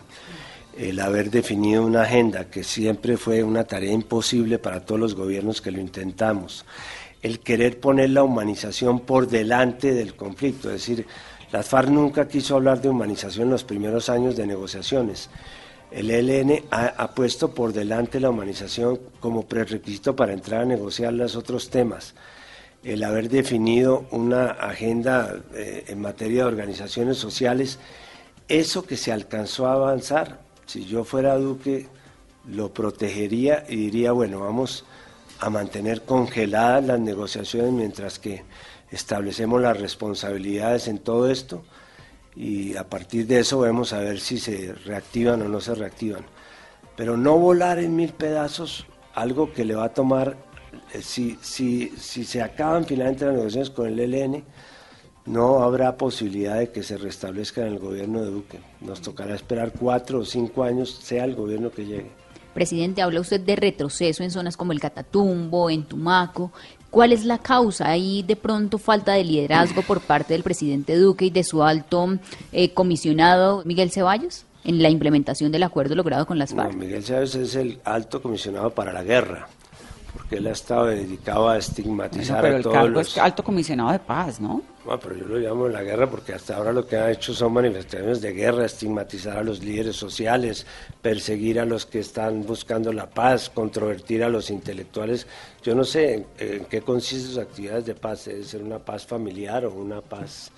El 0.77 0.99
haber 0.99 1.29
definido 1.29 1.85
una 1.85 2.03
agenda 2.03 2.49
que 2.49 2.63
siempre 2.63 3.17
fue 3.17 3.43
una 3.43 3.65
tarea 3.65 3.91
imposible 3.91 4.59
para 4.59 4.85
todos 4.85 5.01
los 5.01 5.15
gobiernos 5.15 5.61
que 5.61 5.71
lo 5.71 5.81
intentamos. 5.81 6.65
El 7.21 7.39
querer 7.39 7.79
poner 7.79 8.11
la 8.11 8.23
humanización 8.23 9.01
por 9.01 9.27
delante 9.27 9.93
del 9.93 10.15
conflicto, 10.15 10.69
es 10.69 10.75
decir, 10.75 11.07
las 11.51 11.67
FARC 11.67 11.89
nunca 11.89 12.27
quiso 12.27 12.55
hablar 12.55 12.81
de 12.81 12.89
humanización 12.89 13.45
en 13.45 13.51
los 13.51 13.63
primeros 13.63 14.09
años 14.09 14.35
de 14.35 14.45
negociaciones. 14.45 15.29
El 15.91 16.11
ELN 16.11 16.65
ha, 16.69 17.11
puesto 17.11 17.53
por 17.53 17.71
delante 17.71 18.19
la 18.19 18.29
humanización 18.29 18.99
como 19.21 19.43
prerequisito 19.43 20.15
para 20.15 20.33
entrar 20.33 20.63
a 20.63 20.65
negociar 20.65 21.13
los 21.13 21.37
otros 21.37 21.69
temas. 21.69 22.13
El 22.83 23.03
haber 23.03 23.29
definido 23.29 24.05
una 24.11 24.47
agenda 24.51 25.35
eh, 25.53 25.85
en 25.87 26.01
materia 26.01 26.43
de 26.43 26.49
organizaciones 26.49 27.17
sociales, 27.17 27.79
eso 28.49 28.85
que 28.85 28.97
se 28.97 29.13
alcanzó 29.13 29.67
a 29.67 29.73
avanzar, 29.73 30.41
si 30.65 30.85
yo 30.85 31.05
fuera 31.05 31.37
Duque, 31.37 31.87
lo 32.45 32.73
protegería 32.73 33.65
y 33.67 33.75
diría, 33.77 34.11
bueno, 34.11 34.41
vamos 34.41 34.85
a 35.39 35.49
mantener 35.49 36.03
congeladas 36.03 36.83
las 36.85 36.99
negociaciones 36.99 37.71
mientras 37.71 38.19
que 38.19 38.43
establecemos 38.91 39.61
las 39.61 39.79
responsabilidades 39.79 40.87
en 40.87 40.99
todo 40.99 41.29
esto 41.29 41.63
y 42.35 42.75
a 42.77 42.87
partir 42.87 43.25
de 43.27 43.39
eso 43.39 43.59
vemos 43.59 43.93
a 43.93 43.99
ver 43.99 44.19
si 44.19 44.37
se 44.37 44.73
reactivan 44.85 45.41
o 45.41 45.49
no 45.49 45.59
se 45.59 45.73
reactivan. 45.73 46.25
Pero 46.95 47.17
no 47.17 47.37
volar 47.37 47.79
en 47.79 47.95
mil 47.95 48.13
pedazos 48.13 48.85
algo 49.13 49.51
que 49.51 49.65
le 49.65 49.75
va 49.75 49.85
a 49.85 49.93
tomar, 49.93 50.37
eh, 50.93 51.01
si, 51.01 51.37
si, 51.41 51.89
si 51.97 52.23
se 52.23 52.41
acaban 52.41 52.85
finalmente 52.85 53.25
las 53.25 53.33
negociaciones 53.33 53.69
con 53.71 53.87
el 53.87 53.99
ELN, 53.99 54.43
no 55.25 55.63
habrá 55.63 55.97
posibilidad 55.97 56.57
de 56.57 56.71
que 56.71 56.83
se 56.83 56.97
restablezca 56.97 57.61
en 57.61 57.73
el 57.73 57.79
gobierno 57.79 58.21
de 58.21 58.31
Duque. 58.31 58.59
Nos 58.79 59.01
tocará 59.01 59.35
esperar 59.35 59.73
cuatro 59.77 60.19
o 60.19 60.25
cinco 60.25 60.63
años, 60.63 60.91
sea 60.91 61.25
el 61.25 61.35
gobierno 61.35 61.71
que 61.71 61.85
llegue. 61.85 62.11
Presidente, 62.53 63.01
habla 63.01 63.19
usted 63.19 63.41
de 63.41 63.55
retroceso 63.55 64.23
en 64.23 64.31
zonas 64.31 64.57
como 64.57 64.71
el 64.71 64.79
Catatumbo, 64.79 65.69
en 65.69 65.83
Tumaco. 65.83 66.51
¿Cuál 66.89 67.11
es 67.11 67.25
la 67.25 67.37
causa? 67.37 67.89
¿Hay 67.89 68.23
de 68.23 68.35
pronto 68.35 68.77
falta 68.77 69.13
de 69.13 69.23
liderazgo 69.23 69.81
por 69.81 70.01
parte 70.01 70.33
del 70.33 70.43
presidente 70.43 70.95
Duque 70.97 71.25
y 71.25 71.29
de 71.29 71.43
su 71.43 71.63
alto 71.63 72.17
eh, 72.51 72.73
comisionado 72.73 73.63
Miguel 73.65 73.91
Ceballos 73.91 74.45
en 74.63 74.81
la 74.81 74.89
implementación 74.89 75.51
del 75.51 75.63
acuerdo 75.63 75.95
logrado 75.95 76.25
con 76.25 76.39
las 76.39 76.53
FARC? 76.53 76.75
Miguel 76.75 77.03
Ceballos 77.03 77.35
es 77.35 77.55
el 77.55 77.79
alto 77.83 78.21
comisionado 78.21 78.69
para 78.69 78.93
la 78.93 79.03
guerra, 79.03 79.47
porque 80.13 80.37
él 80.37 80.47
ha 80.47 80.51
estado 80.51 80.85
dedicado 80.85 81.49
a 81.49 81.57
estigmatizar 81.57 82.41
pero 82.41 82.53
a 82.53 82.57
el 82.57 82.63
todos 82.63 82.75
cargo 82.75 82.89
los... 82.89 83.07
es 83.09 83.17
alto 83.17 83.43
comisionado 83.43 83.91
de 83.91 83.99
paz, 83.99 84.39
¿no? 84.39 84.61
Bueno, 84.87 85.01
pero 85.01 85.17
yo 85.17 85.25
lo 85.25 85.37
llamo 85.37 85.67
la 85.67 85.83
guerra 85.83 86.09
porque 86.09 86.33
hasta 86.33 86.55
ahora 86.55 86.71
lo 86.71 86.87
que 86.87 86.95
ha 86.95 87.11
hecho 87.11 87.33
son 87.33 87.51
manifestaciones 87.51 88.21
de 88.21 88.31
guerra, 88.31 88.65
estigmatizar 88.65 89.35
a 89.35 89.43
los 89.43 89.61
líderes 89.61 89.97
sociales, 89.97 90.65
perseguir 91.01 91.59
a 91.59 91.65
los 91.65 91.85
que 91.85 91.99
están 91.99 92.45
buscando 92.45 92.93
la 92.93 93.09
paz, 93.09 93.49
controvertir 93.49 94.23
a 94.23 94.29
los 94.29 94.49
intelectuales. 94.49 95.27
Yo 95.61 95.75
no 95.75 95.83
sé 95.83 96.13
en, 96.13 96.25
en 96.39 96.65
qué 96.67 96.79
consisten 96.79 97.31
sus 97.31 97.37
actividades 97.37 97.85
de 97.85 97.95
paz, 97.95 98.23
debe 98.23 98.45
ser 98.45 98.63
una 98.63 98.79
paz 98.79 99.05
familiar 99.05 99.65
o 99.65 99.73
una 99.73 99.99
paz 99.99 100.53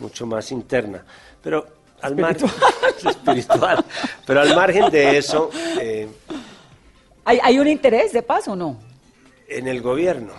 mucho 0.00 0.26
más 0.26 0.50
interna. 0.50 1.04
Pero 1.40 1.64
al 2.02 2.16
margen 2.16 2.50
espiritual, 3.08 3.84
pero 4.26 4.40
al 4.40 4.52
margen 4.56 4.90
de 4.90 5.16
eso, 5.16 5.48
eh, 5.80 6.08
¿Hay, 7.24 7.38
¿Hay 7.40 7.56
un 7.60 7.68
interés 7.68 8.12
de 8.12 8.22
paz 8.22 8.48
o 8.48 8.56
no? 8.56 8.76
en 9.46 9.68
el 9.68 9.80
gobierno, 9.80 10.32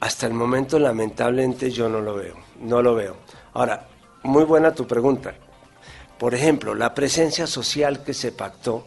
hasta 0.00 0.26
el 0.26 0.34
momento 0.34 0.78
lamentablemente 0.78 1.70
yo 1.70 1.88
no 1.88 2.00
lo 2.00 2.14
veo, 2.14 2.36
no 2.60 2.82
lo 2.82 2.94
veo. 2.94 3.16
Ahora, 3.54 3.86
muy 4.22 4.44
buena 4.44 4.74
tu 4.74 4.86
pregunta. 4.86 5.34
Por 6.18 6.34
ejemplo, 6.34 6.74
la 6.74 6.94
presencia 6.94 7.46
social 7.46 8.02
que 8.02 8.14
se 8.14 8.32
pactó 8.32 8.84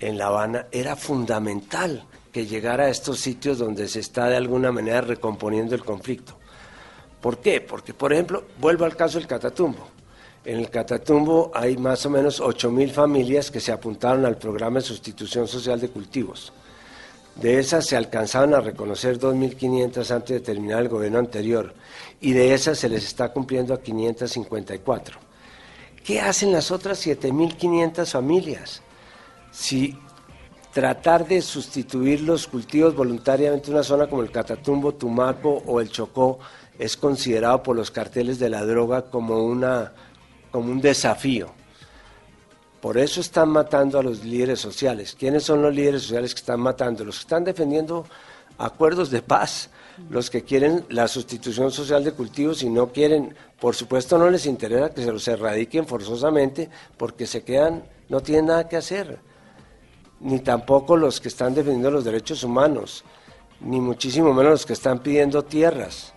en 0.00 0.18
La 0.18 0.26
Habana 0.26 0.66
era 0.72 0.96
fundamental 0.96 2.06
que 2.32 2.46
llegara 2.46 2.84
a 2.84 2.88
estos 2.88 3.18
sitios 3.18 3.58
donde 3.58 3.88
se 3.88 4.00
está 4.00 4.26
de 4.26 4.36
alguna 4.36 4.72
manera 4.72 5.00
recomponiendo 5.00 5.74
el 5.74 5.84
conflicto. 5.84 6.36
¿Por 7.20 7.38
qué? 7.38 7.60
Porque, 7.60 7.92
por 7.92 8.12
ejemplo, 8.12 8.44
vuelvo 8.58 8.84
al 8.84 8.96
caso 8.96 9.18
del 9.18 9.26
Catatumbo. 9.26 9.88
En 10.44 10.58
el 10.58 10.70
Catatumbo 10.70 11.50
hay 11.54 11.76
más 11.76 12.06
o 12.06 12.10
menos 12.10 12.40
8.000 12.40 12.90
familias 12.92 13.50
que 13.50 13.60
se 13.60 13.72
apuntaron 13.72 14.24
al 14.24 14.38
programa 14.38 14.80
de 14.80 14.86
sustitución 14.86 15.46
social 15.46 15.78
de 15.80 15.90
cultivos. 15.90 16.52
De 17.40 17.58
esas 17.58 17.86
se 17.86 17.96
alcanzaban 17.96 18.52
a 18.52 18.60
reconocer 18.60 19.18
2.500 19.18 20.10
antes 20.10 20.30
de 20.30 20.40
terminar 20.40 20.82
el 20.82 20.88
gobierno 20.88 21.18
anterior 21.18 21.72
y 22.20 22.32
de 22.32 22.52
esas 22.52 22.78
se 22.78 22.88
les 22.88 23.04
está 23.04 23.32
cumpliendo 23.32 23.72
a 23.72 23.80
554. 23.80 25.18
¿Qué 26.04 26.20
hacen 26.20 26.52
las 26.52 26.70
otras 26.70 27.06
7.500 27.06 28.06
familias? 28.06 28.82
Si 29.50 29.96
tratar 30.72 31.26
de 31.26 31.40
sustituir 31.40 32.20
los 32.20 32.46
cultivos 32.46 32.94
voluntariamente 32.94 33.68
en 33.68 33.74
una 33.74 33.84
zona 33.84 34.06
como 34.06 34.22
el 34.22 34.30
Catatumbo, 34.30 34.92
Tumaco 34.92 35.62
o 35.66 35.80
el 35.80 35.88
Chocó 35.88 36.38
es 36.78 36.96
considerado 36.96 37.62
por 37.62 37.74
los 37.74 37.90
carteles 37.90 38.38
de 38.38 38.50
la 38.50 38.64
droga 38.64 39.10
como, 39.10 39.44
una, 39.44 39.92
como 40.50 40.70
un 40.70 40.80
desafío. 40.80 41.52
Por 42.80 42.96
eso 42.96 43.20
están 43.20 43.50
matando 43.50 43.98
a 43.98 44.02
los 44.02 44.24
líderes 44.24 44.60
sociales. 44.60 45.14
¿Quiénes 45.18 45.42
son 45.44 45.60
los 45.60 45.74
líderes 45.74 46.02
sociales 46.02 46.34
que 46.34 46.40
están 46.40 46.60
matando? 46.60 47.04
Los 47.04 47.16
que 47.16 47.22
están 47.22 47.44
defendiendo 47.44 48.06
acuerdos 48.56 49.10
de 49.10 49.20
paz, 49.20 49.70
los 50.08 50.30
que 50.30 50.44
quieren 50.44 50.86
la 50.88 51.06
sustitución 51.06 51.70
social 51.70 52.04
de 52.04 52.12
cultivos 52.12 52.62
y 52.62 52.70
no 52.70 52.90
quieren, 52.90 53.34
por 53.60 53.74
supuesto 53.74 54.16
no 54.16 54.30
les 54.30 54.46
interesa 54.46 54.94
que 54.94 55.02
se 55.02 55.12
los 55.12 55.28
erradiquen 55.28 55.86
forzosamente 55.86 56.70
porque 56.96 57.26
se 57.26 57.42
quedan, 57.42 57.84
no 58.08 58.20
tienen 58.22 58.46
nada 58.46 58.68
que 58.68 58.76
hacer. 58.76 59.18
Ni 60.20 60.40
tampoco 60.40 60.96
los 60.96 61.20
que 61.20 61.28
están 61.28 61.54
defendiendo 61.54 61.90
los 61.90 62.04
derechos 62.04 62.44
humanos, 62.44 63.04
ni 63.60 63.80
muchísimo 63.80 64.32
menos 64.32 64.52
los 64.52 64.66
que 64.66 64.72
están 64.72 65.00
pidiendo 65.00 65.42
tierras 65.42 66.14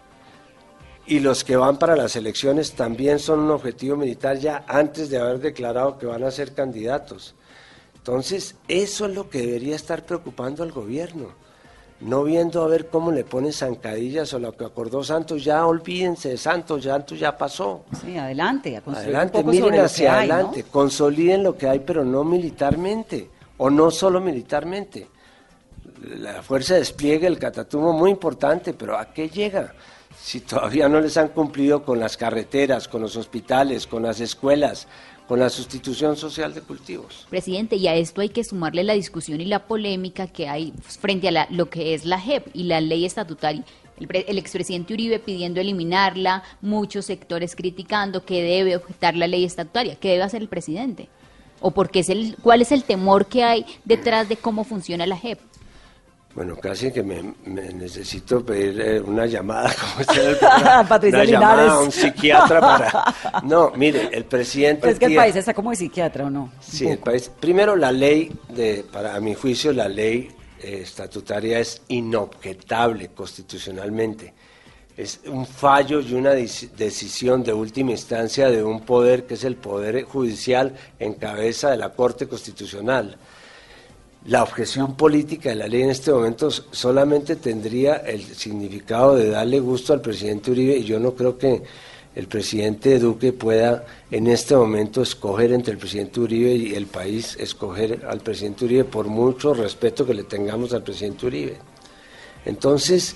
y 1.06 1.20
los 1.20 1.44
que 1.44 1.56
van 1.56 1.78
para 1.78 1.96
las 1.96 2.16
elecciones 2.16 2.74
también 2.74 3.20
son 3.20 3.40
un 3.40 3.52
objetivo 3.52 3.98
militar 3.98 4.38
ya 4.38 4.64
antes 4.68 5.10
de 5.10 5.20
haber 5.20 5.40
declarado 5.40 5.98
que 5.98 6.06
van 6.06 6.24
a 6.24 6.32
ser 6.32 6.54
candidatos. 6.54 7.36
Entonces, 7.96 8.56
eso 8.68 9.06
es 9.06 9.16
lo 9.16 9.30
que 9.30 9.40
debería 9.40 9.76
estar 9.76 10.06
preocupando 10.06 10.64
al 10.64 10.72
gobierno. 10.72 11.30
No 12.00 12.24
viendo 12.24 12.62
a 12.64 12.68
ver 12.68 12.88
cómo 12.90 13.12
le 13.12 13.24
ponen 13.24 13.54
zancadillas 13.54 14.34
o 14.34 14.40
lo 14.40 14.52
que 14.58 14.66
acordó 14.66 15.04
Santos, 15.06 15.44
ya 15.44 15.66
olvídense 15.66 16.30
de 16.30 16.38
Santos, 16.38 16.84
Santos 16.84 17.18
ya 17.18 17.38
pasó. 17.38 17.86
Sí, 18.02 18.18
adelante, 18.18 18.76
a 18.76 18.82
construir 18.82 19.16
Adelante, 19.16 19.38
un 19.38 19.44
poco 19.44 19.52
miren 19.52 19.64
sobre 19.64 19.78
lo 19.78 19.86
hacia 19.86 20.10
que 20.10 20.16
hay, 20.16 20.28
¿no? 20.28 20.34
adelante, 20.34 20.64
consoliden 20.70 21.44
lo 21.44 21.58
que 21.58 21.68
hay, 21.70 21.80
pero 21.80 22.04
no 22.04 22.26
militarmente, 22.26 23.30
o 23.58 23.70
no 23.70 23.90
solo 23.90 24.20
militarmente. 24.20 25.08
La 26.02 26.44
fuerza 26.44 26.74
de 26.74 26.82
despliegue, 26.82 27.28
el 27.28 27.40
Catatumbo, 27.40 27.94
muy 27.94 28.12
importante, 28.12 28.74
pero 28.74 28.98
¿a 28.98 29.14
qué 29.14 29.30
llega? 29.30 29.74
Si 30.20 30.40
todavía 30.40 30.88
no 30.90 31.00
les 31.02 31.18
han 31.18 31.30
cumplido 31.30 31.84
con 31.84 32.00
las 32.00 32.18
carreteras, 32.18 32.88
con 32.88 33.02
los 33.02 33.16
hospitales, 33.16 33.88
con 33.88 34.04
las 34.04 34.20
escuelas, 34.20 34.88
con 35.28 35.40
la 35.40 35.50
sustitución 35.50 36.18
social 36.18 36.54
de 36.54 36.62
cultivos. 36.62 37.28
Presidente, 37.30 37.76
y 37.78 37.88
a 37.88 37.96
esto 37.96 38.22
hay 38.22 38.30
que 38.30 38.44
sumarle 38.44 38.84
la 38.84 38.94
discusión 38.94 39.40
y 39.42 39.46
la 39.46 39.66
polémica 39.68 40.28
que 40.28 40.48
hay 40.50 40.74
frente 40.82 41.30
a 41.30 41.32
la- 41.32 41.48
lo 41.50 41.70
que 41.70 41.94
es 41.94 42.06
la 42.06 42.20
JEP 42.20 42.48
y 42.54 42.64
la 42.64 42.82
ley 42.82 43.06
estatutaria. 43.06 43.64
El, 44.00 44.08
el 44.28 44.38
expresidente 44.38 44.94
Uribe 44.94 45.20
pidiendo 45.20 45.62
eliminarla, 45.62 46.44
muchos 46.62 47.06
sectores 47.06 47.56
criticando 47.56 48.26
que 48.26 48.42
debe 48.44 48.76
objetar 48.76 49.16
la 49.16 49.28
ley 49.28 49.46
estatutaria. 49.46 49.96
¿Qué 49.96 50.10
debe 50.10 50.24
hacer 50.24 50.42
el 50.42 50.50
presidente? 50.50 51.08
¿O 51.62 51.72
porque 51.72 52.00
es 52.00 52.10
el, 52.10 52.36
cuál 52.42 52.62
es 52.62 52.72
el 52.74 52.84
temor 52.84 53.28
que 53.28 53.44
hay 53.44 53.66
detrás 53.86 54.28
de 54.28 54.36
cómo 54.36 54.64
funciona 54.66 55.06
la 55.08 55.16
JEP? 55.18 55.40
Bueno, 56.36 56.56
casi 56.56 56.92
que 56.92 57.04
me, 57.04 57.36
me 57.46 57.72
necesito 57.74 58.44
pedir 58.44 58.82
eh, 58.82 59.00
una 59.00 59.28
llamada, 59.28 59.72
como 59.80 60.88
Patricia 60.90 61.20
una 61.20 61.26
llamada 61.26 61.72
a 61.74 61.80
un 61.80 61.92
psiquiatra 61.92 62.60
para... 62.60 63.42
No, 63.44 63.72
mire, 63.76 64.10
el 64.12 64.26
presidente... 64.26 64.82
Pero 64.82 64.94
es 64.94 65.00
que 65.00 65.06
el 65.06 65.16
país 65.16 65.36
está 65.36 65.54
como 65.54 65.70
de 65.70 65.76
psiquiatra, 65.76 66.26
¿o 66.26 66.30
no? 66.32 66.52
Sí, 66.60 66.88
el 66.88 66.98
país. 66.98 67.30
Primero, 67.40 67.76
la 67.76 67.92
ley, 67.92 68.32
de, 68.50 68.84
para 68.92 69.14
a 69.16 69.20
mi 69.20 69.36
juicio, 69.36 69.72
la 69.74 69.88
ley 69.88 70.30
eh, 70.64 70.80
estatutaria 70.82 71.60
es 71.60 71.84
inobjetable 71.90 73.10
constitucionalmente. 73.10 74.34
Es 74.98 75.22
un 75.28 75.46
fallo 75.46 76.00
y 76.02 76.14
una 76.14 76.34
deci- 76.34 76.70
decisión 76.72 77.44
de 77.44 77.54
última 77.54 77.92
instancia 77.92 78.50
de 78.50 78.64
un 78.64 78.82
poder 78.82 79.26
que 79.26 79.36
es 79.36 79.44
el 79.44 79.56
poder 79.56 80.04
judicial 80.04 80.74
en 81.00 81.14
cabeza 81.14 81.70
de 81.70 81.78
la 81.78 81.90
Corte 81.90 82.28
Constitucional. 82.28 83.18
La 84.26 84.42
objeción 84.42 84.96
política 84.96 85.50
de 85.50 85.56
la 85.56 85.68
ley 85.68 85.82
en 85.82 85.90
este 85.90 86.12
momento 86.14 86.50
solamente 86.50 87.36
tendría 87.36 87.96
el 87.96 88.24
significado 88.24 89.18
de 89.18 89.30
darle 89.30 89.60
gusto 89.60 89.92
al 89.92 90.00
presidente 90.00 90.52
Uribe 90.52 90.78
y 90.78 90.86
yo 90.86 90.98
no 90.98 91.14
creo 91.14 91.38
que 91.38 91.62
el 92.16 92.28
presidente 92.28 93.00
Duque 93.00 93.34
pueda 93.34 93.86
en 94.12 94.28
este 94.28 94.56
momento 94.56 95.02
escoger 95.02 95.52
entre 95.52 95.74
el 95.74 95.78
presidente 95.78 96.22
Uribe 96.22 96.54
y 96.54 96.74
el 96.74 96.86
país, 96.86 97.36
escoger 97.38 98.06
al 98.08 98.22
presidente 98.22 98.64
Uribe 98.64 98.86
por 98.86 99.08
mucho 99.08 99.54
respeto 99.54 100.06
que 100.06 100.14
le 100.14 100.24
tengamos 100.24 100.74
al 100.74 100.84
presidente 100.84 101.26
Uribe. 101.26 101.58
Entonces, 102.46 103.16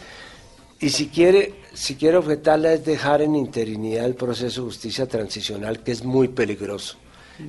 y 0.82 0.90
si 0.90 1.08
quiere, 1.08 1.54
si 1.74 1.96
quiere 1.96 2.18
objetarla 2.18 2.74
es 2.74 2.84
dejar 2.84 3.22
en 3.22 3.34
interinidad 3.36 4.06
el 4.06 4.16
proceso 4.16 4.62
de 4.62 4.68
justicia 4.68 5.08
transicional, 5.08 5.84
que 5.84 5.94
es 5.94 6.04
muy 6.04 6.28
peligroso, 6.28 6.98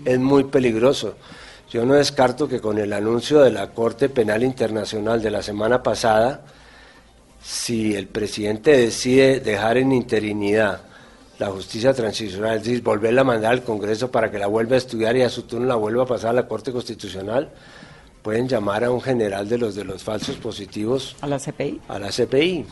es 0.04 0.18
muy 0.20 0.44
peligroso. 0.44 1.16
Yo 1.70 1.84
no 1.84 1.94
descarto 1.94 2.48
que 2.48 2.60
con 2.60 2.78
el 2.78 2.92
anuncio 2.94 3.40
de 3.40 3.50
la 3.50 3.72
Corte 3.72 4.08
Penal 4.08 4.42
Internacional 4.42 5.20
de 5.20 5.30
la 5.30 5.42
semana 5.42 5.82
pasada, 5.82 6.42
si 7.42 7.94
el 7.94 8.06
presidente 8.06 8.76
decide 8.76 9.40
dejar 9.40 9.76
en 9.76 9.92
interinidad 9.92 10.80
la 11.38 11.48
justicia 11.50 11.92
transicional, 11.92 12.56
es 12.56 12.64
decir, 12.64 12.82
volverla 12.82 13.20
a 13.20 13.24
mandar 13.24 13.52
al 13.52 13.62
Congreso 13.62 14.10
para 14.10 14.30
que 14.30 14.38
la 14.38 14.46
vuelva 14.46 14.74
a 14.74 14.78
estudiar 14.78 15.16
y 15.16 15.22
a 15.22 15.28
su 15.28 15.42
turno 15.42 15.66
la 15.66 15.74
vuelva 15.74 16.04
a 16.04 16.06
pasar 16.06 16.30
a 16.30 16.32
la 16.32 16.48
Corte 16.48 16.72
Constitucional, 16.72 17.50
pueden 18.22 18.48
llamar 18.48 18.82
a 18.84 18.90
un 18.90 19.00
general 19.00 19.48
de 19.48 19.58
los 19.58 19.74
de 19.74 19.84
los 19.84 20.02
falsos 20.02 20.36
positivos 20.36 21.16
¿A 21.20 21.26
la 21.26 21.38
CPI? 21.38 21.80
a 21.86 21.98
la 21.98 22.08
CPI. 22.08 22.64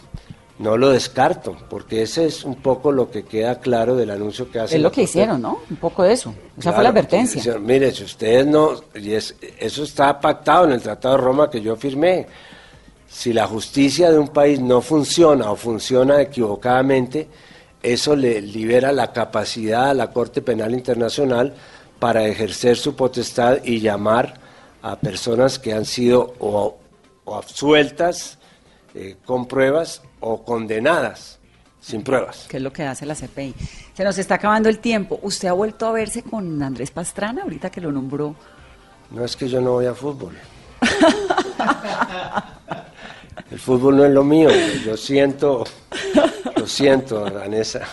No 0.58 0.78
lo 0.78 0.88
descarto, 0.90 1.54
porque 1.68 2.00
ese 2.02 2.24
es 2.26 2.42
un 2.44 2.54
poco 2.56 2.90
lo 2.90 3.10
que 3.10 3.24
queda 3.24 3.60
claro 3.60 3.94
del 3.94 4.10
anuncio 4.10 4.50
que 4.50 4.58
hace. 4.60 4.76
Es 4.76 4.82
lo 4.82 4.90
que 4.90 5.02
hicieron, 5.02 5.42
¿no? 5.42 5.58
Un 5.68 5.76
poco 5.76 6.02
de 6.02 6.14
eso. 6.14 6.30
Esa 6.30 6.38
fue 6.54 6.62
Claro, 6.62 6.82
la 6.82 6.88
advertencia. 6.88 7.58
Mire, 7.58 7.92
si 7.92 8.04
ustedes 8.04 8.46
no, 8.46 8.70
y 8.94 9.12
es- 9.12 9.34
eso 9.58 9.82
está 9.84 10.18
pactado 10.18 10.64
en 10.64 10.72
el 10.72 10.80
Tratado 10.80 11.16
de 11.16 11.22
Roma 11.22 11.50
que 11.50 11.60
yo 11.60 11.76
firmé. 11.76 12.26
Si 13.06 13.32
la 13.34 13.46
justicia 13.46 14.10
de 14.10 14.18
un 14.18 14.28
país 14.28 14.58
no 14.58 14.80
funciona 14.80 15.50
o 15.50 15.56
funciona 15.56 16.22
equivocadamente, 16.22 17.28
eso 17.82 18.16
le 18.16 18.40
libera 18.40 18.92
la 18.92 19.12
capacidad 19.12 19.90
a 19.90 19.94
la 19.94 20.10
Corte 20.10 20.40
Penal 20.40 20.72
Internacional 20.72 21.54
para 21.98 22.26
ejercer 22.26 22.76
su 22.78 22.96
potestad 22.96 23.58
y 23.62 23.80
llamar 23.80 24.40
a 24.82 24.96
personas 24.96 25.58
que 25.58 25.72
han 25.74 25.84
sido 25.84 26.34
o, 26.40 26.76
absueltas 27.26 28.38
eh, 28.94 29.16
con 29.24 29.46
pruebas 29.46 30.02
o 30.20 30.44
condenadas 30.44 31.38
sin 31.80 32.02
pruebas. 32.02 32.46
¿Qué 32.48 32.56
es 32.56 32.62
lo 32.62 32.72
que 32.72 32.84
hace 32.84 33.06
la 33.06 33.14
CPI? 33.14 33.54
Se 33.94 34.04
nos 34.04 34.18
está 34.18 34.34
acabando 34.36 34.68
el 34.68 34.78
tiempo. 34.80 35.18
¿Usted 35.22 35.48
ha 35.48 35.52
vuelto 35.52 35.86
a 35.86 35.92
verse 35.92 36.22
con 36.22 36.62
Andrés 36.62 36.90
Pastrana 36.90 37.42
ahorita 37.42 37.70
que 37.70 37.80
lo 37.80 37.92
nombró? 37.92 38.34
No 39.10 39.24
es 39.24 39.36
que 39.36 39.48
yo 39.48 39.60
no 39.60 39.72
voy 39.72 39.86
a 39.86 39.94
fútbol. 39.94 40.36
el 43.50 43.58
fútbol 43.58 43.96
no 43.96 44.04
es 44.04 44.12
lo 44.12 44.24
mío. 44.24 44.48
Yo 44.84 44.96
siento, 44.96 45.64
lo 46.56 46.66
siento, 46.66 47.22
Vanessa. 47.22 47.86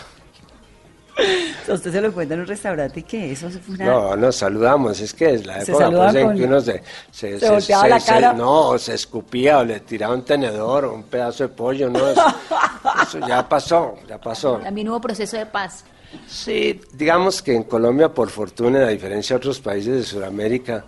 Usted 1.68 1.92
se 1.92 2.00
lo 2.00 2.12
cuenta 2.12 2.34
en 2.34 2.40
un 2.40 2.46
restaurante 2.46 3.00
y 3.00 3.02
que 3.04 3.32
eso 3.32 3.48
fue 3.50 3.74
una... 3.74 3.84
No, 3.86 4.16
nos 4.16 4.36
saludamos, 4.36 5.00
es 5.00 5.14
que 5.14 5.34
es 5.34 5.46
la 5.46 5.62
época 5.62 5.90
pues, 5.90 6.14
en 6.14 6.34
que 6.34 6.44
uno 6.44 6.60
se, 6.60 6.82
se, 7.10 7.38
la 7.38 8.00
cara. 8.00 8.32
no, 8.32 8.76
se 8.78 8.94
escupía 8.94 9.58
o 9.58 9.64
le 9.64 9.80
tiraba 9.80 10.14
un 10.14 10.24
tenedor 10.24 10.86
o 10.86 10.94
un 10.94 11.04
pedazo 11.04 11.44
de 11.44 11.48
pollo, 11.48 11.88
no, 11.88 12.00
eso, 13.02 13.18
ya 13.26 13.48
pasó, 13.48 13.96
ya 14.08 14.20
pasó. 14.20 14.58
También 14.58 14.88
hubo 14.88 15.00
proceso 15.00 15.36
de 15.36 15.46
paz. 15.46 15.84
Sí, 16.26 16.80
digamos 16.92 17.42
que 17.42 17.54
en 17.54 17.64
Colombia, 17.64 18.08
por 18.08 18.30
fortuna, 18.30 18.80
a 18.80 18.88
diferencia 18.88 19.34
de 19.34 19.38
otros 19.38 19.60
países 19.60 19.96
de 19.96 20.02
Sudamérica, 20.04 20.84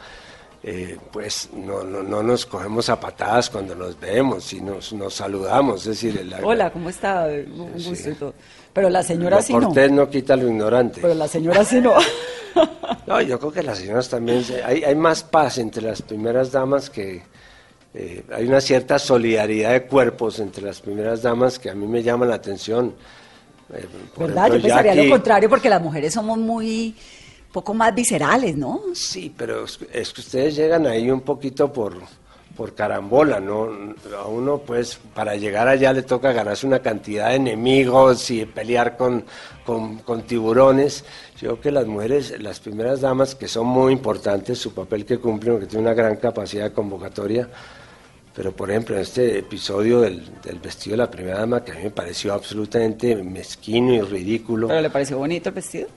eh, 0.63 0.99
pues 1.13 1.51
no, 1.53 1.83
no, 1.85 2.03
no, 2.03 2.23
nos 2.23 2.47
cogemos 2.47 2.89
a 2.89 2.99
patadas 2.99 3.51
cuando 3.51 3.75
nos 3.75 3.99
vemos 3.99 4.53
y 4.53 4.61
nos, 4.61 4.93
nos 4.93 5.15
saludamos. 5.15 5.87
Es 5.87 6.03
decir, 6.03 6.29
Hola, 6.43 6.71
¿cómo 6.71 6.91
está? 6.91 7.27
Un 7.27 7.73
gusto 7.73 8.35
Pero 8.77 8.91
la 8.91 9.03
señora 9.03 9.37
lo 9.37 9.43
sí 9.43 9.55
cortés 9.55 9.91
no. 9.91 10.11
quita 10.11 10.37
lo 10.37 10.49
ignorante. 10.49 11.01
Pero 11.01 11.15
la 11.15 11.27
señora 11.27 11.65
sí 11.65 11.81
no. 11.81 11.95
no, 13.07 13.23
yo 13.23 13.39
creo 13.39 13.51
que 13.51 13.63
las 13.63 13.79
señoras 13.79 14.07
también... 14.11 14.45
hay, 14.67 14.85
hay 14.85 14.95
más 14.95 15.23
paz 15.23 15.57
entre 15.57 15.83
las 15.83 16.03
primeras 16.03 16.53
damas 16.53 16.91
que... 16.91 17.23
Eh, 17.95 18.23
hay 18.31 18.47
una 18.47 18.61
cierta 18.61 18.99
solidaridad 18.99 19.73
de 19.73 19.87
cuerpos 19.87 20.41
entre 20.41 20.63
las 20.63 20.83
primeras 20.83 21.23
damas 21.23 21.59
que 21.59 21.71
a 21.71 21.75
mí 21.75 21.87
me 21.87 22.03
llama 22.03 22.27
la 22.27 22.35
atención. 22.35 22.95
Eh, 23.73 23.87
¿Verdad? 24.15 24.53
yo 24.53 24.61
pensaría 24.61 24.95
lo 24.95 25.09
contrario 25.09 25.49
porque 25.49 25.71
las 25.71 25.81
mujeres 25.81 26.13
somos 26.13 26.37
muy 26.37 26.95
poco 27.51 27.73
más 27.73 27.95
viscerales, 27.95 28.59
¿no? 28.59 28.83
Sí, 28.93 29.33
pero 29.35 29.65
es 29.65 30.13
que 30.13 30.21
ustedes 30.21 30.55
llegan 30.55 30.87
ahí 30.87 31.11
un 31.11 31.23
poquito 31.23 31.73
por, 31.73 31.97
por 32.57 32.75
carambola, 32.75 33.39
¿no? 33.39 33.69
A 34.17 34.27
uno, 34.27 34.59
pues, 34.59 34.99
para 35.15 35.37
llegar 35.37 35.69
allá 35.69 35.93
le 35.93 36.03
toca 36.03 36.33
ganarse 36.33 36.67
una 36.67 36.81
cantidad 36.81 37.29
de 37.29 37.37
enemigos 37.37 38.31
y 38.31 38.47
pelear 38.47 38.97
con, 38.97 39.25
con, 39.65 40.23
tiburones. 40.23 41.05
Yo 41.35 41.51
creo 41.51 41.61
que 41.61 41.71
las 41.71 41.87
mujeres, 41.87 42.41
las 42.41 42.61
primeras 42.61 43.01
damas, 43.01 43.35
que 43.35 43.47
son 43.47 43.67
muy 43.67 43.93
importantes, 43.93 44.59
su 44.59 44.73
papel 44.73 45.05
que 45.05 45.19
cumplen, 45.19 45.61
que 45.61 45.67
tienen 45.67 45.87
una 45.87 45.95
gran 45.95 46.17
capacidad 46.17 46.65
de 46.65 46.73
convocatoria, 46.73 47.49
pero 48.35 48.53
por 48.53 48.71
ejemplo, 48.71 48.97
en 48.97 49.03
este 49.03 49.39
episodio 49.39 50.01
del, 50.01 50.25
del, 50.43 50.59
vestido 50.59 50.95
de 50.95 50.99
la 50.99 51.11
primera 51.11 51.39
dama, 51.39 51.65
que 51.65 51.73
a 51.73 51.75
mí 51.77 51.85
me 51.85 51.91
pareció 51.91 52.35
absolutamente 52.35 53.17
mezquino 53.17 53.95
y 53.95 54.01
ridículo. 54.01 54.69
¿Pero 54.69 54.81
le 54.81 54.91
pareció 54.91 55.19
bonito 55.19 55.49
el 55.49 55.55
vestido? 55.55 55.89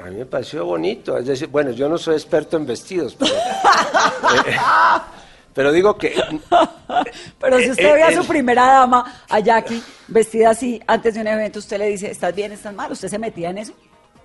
A 0.00 0.10
mí 0.10 0.16
me 0.16 0.26
pareció 0.26 0.64
bonito. 0.64 1.16
Es 1.16 1.26
decir, 1.26 1.48
bueno, 1.48 1.70
yo 1.70 1.88
no 1.88 1.98
soy 1.98 2.14
experto 2.14 2.56
en 2.56 2.66
vestidos, 2.66 3.16
pero, 3.18 3.32
pero 5.56 5.72
digo 5.72 5.96
que... 5.96 6.14
pero 7.40 7.58
si 7.58 7.70
usted 7.70 7.94
ve 7.94 8.02
a 8.02 8.12
su 8.12 8.26
primera 8.28 8.66
dama, 8.66 9.22
a 9.26 9.40
Jackie, 9.40 9.82
vestida 10.06 10.50
así, 10.50 10.80
antes 10.86 11.14
de 11.14 11.22
un 11.22 11.26
evento, 11.28 11.60
usted 11.60 11.78
le 11.78 11.86
dice, 11.86 12.10
¿estás 12.10 12.34
bien, 12.34 12.52
estás 12.52 12.74
mal? 12.74 12.92
¿Usted 12.92 13.08
se 13.08 13.18
metía 13.18 13.48
en 13.48 13.58
eso? 13.58 13.72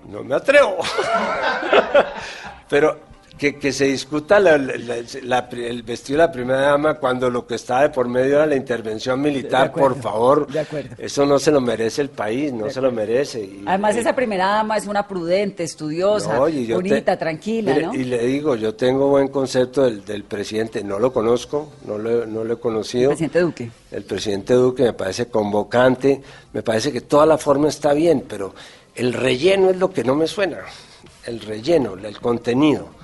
No 0.10 0.26
me 0.26 0.36
atrevo. 0.36 0.80
pero 2.70 3.00
que, 3.50 3.74
se 3.74 3.86
discuta 3.86 4.38
el 4.38 5.84
vestido 5.84 6.20
de 6.20 6.28
la 6.28 6.32
primera 6.32 6.62
dama 6.62 6.94
cuando 6.96 7.28
lo 7.28 7.48
que 7.48 7.56
está 7.56 7.82
de 7.82 7.90
por 7.90 8.08
medio 8.08 8.36
era 8.36 8.46
la 8.46 8.56
intervención 8.56 9.20
militar, 9.20 9.72
por 9.72 10.00
favor. 10.00 10.46
De 10.52 10.60
acuerdo. 10.60 10.96
Eso 11.00 11.26
no 11.26 11.40
se 11.40 11.50
lo 11.50 11.60
merece 11.60 12.04
el 12.04 12.10
país, 12.10 12.54
no 12.54 12.70
se 12.70 12.80
lo 12.80 12.92
merece. 12.92 13.50
Además, 13.66 13.96
esa 13.96 14.14
primera 14.14 14.46
dama 14.46 14.78
es 14.78 14.86
una 14.86 15.08
prudente, 15.08 15.64
estudiosa, 15.64 16.38
bonita, 16.38 17.18
tranquila, 17.18 17.76
¿no? 17.80 17.96
Y 17.96 18.04
le 18.04 18.24
digo, 18.28 18.56
yo 18.56 18.76
tengo 18.76 19.08
buen 19.08 19.30
concepto 19.30 19.90
del, 19.90 20.24
presidente, 20.24 20.84
no 20.84 21.00
lo 21.00 21.12
conozco, 21.12 21.74
no 21.88 21.98
lo, 21.98 22.28
no 22.28 22.44
lo 22.44 22.54
he 22.54 22.60
conocido. 22.60 23.12
El 23.12 23.18
presidente 23.18 23.40
Duque. 23.40 23.72
El 23.92 24.04
presidente 24.04 24.54
Duque 24.54 24.84
me 24.84 24.94
parece 24.94 25.26
convocante, 25.30 26.22
me 26.54 26.62
parece 26.62 26.92
que 26.92 27.02
toda 27.02 27.26
la 27.26 27.40
forma 27.40 27.70
está 27.70 27.94
bien, 27.94 28.24
pero 28.28 28.54
el 28.94 29.14
relleno 29.14 29.72
es 29.72 29.78
lo 29.78 29.92
que 29.92 30.04
no 30.04 30.14
me 30.14 30.28
suena. 30.28 30.60
El 31.26 31.40
relleno, 31.40 31.96
el 31.96 32.20
contenido 32.20 33.01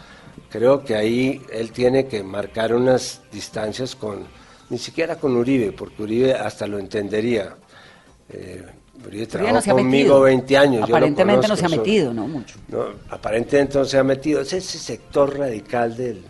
Creo 0.58 0.84
que 0.84 0.96
ahí 0.96 1.40
él 1.52 1.72
tiene 1.72 2.08
que 2.08 2.24
marcar 2.24 2.74
unas 2.74 3.22
distancias 3.32 3.96
con, 3.96 4.26
ni 4.72 4.80
siquiera 4.80 5.16
con 5.18 5.38
Uribe, 5.38 5.72
porque 5.72 6.02
Uribe 6.02 6.34
hasta 6.34 6.66
lo 6.66 6.80
entendería. 6.80 7.56
Eh, 8.28 8.66
Uribe 9.06 9.28
trabajó 9.28 9.76
conmigo 9.76 10.22
20 10.22 10.58
años. 10.58 10.90
Aparentemente 10.90 11.48
no 11.48 11.56
se 11.56 11.64
ha 11.64 11.70
metido, 11.70 12.12
¿no? 12.12 12.28
Mucho. 12.28 12.56
No, 12.70 12.86
aparentemente 13.12 13.78
no 13.78 13.86
se 13.86 14.00
ha 14.00 14.04
metido. 14.04 14.42
Es 14.42 14.52
ese 14.52 14.80
sector 14.80 15.38
radical 15.38 15.96
del, 15.96 16.24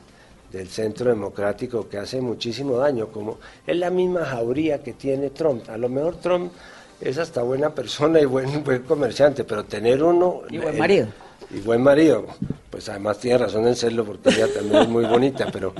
del 0.51 0.67
centro 0.67 1.09
democrático 1.09 1.87
que 1.87 1.97
hace 1.97 2.19
muchísimo 2.19 2.75
daño, 2.79 3.07
como 3.07 3.37
es 3.65 3.77
la 3.77 3.89
misma 3.89 4.25
jauría 4.25 4.83
que 4.83 4.91
tiene 4.91 5.29
Trump. 5.29 5.69
A 5.69 5.77
lo 5.77 5.87
mejor 5.87 6.17
Trump 6.17 6.51
es 6.99 7.17
hasta 7.17 7.43
buena 7.43 7.69
persona 7.69 8.19
y 8.19 8.25
buen, 8.25 8.61
buen 8.61 8.83
comerciante, 8.83 9.45
pero 9.45 9.63
tener 9.63 10.03
uno... 10.03 10.41
Y 10.49 10.57
buen 10.57 10.77
marido 10.77 11.07
y 11.49 11.59
buen 11.59 11.81
marido, 11.81 12.27
pues 12.69 12.89
además 12.89 13.19
tiene 13.19 13.37
razón 13.39 13.67
en 13.67 13.75
serlo 13.75 14.05
porque 14.05 14.29
ella 14.29 14.47
también 14.53 14.83
es 14.83 14.89
muy 14.89 15.05
bonita, 15.05 15.47
pero, 15.51 15.73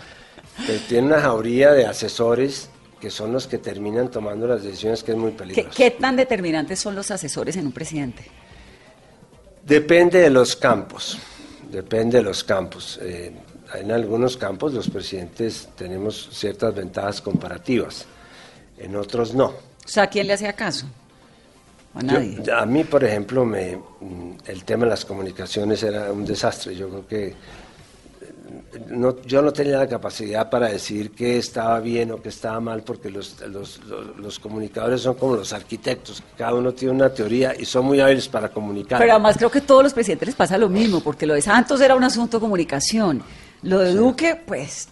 tiene 0.87 1.07
una 1.07 1.21
jauría 1.21 1.71
de 1.71 1.85
asesores 1.85 2.69
que 2.99 3.11
son 3.11 3.31
los 3.31 3.45
que 3.45 3.59
terminan 3.59 4.09
tomando 4.09 4.47
las 4.47 4.63
decisiones 4.63 5.03
que 5.03 5.11
es 5.11 5.17
muy 5.17 5.31
peligroso. 5.31 5.69
¿Qué, 5.75 5.91
tan 5.91 6.15
determinantes 6.15 6.79
son 6.79 6.95
los 6.95 7.11
asesores 7.11 7.55
en 7.57 7.67
un 7.67 7.71
presidente? 7.71 8.23
Depende 9.63 10.19
de 10.19 10.29
los 10.31 10.55
campos, 10.55 11.19
depende 11.69 12.17
de 12.17 12.23
los 12.23 12.43
campos. 12.43 12.97
Eh, 13.01 13.33
en 13.75 13.91
algunos 13.91 14.37
campos 14.37 14.73
los 14.73 14.89
presidentes 14.89 15.69
tenemos 15.75 16.29
ciertas 16.31 16.73
ventajas 16.73 17.21
comparativas, 17.21 18.05
en 18.79 18.95
otros 18.95 19.35
no. 19.35 19.47
O 19.47 19.89
sea, 19.89 20.07
quién 20.07 20.25
le 20.27 20.33
hacía 20.33 20.53
caso? 20.53 20.87
A 22.53 22.65
mí, 22.65 22.83
por 22.83 23.03
ejemplo, 23.03 23.45
me, 23.45 23.75
mm, 23.75 24.31
el 24.45 24.63
tema 24.63 24.85
de 24.85 24.91
las 24.91 25.05
comunicaciones 25.05 25.81
era 25.83 26.11
un 26.11 26.25
desastre. 26.25 26.75
Yo 26.75 26.89
creo 26.89 27.07
que 27.07 27.35
no, 28.89 29.21
yo 29.23 29.41
no 29.41 29.51
tenía 29.51 29.77
la 29.77 29.87
capacidad 29.87 30.49
para 30.49 30.67
decir 30.69 31.11
qué 31.11 31.37
estaba 31.37 31.79
bien 31.79 32.11
o 32.11 32.21
qué 32.21 32.29
estaba 32.29 32.59
mal, 32.59 32.83
porque 32.83 33.09
los, 33.09 33.39
los, 33.47 33.79
los, 34.17 34.39
comunicadores 34.39 35.01
son 35.01 35.15
como 35.15 35.35
los 35.35 35.53
arquitectos, 35.53 36.23
cada 36.37 36.53
uno 36.53 36.73
tiene 36.73 36.93
una 36.93 37.09
teoría 37.09 37.53
y 37.57 37.65
son 37.65 37.85
muy 37.85 37.99
hábiles 37.99 38.27
para 38.27 38.49
comunicar. 38.49 38.99
Pero 38.99 39.13
además 39.13 39.37
creo 39.37 39.49
que 39.49 39.59
a 39.59 39.65
todos 39.65 39.83
los 39.83 39.93
presidentes 39.93 40.27
les 40.27 40.35
pasa 40.35 40.57
lo 40.57 40.69
mismo, 40.69 41.01
porque 41.01 41.25
lo 41.25 41.33
de 41.33 41.41
Santos 41.41 41.81
era 41.81 41.95
un 41.95 42.03
asunto 42.03 42.37
de 42.37 42.41
comunicación, 42.41 43.23
lo 43.63 43.79
de 43.79 43.93
Duque, 43.93 44.35
pues 44.35 44.89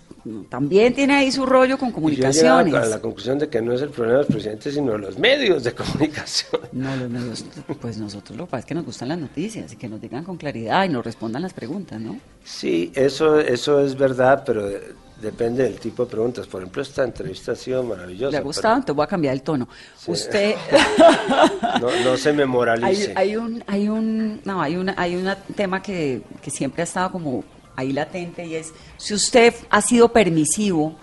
también 0.50 0.94
tiene 0.94 1.16
ahí 1.16 1.32
su 1.32 1.46
rollo 1.46 1.78
con 1.78 1.92
comunicaciones. 1.92 2.74
Y 2.74 2.76
a 2.76 2.86
la 2.86 3.00
conclusión 3.00 3.38
de 3.38 3.48
que 3.48 3.62
no 3.62 3.74
es 3.74 3.82
el 3.82 3.90
problema 3.90 4.20
de 4.20 4.24
los 4.24 4.34
presidentes, 4.34 4.74
sino 4.74 4.94
de 4.94 4.98
los 4.98 5.20
medios 5.20 5.64
de 5.64 5.74
comunicación. 5.74 6.62
No, 6.72 6.96
los 6.96 7.10
medios, 7.10 7.46
pues 7.80 7.98
nosotros 7.98 8.38
lo 8.38 8.46
que 8.46 8.52
pasa 8.52 8.60
es 8.62 8.66
que 8.66 8.76
nos 8.76 8.86
gustan 8.86 9.10
las 9.10 9.20
noticias 9.20 9.72
y 9.74 9.76
que 9.76 9.88
nos 9.88 10.02
digan 10.02 10.24
con 10.24 10.38
claridad 10.38 10.86
y 10.86 10.90
nos 10.90 11.06
respondan 11.06 11.42
las 11.42 11.54
preguntas, 11.54 12.00
¿no? 12.02 12.20
Sí, 12.44 12.92
eso, 12.96 13.40
eso 13.40 13.80
es 13.80 13.96
verdad, 13.96 14.44
pero 14.46 14.68
depende 15.22 15.64
del 15.64 15.80
tipo 15.80 16.06
de 16.06 16.12
preguntas. 16.12 16.48
Por 16.48 16.62
ejemplo, 16.62 16.82
esta 16.82 17.04
entrevista 17.04 17.52
ha 17.52 17.56
sido 17.56 17.84
maravillosa. 17.84 18.32
¿Le 18.32 18.38
ha 18.38 18.42
gustado? 18.42 18.76
Entonces 18.76 18.96
voy 18.96 19.04
a 19.04 19.08
cambiar 19.08 19.34
el 19.34 19.42
tono. 19.42 19.68
Usted... 20.08 20.56
no, 22.04 22.18
se 22.18 22.34
me 22.34 22.46
moralice. 22.46 23.14
Hay, 23.16 23.30
hay, 23.30 23.36
un, 23.36 23.64
hay 23.68 23.90
un, 23.90 24.42
no, 24.44 24.62
hay 24.62 24.76
una, 24.76 24.96
hay 24.98 25.16
un 25.16 25.32
tema 25.56 25.82
que, 25.82 26.22
que 26.42 26.50
siempre 26.50 26.82
ha 26.82 26.86
estado 26.86 27.12
como 27.12 27.44
ahí 27.76 27.92
latente 27.92 28.46
y 28.46 28.56
es 28.56 28.74
si 28.98 29.14
usted 29.14 29.54
ha 29.70 29.82
sido 29.82 30.12
permisivo 30.12 30.96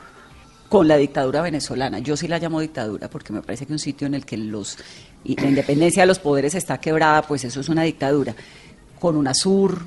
con 0.69 0.89
la 0.89 0.97
dictadura 0.97 1.43
venezolana. 1.43 1.99
Yo 1.99 2.17
sí 2.17 2.27
la 2.29 2.39
llamo 2.39 2.59
dictadura 2.61 3.11
porque 3.11 3.33
me 3.33 3.43
parece 3.43 3.67
que 3.67 3.73
un 3.75 3.79
sitio 3.79 4.07
en 4.07 4.15
el 4.15 4.25
que 4.25 4.39
los 4.39 4.79
la 5.25 5.47
independencia 5.47 6.03
de 6.03 6.07
los 6.07 6.19
poderes 6.19 6.55
está 6.55 6.79
quebrada, 6.79 7.23
pues 7.23 7.45
eso 7.45 7.61
es 7.61 7.69
una 7.69 7.83
dictadura. 7.83 8.35
Con 8.99 9.17
UNASUR, 9.17 9.83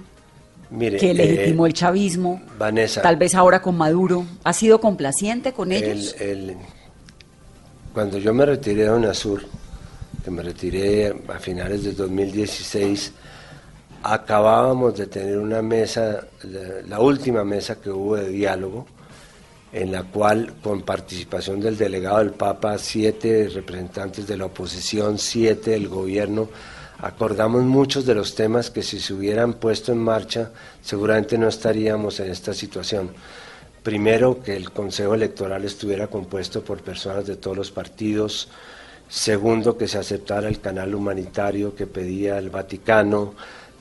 que 0.79 1.13
legitimó 1.13 1.65
eh, 1.65 1.69
el 1.69 1.73
chavismo, 1.73 2.41
Vanessa, 2.59 3.01
tal 3.01 3.15
vez 3.17 3.33
ahora 3.33 3.61
con 3.61 3.75
Maduro, 3.75 4.25
¿ha 4.43 4.53
sido 4.53 4.79
complaciente 4.79 5.53
con 5.53 5.71
ellos? 5.71 6.15
cuando 7.93 8.17
yo 8.17 8.33
me 8.33 8.45
retiré 8.45 8.83
de 8.83 8.91
UNASUR, 8.91 9.41
que 10.23 10.29
me 10.29 10.43
retiré 10.43 11.15
a 11.29 11.39
finales 11.39 11.83
de 11.83 11.93
2016, 11.93 13.13
acabábamos 14.13 14.95
de 14.95 15.07
tener 15.07 15.39
una 15.39 15.63
mesa, 15.63 16.27
la, 16.87 16.99
última 16.99 17.43
mesa 17.43 17.81
que 17.81 17.89
hubo 17.89 18.15
de 18.15 18.29
diálogo, 18.29 18.85
en 19.73 19.91
la 19.91 20.03
cual 20.03 20.53
con 20.61 20.83
participación 20.83 21.59
del 21.59 21.75
delegado 21.75 22.19
del 22.19 22.31
Papa, 22.31 22.77
siete 22.77 23.49
representantes 23.51 24.27
de 24.27 24.37
la 24.37 24.45
oposición, 24.45 25.17
siete 25.17 25.71
del 25.71 25.87
gobierno, 25.87 26.49
acordamos 26.99 27.63
muchos 27.63 28.05
de 28.05 28.13
los 28.13 28.35
temas 28.35 28.69
que 28.69 28.83
si 28.83 28.99
se 28.99 29.11
hubieran 29.11 29.55
puesto 29.55 29.91
en 29.91 29.97
marcha 29.97 30.51
seguramente 30.83 31.37
no 31.39 31.47
estaríamos 31.47 32.19
en 32.19 32.29
esta 32.29 32.53
situación. 32.53 33.09
Primero, 33.81 34.41
que 34.41 34.55
el 34.55 34.71
Consejo 34.71 35.15
Electoral 35.15 35.65
estuviera 35.65 36.07
compuesto 36.07 36.63
por 36.63 36.81
personas 36.81 37.25
de 37.25 37.37
todos 37.37 37.57
los 37.57 37.71
partidos. 37.71 38.49
Segundo, 39.09 39.77
que 39.77 39.87
se 39.87 39.97
aceptara 39.97 40.47
el 40.47 40.59
canal 40.59 40.95
humanitario 40.95 41.75
que 41.75 41.85
pedía 41.85 42.37
el 42.37 42.49
Vaticano. 42.49 43.33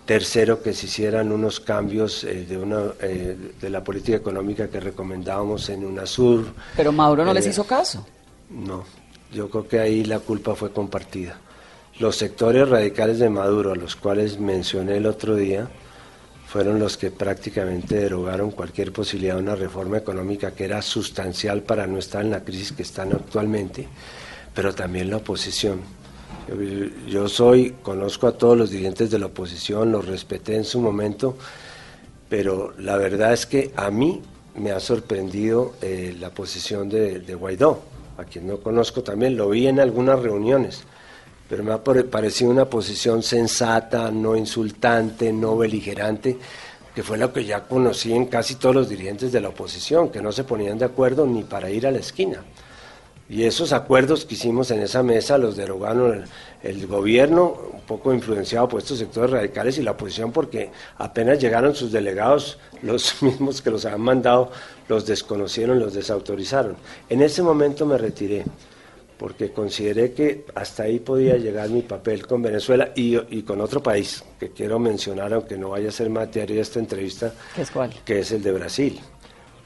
Tercero, 0.07 0.63
que 0.63 0.75
se 0.75 0.87
hicieran 0.87 1.33
unos 1.33 1.61
cambios 1.61 2.25
eh, 2.25 2.45
de, 2.47 2.59
una, 2.59 2.93
eh, 3.01 3.37
de 3.61 3.71
la 3.71 3.83
política 3.83 4.19
económica 4.19 4.69
que 4.69 4.79
recomendábamos 4.79 5.69
en 5.71 5.85
UNASUR. 5.85 6.53
Pero 6.77 6.93
Mauro 6.93 7.25
no 7.25 7.33
les 7.33 7.47
Eh, 7.47 7.51
hizo 7.51 7.65
caso. 7.65 8.07
No, 8.51 8.85
yo 9.33 9.49
creo 9.49 9.67
que 9.67 9.81
ahí 9.81 10.05
la 10.05 10.19
culpa 10.19 10.55
fue 10.55 10.73
compartida. 10.73 11.39
Los 11.99 12.17
sectores 12.17 12.69
radicales 12.69 13.19
de 13.19 13.31
Maduro, 13.31 13.73
a 13.73 13.77
los 13.77 13.97
cuales 13.97 14.39
mencioné 14.39 14.99
el 14.99 15.07
otro 15.07 15.37
día, 15.37 15.69
fueron 16.47 16.79
los 16.79 16.97
que 16.99 17.11
prácticamente 17.11 17.97
derogaron 17.97 18.51
cualquier 18.51 18.93
posibilidad 18.93 19.37
de 19.37 19.43
una 19.43 19.55
reforma 19.57 19.97
económica 19.97 20.53
que 20.53 20.65
era 20.67 20.83
sustancial 20.83 21.63
para 21.63 21.87
no 21.87 21.99
estar 21.99 22.23
en 22.23 22.31
la 22.31 22.45
crisis 22.45 22.73
que 22.73 22.83
están 22.83 23.13
actualmente, 23.13 23.89
pero 24.55 24.75
también 24.75 25.09
la 25.09 25.17
oposición. 25.17 25.81
Yo, 27.09 27.29
soy, 27.29 27.75
conozco 27.83 28.27
a 28.27 28.33
todos 28.33 28.57
los 28.57 28.71
dirigentes 28.71 29.11
de 29.11 29.19
la 29.19 29.27
oposición, 29.27 29.91
los 29.91 30.07
respeté 30.07 30.57
en 30.57 30.65
su 30.65 30.79
momento, 30.81 31.37
pero 32.29 32.75
la 32.79 32.97
verdad 32.97 33.33
es 33.33 33.47
que 33.47 33.73
a 33.77 33.91
mí 33.91 34.21
me 34.57 34.71
ha 34.71 34.79
sorprendido 34.79 35.73
eh, 35.81 36.15
la 36.21 36.31
posición 36.31 36.89
de, 36.89 37.21
de 37.21 37.35
Guaidó, 37.35 37.83
a 38.19 38.25
quien 38.25 38.47
no 38.47 38.59
conozco 38.59 39.03
también, 39.03 39.37
lo 39.37 39.49
vi 39.49 39.67
en 39.67 39.81
algunas 39.81 40.21
reuniones, 40.21 40.85
pero 41.49 41.65
me 41.65 41.73
ha 41.73 41.83
pare- 41.83 42.05
parecido 42.05 42.51
una 42.51 42.67
posición 42.67 43.23
sensata, 43.23 44.11
no 44.11 44.37
insultante, 44.37 45.33
no 45.33 45.57
beligerante, 45.57 46.39
que 46.95 47.03
fue 47.03 47.19
lo 47.19 47.33
que 47.33 47.45
ya 47.45 47.65
conocí 47.65 48.13
en 48.13 48.27
casi 48.27 48.55
todos 48.55 48.75
los 48.75 48.89
dirigentes 48.89 49.33
de 49.33 49.41
la 49.41 49.49
oposición, 49.49 50.11
que 50.11 50.23
no 50.23 50.31
se 50.31 50.45
ponían 50.45 50.79
de 50.79 50.85
acuerdo 50.85 51.27
ni 51.27 51.43
para 51.43 51.71
ir 51.71 51.87
a 51.87 51.91
la 51.91 51.99
esquina. 51.99 52.45
Y 53.29 53.45
esos 53.45 53.73
acuerdos 53.73 54.27
que 54.27 54.35
hicimos 54.35 54.71
en 54.71 54.83
esa 54.83 55.03
mesa 55.03 55.39
los 55.39 55.57
derogaron 55.57 56.25
el, 56.63 56.71
el 56.79 56.87
gobierno, 56.87 57.59
un 57.73 57.81
poco 57.83 58.13
influenciado 58.13 58.69
por 58.69 58.81
estos 58.83 58.99
sectores 58.99 59.31
radicales 59.31 59.79
y 59.79 59.83
la 59.83 59.93
oposición, 59.93 60.31
porque 60.31 60.71
apenas 60.99 61.39
llegaron 61.39 61.75
sus 61.75 61.91
delegados, 61.91 62.59
los 62.83 63.23
mismos 63.23 63.63
que 63.63 63.71
los 63.71 63.87
habían 63.87 64.03
mandado, 64.03 64.51
los 64.89 65.07
desconocieron, 65.07 65.79
los 65.81 65.95
desautorizaron. 65.95 66.77
En 67.09 67.23
ese 67.23 67.43
momento 67.43 67.87
me 67.87 67.97
retiré, 67.97 68.45
porque 69.17 69.53
consideré 69.53 70.13
que 70.13 70.45
hasta 70.55 70.83
ahí 70.83 70.99
podía 70.99 71.37
llegar 71.39 71.71
mi 71.71 71.81
papel 71.81 72.27
con 72.27 72.43
Venezuela 72.43 72.93
y, 72.95 73.17
y 73.35 73.43
con 73.43 73.59
otro 73.63 73.83
país, 73.83 74.23
que 74.39 74.51
quiero 74.51 74.79
mencionar, 74.79 75.33
aunque 75.33 75.57
no 75.57 75.71
vaya 75.71 75.89
a 75.89 75.93
ser 75.93 76.11
materia 76.11 76.57
de 76.57 76.63
esta 76.63 76.79
entrevista, 76.79 77.33
¿Qué 77.55 77.63
es 77.63 77.71
cuál? 77.71 77.91
que 78.05 78.19
es 78.19 78.33
el 78.33 78.43
de 78.43 78.53
Brasil. 78.53 79.01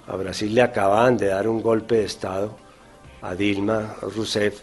A 0.06 0.14
Brasil 0.14 0.54
le 0.54 0.62
acababan 0.62 1.16
de 1.16 1.26
dar 1.26 1.48
un 1.48 1.61
golpe 1.61 1.96
de 1.96 2.04
Estado 2.04 2.67
a 3.22 3.34
Dilma 3.34 3.96
Rousseff 4.02 4.60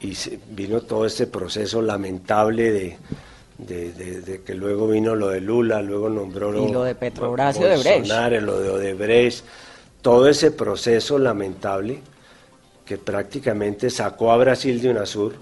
y 0.00 0.12
vino 0.50 0.82
todo 0.82 1.06
este 1.06 1.26
proceso 1.26 1.80
lamentable 1.80 2.70
de, 2.72 2.96
de- 3.58 3.92
de- 3.92 4.20
de 4.20 4.42
que 4.42 4.54
luego 4.54 4.88
vino 4.88 5.14
lo 5.14 5.28
de 5.28 5.40
Lula, 5.40 5.80
luego 5.82 6.08
nombró 6.08 6.50
Y 6.68 6.70
lo 6.72 6.82
de 6.84 6.94
Petrobras. 6.94 7.58
Bolsonaro, 7.58 8.40
lo 8.40 8.58
de 8.60 8.70
Odebrecht, 8.70 9.44
todo 10.02 10.28
ese 10.28 10.50
proceso 10.50 11.18
lamentable 11.18 12.00
que 12.84 12.98
prácticamente 12.98 13.88
sacó 13.88 14.30
a 14.32 14.36
Brasil 14.36 14.80
de 14.82 14.90
UNASUR 14.90 15.34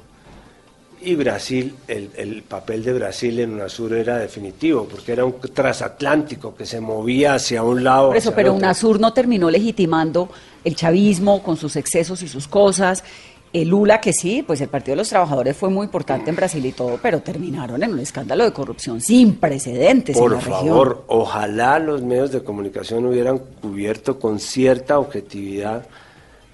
y 1.05 1.15
Brasil, 1.17 1.75
el, 1.89 2.11
el 2.17 2.43
papel 2.43 2.83
de 2.85 2.93
Brasil 2.93 3.39
en 3.41 3.55
UNASUR 3.55 3.95
era 3.95 4.19
definitivo, 4.19 4.87
porque 4.91 5.13
era 5.13 5.25
un 5.25 5.35
transatlántico 5.41 6.55
que 6.55 6.67
se 6.67 6.81
movía 6.81 7.35
hacia 7.35 7.63
un 7.63 7.85
lado. 7.85 8.09
Por 8.09 8.17
eso, 8.17 8.31
hacia 8.31 8.37
pero 8.37 8.49
el 8.51 8.57
otro. 8.57 8.67
UNASUR 8.67 9.01
no 9.01 9.13
terminó 9.13 9.51
legitimando 9.51 10.29
el 10.65 10.75
chavismo 10.77 11.43
con 11.43 11.57
sus 11.57 11.77
excesos 11.77 12.23
y 12.23 12.29
sus 12.29 12.49
cosas. 12.49 13.05
El 13.53 13.69
Lula, 13.69 14.01
que 14.01 14.15
sí, 14.15 14.43
pues 14.43 14.63
el 14.63 14.69
Partido 14.69 14.93
de 14.93 14.97
los 15.03 15.11
Trabajadores 15.11 15.55
fue 15.57 15.69
muy 15.69 15.85
importante 15.85 16.31
en 16.31 16.37
Brasil 16.37 16.65
y 16.65 16.73
todo, 16.73 16.99
pero 17.03 17.21
terminaron 17.21 17.83
en 17.83 17.93
un 17.93 17.99
escándalo 17.99 18.45
de 18.45 18.53
corrupción 18.53 19.01
sin 19.03 19.35
precedentes 19.37 20.17
en 20.17 20.23
Por 20.23 20.33
la 20.33 20.41
favor, 20.41 20.89
región. 20.89 21.05
ojalá 21.09 21.79
los 21.79 22.01
medios 22.03 22.33
de 22.33 22.43
comunicación 22.43 23.05
hubieran 23.05 23.39
cubierto 23.61 24.19
con 24.19 24.41
cierta 24.41 24.99
objetividad 24.99 25.87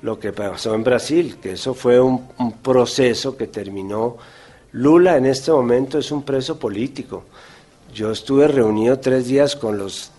lo 0.03 0.19
que 0.19 0.33
pasó 0.33 0.75
en 0.75 0.83
Brasil, 0.83 1.37
que 1.41 1.53
eso 1.53 1.73
fue 1.75 2.01
un, 2.01 2.27
un 2.39 2.53
proceso 2.53 3.37
que 3.37 3.47
terminó. 3.47 4.17
Lula 4.73 5.17
en 5.17 5.27
este 5.27 5.51
momento 5.51 5.99
es 5.99 6.11
un 6.11 6.23
preso 6.23 6.59
político. 6.59 7.25
Yo 7.95 8.11
estuve 8.13 8.49
reunido 8.49 8.99
tres 8.99 9.27
días 9.27 9.57
con 9.57 9.79
los 9.79 10.11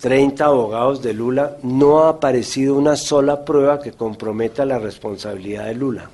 30 0.00 0.44
abogados 0.44 1.02
de 1.02 1.12
Lula. 1.14 1.56
No 1.62 2.04
ha 2.04 2.10
aparecido 2.10 2.76
una 2.76 2.94
sola 2.96 3.44
prueba 3.44 3.80
que 3.80 3.92
comprometa 3.92 4.64
la 4.64 4.78
responsabilidad 4.78 5.66
de 5.66 5.74
Lula. 5.74 6.08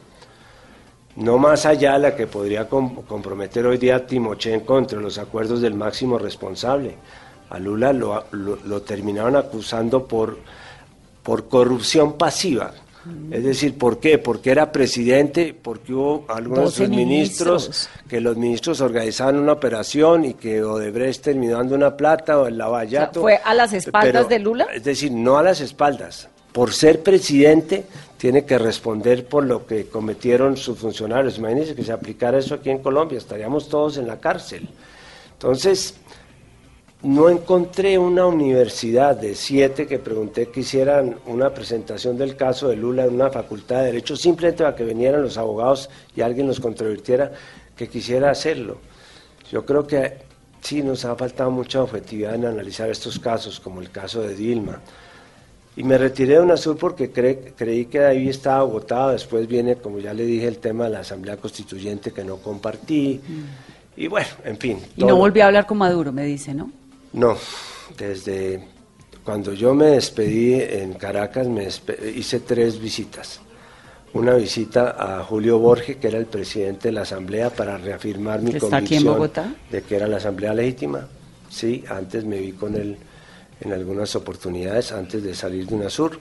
No 1.17 1.37
más 1.37 1.67
allá 1.67 1.95
de 1.95 1.99
la 1.99 2.17
que 2.17 2.27
podría 2.27 2.69
com- 2.69 3.03
comprometer 3.03 3.67
hoy 3.67 3.77
día 3.77 4.07
Timochenko 4.07 4.79
entre 4.79 5.01
los 5.01 5.19
acuerdos 5.19 5.61
del 5.61 5.75
máximo 5.75 6.17
responsable. 6.19 6.95
A 7.51 7.59
Lula 7.59 7.93
lo, 7.93 8.25
lo- 8.33 8.59
lo 8.65 8.83
terminaron 8.83 9.37
acusando 9.37 10.07
por, 10.07 10.39
por 11.23 11.49
corrupción 11.49 12.15
pasiva. 12.15 12.73
Es 13.31 13.45
decir, 13.45 13.79
¿por 13.79 14.01
qué? 14.01 14.19
Porque 14.19 14.51
era 14.51 14.73
presidente, 14.73 15.55
porque 15.61 15.93
hubo 15.95 16.25
algunos 16.29 16.59
de 16.59 16.65
12 16.65 16.77
sus 16.77 16.89
ministros, 16.89 17.63
ministros. 17.63 17.91
que 18.09 18.21
los 18.21 18.37
ministros 18.37 18.81
organizaban 18.81 19.37
una 19.37 19.53
operación 19.53 20.25
y 20.25 20.35
que 20.35 20.63
Odebrecht 20.63 21.23
terminó 21.23 21.57
dando 21.57 21.75
una 21.75 21.97
plata 21.97 22.39
o 22.39 22.47
el 22.47 22.59
lavallato. 22.59 23.21
O 23.21 23.29
sea, 23.29 23.39
¿fue 23.39 23.41
a 23.45 23.55
las 23.55 23.73
espaldas 23.73 24.29
de 24.29 24.39
Lula? 24.39 24.67
Es 24.75 24.85
decir, 24.85 25.13
no 25.13 25.39
a 25.39 25.43
las 25.43 25.61
espaldas. 25.61 26.29
Por 26.53 26.73
ser 26.73 27.03
presidente, 27.03 27.85
tiene 28.19 28.45
que 28.45 28.59
responder 28.59 29.27
por 29.27 29.45
lo 29.45 29.65
que 29.65 29.87
cometieron 29.87 30.57
sus 30.57 30.79
funcionarios. 30.79 31.39
Imagínense 31.39 31.75
que 31.75 31.85
se 31.85 31.93
aplicara 31.93 32.39
eso 32.39 32.57
aquí 32.57 32.71
en 32.71 32.79
Colombia, 32.79 33.17
estaríamos 33.17 33.69
todos 33.69 33.97
en 33.97 34.07
la 34.07 34.19
cárcel. 34.19 34.69
Entonces, 35.35 35.95
no 37.03 37.29
encontré 37.29 37.97
una 37.97 38.27
universidad 38.27 39.17
de 39.17 39.35
siete 39.37 39.87
que 39.87 39.99
pregunté 39.99 40.49
que 40.49 40.61
hicieran 40.61 41.17
una 41.27 41.51
presentación 41.55 42.19
del 42.19 42.35
caso 42.35 42.69
de 42.69 42.77
Lula 42.77 43.05
en 43.05 43.15
una 43.15 43.31
facultad 43.31 43.81
de 43.81 43.87
Derecho, 43.87 44.17
simplemente 44.17 44.65
para 44.65 44.75
que 44.75 44.85
vinieran 44.85 45.23
los 45.23 45.39
abogados 45.39 45.89
y 46.17 46.23
alguien 46.23 46.49
los 46.49 46.59
controvirtiera, 46.59 47.31
que 47.77 47.89
quisiera 47.89 48.31
hacerlo. 48.31 48.79
Yo 49.53 49.65
creo 49.65 49.87
que 49.87 50.15
sí 50.61 50.83
nos 50.83 51.05
ha 51.05 51.15
faltado 51.15 51.53
mucha 51.53 51.81
objetividad 51.83 52.35
en 52.35 52.47
analizar 52.47 52.91
estos 52.91 53.19
casos, 53.21 53.61
como 53.61 53.81
el 53.81 53.91
caso 53.91 54.21
de 54.23 54.35
Dilma. 54.35 54.81
Y 55.77 55.85
me 55.85 55.97
retiré 55.97 56.35
de 56.35 56.41
UNASUR 56.41 56.77
porque 56.77 57.13
cre- 57.13 57.53
creí 57.57 57.85
que 57.85 58.01
ahí 58.01 58.29
estaba 58.29 58.59
agotado. 58.59 59.13
Después 59.13 59.47
viene, 59.47 59.77
como 59.77 60.01
ya 60.01 60.13
le 60.13 60.25
dije, 60.27 60.49
el 60.49 60.59
tema 60.59 60.85
de 60.87 60.91
la 60.91 61.01
Asamblea 61.01 61.37
Constituyente 61.37 62.11
que 62.11 62.25
no 62.25 62.39
compartí. 62.39 63.21
Y 63.97 64.09
bueno, 64.09 64.27
en 64.45 64.59
fin. 64.59 64.79
Y 64.97 65.05
no 65.05 65.15
volvió 65.15 65.45
a 65.45 65.47
hablar 65.47 65.67
con 65.67 65.79
Maduro, 65.79 66.11
me 66.11 66.25
dice, 66.25 66.53
¿no? 66.53 66.73
No, 67.13 67.37
desde 67.97 68.63
cuando 69.25 69.53
yo 69.53 69.75
me 69.75 69.87
despedí 69.87 70.55
en 70.55 70.95
Caracas, 70.95 71.47
me 71.47 71.69
hice 72.15 72.41
tres 72.41 72.81
visitas. 72.81 73.41
Una 74.15 74.35
visita 74.35 74.97
a 74.99 75.23
Julio 75.23 75.59
Borges, 75.59 75.97
que 75.97 76.09
era 76.09 76.19
el 76.19 76.27
presidente 76.27 76.89
de 76.89 76.93
la 76.93 77.03
Asamblea, 77.03 77.51
para 77.51 77.77
reafirmar 77.77 78.41
mi 78.41 78.53
¿Que 78.53 78.57
está 78.57 78.79
aquí 78.79 78.97
en 78.97 79.05
convicción 79.05 79.15
Bogotá? 79.15 79.55
de 79.71 79.83
que 79.83 79.97
era 79.97 80.07
la 80.07 80.17
Asamblea 80.17 80.55
legítima. 80.55 81.07
Sí, 81.51 81.85
antes 81.89 82.25
me 82.25 82.39
vi 82.39 82.53
con 82.53 82.75
él 82.75 82.97
en 83.61 83.73
algunas 83.73 84.15
oportunidades, 84.17 84.93
antes 84.93 85.23
de 85.23 85.35
salir 85.35 85.67
de 85.67 85.75
UNASUR. 85.75 86.19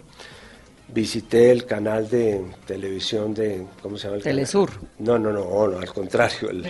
Visité 0.89 1.51
el 1.51 1.65
canal 1.65 2.09
de 2.09 2.43
televisión 2.65 3.33
de, 3.33 3.65
¿cómo 3.81 3.97
se 3.97 4.05
llama 4.05 4.17
el 4.17 4.23
canal? 4.23 4.35
Telesur. 4.35 4.69
No, 4.99 5.17
no, 5.17 5.31
no, 5.31 5.67
no, 5.67 5.79
al 5.79 5.93
contrario. 5.93 6.49
El, 6.49 6.65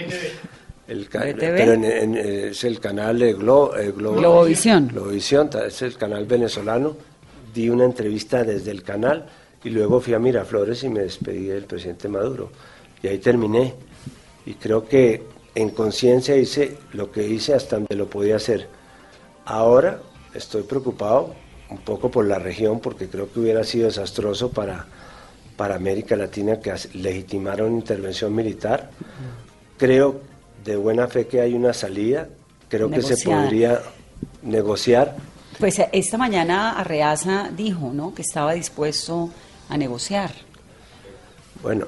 el 0.87 1.07
ca- 1.09 1.23
BTV. 1.25 1.55
pero 1.57 1.73
en- 1.73 1.83
en- 1.85 2.15
es 2.17 2.63
el 2.63 2.79
canal 2.79 3.19
de 3.19 3.33
Glo, 3.33 3.77
eh, 3.77 3.93
Glo- 3.93 4.15
Globovisión. 4.15 4.87
Globovisión, 4.87 5.49
es 5.65 5.81
el 5.81 5.95
canal 5.97 6.25
venezolano. 6.25 6.95
Di 7.53 7.69
una 7.69 7.85
entrevista 7.85 8.43
desde 8.43 8.71
el 8.71 8.83
canal 8.83 9.25
y 9.63 9.69
luego 9.69 9.99
fui 9.99 10.13
a 10.13 10.19
Miraflores 10.19 10.83
y 10.83 10.89
me 10.89 11.01
despedí 11.01 11.45
del 11.47 11.63
presidente 11.65 12.07
Maduro. 12.07 12.51
Y 13.01 13.07
ahí 13.07 13.17
terminé. 13.17 13.73
Y 14.45 14.53
creo 14.53 14.87
que 14.87 15.23
en 15.55 15.69
conciencia 15.71 16.35
hice 16.37 16.77
lo 16.93 17.11
que 17.11 17.27
hice 17.27 17.53
hasta 17.53 17.77
donde 17.77 17.95
lo 17.95 18.07
podía 18.07 18.35
hacer. 18.37 18.67
Ahora 19.45 19.99
estoy 20.33 20.63
preocupado 20.63 21.33
un 21.69 21.79
poco 21.79 22.09
por 22.11 22.25
la 22.25 22.39
región 22.39 22.79
porque 22.79 23.07
creo 23.07 23.31
que 23.31 23.39
hubiera 23.39 23.63
sido 23.63 23.87
desastroso 23.87 24.51
para, 24.51 24.85
para 25.57 25.75
América 25.75 26.15
Latina 26.15 26.59
que 26.59 26.71
una 27.65 27.75
intervención 27.75 28.33
militar. 28.35 28.89
Creo 29.77 30.21
de 30.63 30.75
buena 30.75 31.07
fe 31.07 31.27
que 31.27 31.41
hay 31.41 31.53
una 31.53 31.73
salida, 31.73 32.27
creo 32.69 32.89
que 32.89 33.01
se 33.01 33.17
podría 33.23 33.81
negociar. 34.41 35.15
Pues 35.59 35.79
eh, 35.79 35.89
esta 35.91 36.17
mañana 36.17 36.79
Arreaza 36.79 37.49
dijo, 37.55 37.91
¿no? 37.93 38.13
Que 38.13 38.21
estaba 38.21 38.53
dispuesto 38.53 39.29
a 39.69 39.77
negociar. 39.77 40.31
Bueno, 41.61 41.87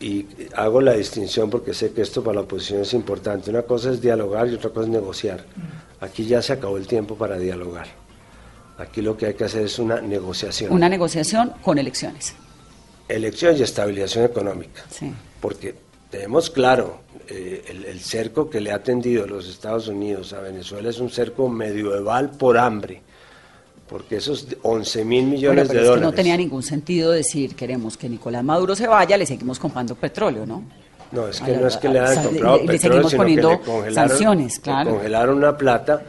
y 0.00 0.26
hago 0.56 0.80
la 0.80 0.94
distinción 0.94 1.48
porque 1.48 1.74
sé 1.74 1.92
que 1.92 2.02
esto 2.02 2.24
para 2.24 2.36
la 2.36 2.40
oposición 2.42 2.82
es 2.82 2.92
importante. 2.92 3.50
Una 3.50 3.62
cosa 3.62 3.90
es 3.90 4.00
dialogar 4.00 4.48
y 4.48 4.54
otra 4.54 4.70
cosa 4.70 4.86
es 4.86 4.92
negociar. 4.92 5.44
Aquí 6.00 6.24
ya 6.24 6.42
se 6.42 6.54
acabó 6.54 6.76
el 6.76 6.86
tiempo 6.86 7.14
para 7.14 7.38
dialogar. 7.38 7.86
Aquí 8.78 9.00
lo 9.00 9.16
que 9.16 9.26
hay 9.26 9.34
que 9.34 9.44
hacer 9.44 9.64
es 9.64 9.78
una 9.78 10.00
negociación. 10.00 10.72
Una 10.72 10.88
negociación 10.88 11.52
con 11.62 11.78
elecciones. 11.78 12.34
Elecciones 13.08 13.60
y 13.60 13.62
estabilización 13.62 14.24
económica. 14.24 14.82
Sí. 14.90 15.12
Porque 15.40 15.76
tenemos 16.10 16.50
claro, 16.50 17.00
eh, 17.28 17.64
el, 17.68 17.84
el 17.84 18.00
cerco 18.00 18.48
que 18.50 18.60
le 18.60 18.72
ha 18.72 18.82
tendido 18.82 19.26
los 19.26 19.48
Estados 19.48 19.88
Unidos 19.88 20.32
a 20.32 20.40
Venezuela 20.40 20.90
es 20.90 20.98
un 21.00 21.10
cerco 21.10 21.48
medieval 21.48 22.30
por 22.30 22.58
hambre 22.58 23.02
porque 23.88 24.16
esos 24.16 24.46
11 24.62 25.04
mil 25.04 25.24
millones 25.26 25.66
Bueno, 25.66 25.68
pero 25.68 25.80
de 25.80 25.84
es 25.84 25.88
dólares. 25.88 26.00
que 26.00 26.04
no 26.10 26.12
tenía 26.14 26.36
ningún 26.36 26.62
sentido 26.62 27.10
decir 27.12 27.54
queremos 27.54 27.96
que 27.98 28.08
Nicolás 28.08 28.42
Maduro 28.42 28.74
se 28.74 28.86
vaya, 28.86 29.16
le 29.18 29.26
seguimos 29.26 29.58
comprando 29.58 29.94
petróleo, 29.94 30.46
¿no? 30.46 30.62
No, 31.10 31.28
es 31.28 31.42
A 31.42 31.44
que 31.44 31.52
la- 31.52 31.58
no 31.60 31.66
es 31.68 31.76
que 31.76 31.88
le 31.90 32.00
hayan 32.00 32.24
comprado 32.24 32.56
le- 32.56 32.62
le 32.62 32.68
petróleo, 32.72 32.80
seguimos 32.80 33.10
sino 33.10 33.10
que 33.10 33.16
poniendo 33.16 33.50
le 33.50 33.58
congelaron, 33.60 34.08
sanciones, 34.08 34.56
le 34.56 34.62
claro. 34.62 34.90
congelaron 34.92 35.36
una 35.36 35.58
plata 35.58 36.02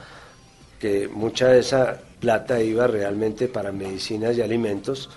que 0.80 1.09
mucha 1.09 1.47
de 1.49 1.59
esa 1.59 1.99
plata 2.22 2.61
iba 2.61 2.88
realmente 2.88 3.49
para 3.49 3.74
medicinas 3.74 4.38
y 4.38 4.41
alimentos 4.41 5.09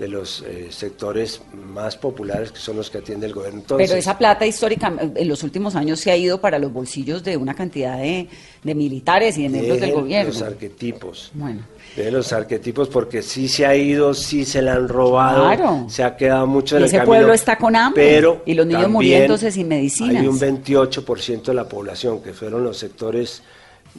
de 0.00 0.08
los 0.08 0.42
eh, 0.48 0.68
sectores 0.70 1.42
más 1.52 1.94
populares 1.94 2.50
que 2.52 2.58
son 2.58 2.74
los 2.78 2.88
que 2.88 2.96
atiende 2.98 3.26
el 3.26 3.34
gobierno. 3.34 3.60
Entonces, 3.60 3.86
Pero 3.86 3.98
esa 4.00 4.16
plata 4.16 4.46
histórica 4.46 4.90
en 5.14 5.28
los 5.28 5.42
últimos 5.42 5.76
años 5.76 6.00
se 6.00 6.10
ha 6.10 6.16
ido 6.16 6.40
para 6.40 6.58
los 6.58 6.72
bolsillos 6.72 7.22
de 7.22 7.36
una 7.36 7.52
cantidad 7.52 7.98
de, 7.98 8.26
de 8.64 8.74
militares 8.74 9.36
y 9.36 9.42
de 9.42 9.50
miembros 9.50 9.78
del 9.78 9.92
gobierno. 9.92 10.32
los 10.32 10.40
arquetipos. 10.40 11.30
Bueno, 11.34 11.60
De 11.96 12.10
los 12.10 12.32
arquetipos, 12.32 12.88
porque 12.88 13.20
sí 13.20 13.46
se 13.46 13.66
ha 13.66 13.76
ido, 13.76 14.14
sí 14.14 14.46
se 14.46 14.62
la 14.62 14.72
han 14.72 14.88
robado, 14.88 15.44
Claro. 15.44 15.84
se 15.90 16.02
ha 16.02 16.16
quedado 16.16 16.46
mucho 16.46 16.76
en 16.76 16.80
Y 16.80 16.84
el 16.84 16.88
ese 16.88 16.96
camino. 16.96 17.10
pueblo 17.16 17.34
está 17.34 17.58
con 17.58 17.76
hambre, 17.76 18.02
pero 18.02 18.42
y 18.46 18.54
los 18.54 18.66
niños 18.66 18.88
muriéndose 18.88 19.52
sin 19.52 19.68
medicinas. 19.68 20.16
Hay 20.22 20.26
un 20.28 20.40
28% 20.40 21.42
de 21.42 21.54
la 21.54 21.68
población 21.68 22.22
que 22.22 22.32
fueron 22.32 22.64
los 22.64 22.78
sectores 22.78 23.42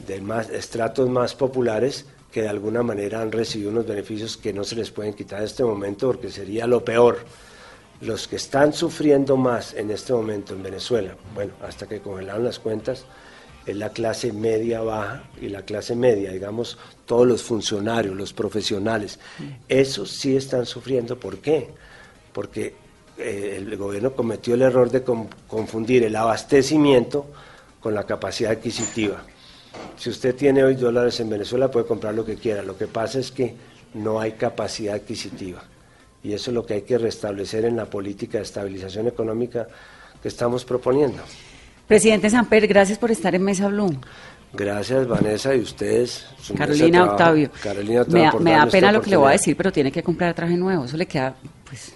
de 0.04 0.20
más 0.20 0.50
estratos 0.50 1.08
más 1.08 1.36
populares 1.36 2.06
que 2.32 2.42
de 2.42 2.48
alguna 2.48 2.82
manera 2.82 3.20
han 3.20 3.30
recibido 3.30 3.70
unos 3.70 3.86
beneficios 3.86 4.36
que 4.36 4.52
no 4.52 4.64
se 4.64 4.74
les 4.74 4.90
pueden 4.90 5.12
quitar 5.12 5.40
en 5.40 5.44
este 5.44 5.62
momento 5.64 6.08
porque 6.08 6.30
sería 6.30 6.66
lo 6.66 6.84
peor. 6.84 7.18
Los 8.00 8.26
que 8.26 8.36
están 8.36 8.72
sufriendo 8.72 9.36
más 9.36 9.74
en 9.74 9.90
este 9.90 10.12
momento 10.12 10.54
en 10.54 10.62
Venezuela, 10.62 11.14
bueno, 11.34 11.52
hasta 11.62 11.86
que 11.86 12.00
congelaron 12.00 12.42
las 12.44 12.58
cuentas, 12.58 13.04
es 13.64 13.76
la 13.76 13.90
clase 13.90 14.32
media 14.32 14.80
baja 14.80 15.22
y 15.40 15.48
la 15.48 15.62
clase 15.62 15.94
media, 15.94 16.32
digamos, 16.32 16.78
todos 17.06 17.28
los 17.28 17.42
funcionarios, 17.44 18.16
los 18.16 18.32
profesionales. 18.32 19.20
Esos 19.68 20.10
sí 20.10 20.34
están 20.34 20.66
sufriendo. 20.66 21.16
¿Por 21.20 21.38
qué? 21.38 21.68
Porque 22.32 22.74
eh, 23.18 23.54
el 23.58 23.76
gobierno 23.76 24.14
cometió 24.14 24.54
el 24.54 24.62
error 24.62 24.90
de 24.90 25.04
con- 25.04 25.28
confundir 25.46 26.02
el 26.02 26.16
abastecimiento 26.16 27.26
con 27.78 27.94
la 27.94 28.04
capacidad 28.04 28.50
adquisitiva. 28.52 29.22
Si 29.96 30.10
usted 30.10 30.34
tiene 30.34 30.64
hoy 30.64 30.74
dólares 30.74 31.20
en 31.20 31.30
Venezuela 31.30 31.70
puede 31.70 31.86
comprar 31.86 32.14
lo 32.14 32.24
que 32.24 32.36
quiera. 32.36 32.62
Lo 32.62 32.76
que 32.76 32.86
pasa 32.86 33.18
es 33.18 33.30
que 33.30 33.54
no 33.94 34.20
hay 34.20 34.32
capacidad 34.32 34.94
adquisitiva. 34.94 35.62
Y 36.22 36.32
eso 36.32 36.50
es 36.50 36.54
lo 36.54 36.64
que 36.64 36.74
hay 36.74 36.82
que 36.82 36.98
restablecer 36.98 37.64
en 37.64 37.76
la 37.76 37.86
política 37.86 38.38
de 38.38 38.44
estabilización 38.44 39.08
económica 39.08 39.66
que 40.22 40.28
estamos 40.28 40.64
proponiendo. 40.64 41.22
presidente 41.86 42.30
Samper, 42.30 42.66
gracias 42.66 42.98
por 42.98 43.10
estar 43.10 43.34
en 43.34 43.42
Mesa 43.42 43.68
Blue. 43.68 43.98
Gracias, 44.52 45.08
Vanessa, 45.08 45.54
y 45.54 45.60
ustedes. 45.60 46.26
Carolina 46.56 46.98
trabajo. 46.98 47.12
Octavio. 47.12 47.50
Carolina 47.62 48.04
me 48.08 48.20
da, 48.20 48.32
me 48.38 48.52
da 48.52 48.66
pena 48.66 48.92
lo 48.92 49.00
que 49.00 49.10
le 49.10 49.16
voy 49.16 49.28
a 49.30 49.32
decir, 49.32 49.56
pero 49.56 49.72
tiene 49.72 49.90
que 49.90 50.02
comprar 50.02 50.34
traje 50.34 50.56
nuevo. 50.56 50.84
Eso 50.84 50.96
le 50.96 51.06
queda, 51.06 51.34
pues. 51.68 51.94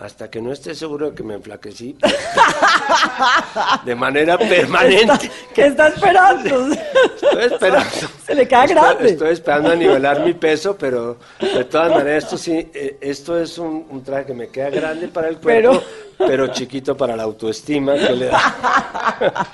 Hasta 0.00 0.30
que 0.30 0.40
no 0.40 0.50
esté 0.50 0.74
seguro 0.74 1.10
de 1.10 1.14
que 1.14 1.22
me 1.22 1.34
enflaquecí. 1.34 1.94
de 3.84 3.94
manera 3.94 4.38
permanente. 4.38 5.30
¿Qué 5.54 5.66
está 5.66 5.88
esperando? 5.88 6.72
Estoy 7.22 7.44
esperando. 7.44 7.90
Se 8.24 8.34
le 8.34 8.48
queda 8.48 8.64
Estoy- 8.64 8.74
grande. 8.74 9.08
Estoy, 9.10 9.32
esperando 9.32 9.70
a 9.72 9.74
nivelar 9.76 10.24
mi 10.24 10.32
peso, 10.32 10.74
pero 10.78 11.18
de 11.38 11.64
todas 11.64 11.90
maneras 11.90 12.24
esto 12.24 12.38
sí, 12.38 12.70
eh, 12.72 12.96
esto 12.98 13.38
es 13.38 13.58
un, 13.58 13.86
un 13.90 14.02
traje 14.02 14.24
que 14.26 14.32
me 14.34 14.48
queda 14.48 14.70
grande 14.70 15.08
para 15.08 15.28
el 15.28 15.36
cuerpo, 15.36 15.82
pero, 16.16 16.46
chiquito 16.48 16.96
para 16.96 17.14
la 17.14 17.24
autoestima 17.24 17.94
que 17.94 18.12
le 18.14 18.26
da. 18.26 19.46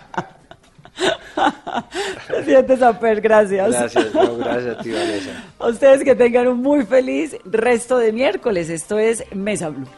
Presidente 2.29 2.77
Samper, 2.77 3.21
gracias. 3.21 3.69
Gracias, 3.71 4.15
no, 4.15 4.37
gracias 4.37 4.79
a 4.79 4.83
ti, 4.83 4.91
Vanessa. 4.93 5.45
A 5.59 5.67
ustedes 5.69 6.05
que 6.05 6.15
tengan 6.15 6.47
un 6.47 6.63
muy 6.63 6.85
feliz 6.87 7.37
resto 7.45 7.99
de 7.99 8.13
miércoles. 8.13 8.71
Esto 8.71 8.99
es 8.99 9.25
Mesa 9.35 9.69
Blue. 9.71 9.89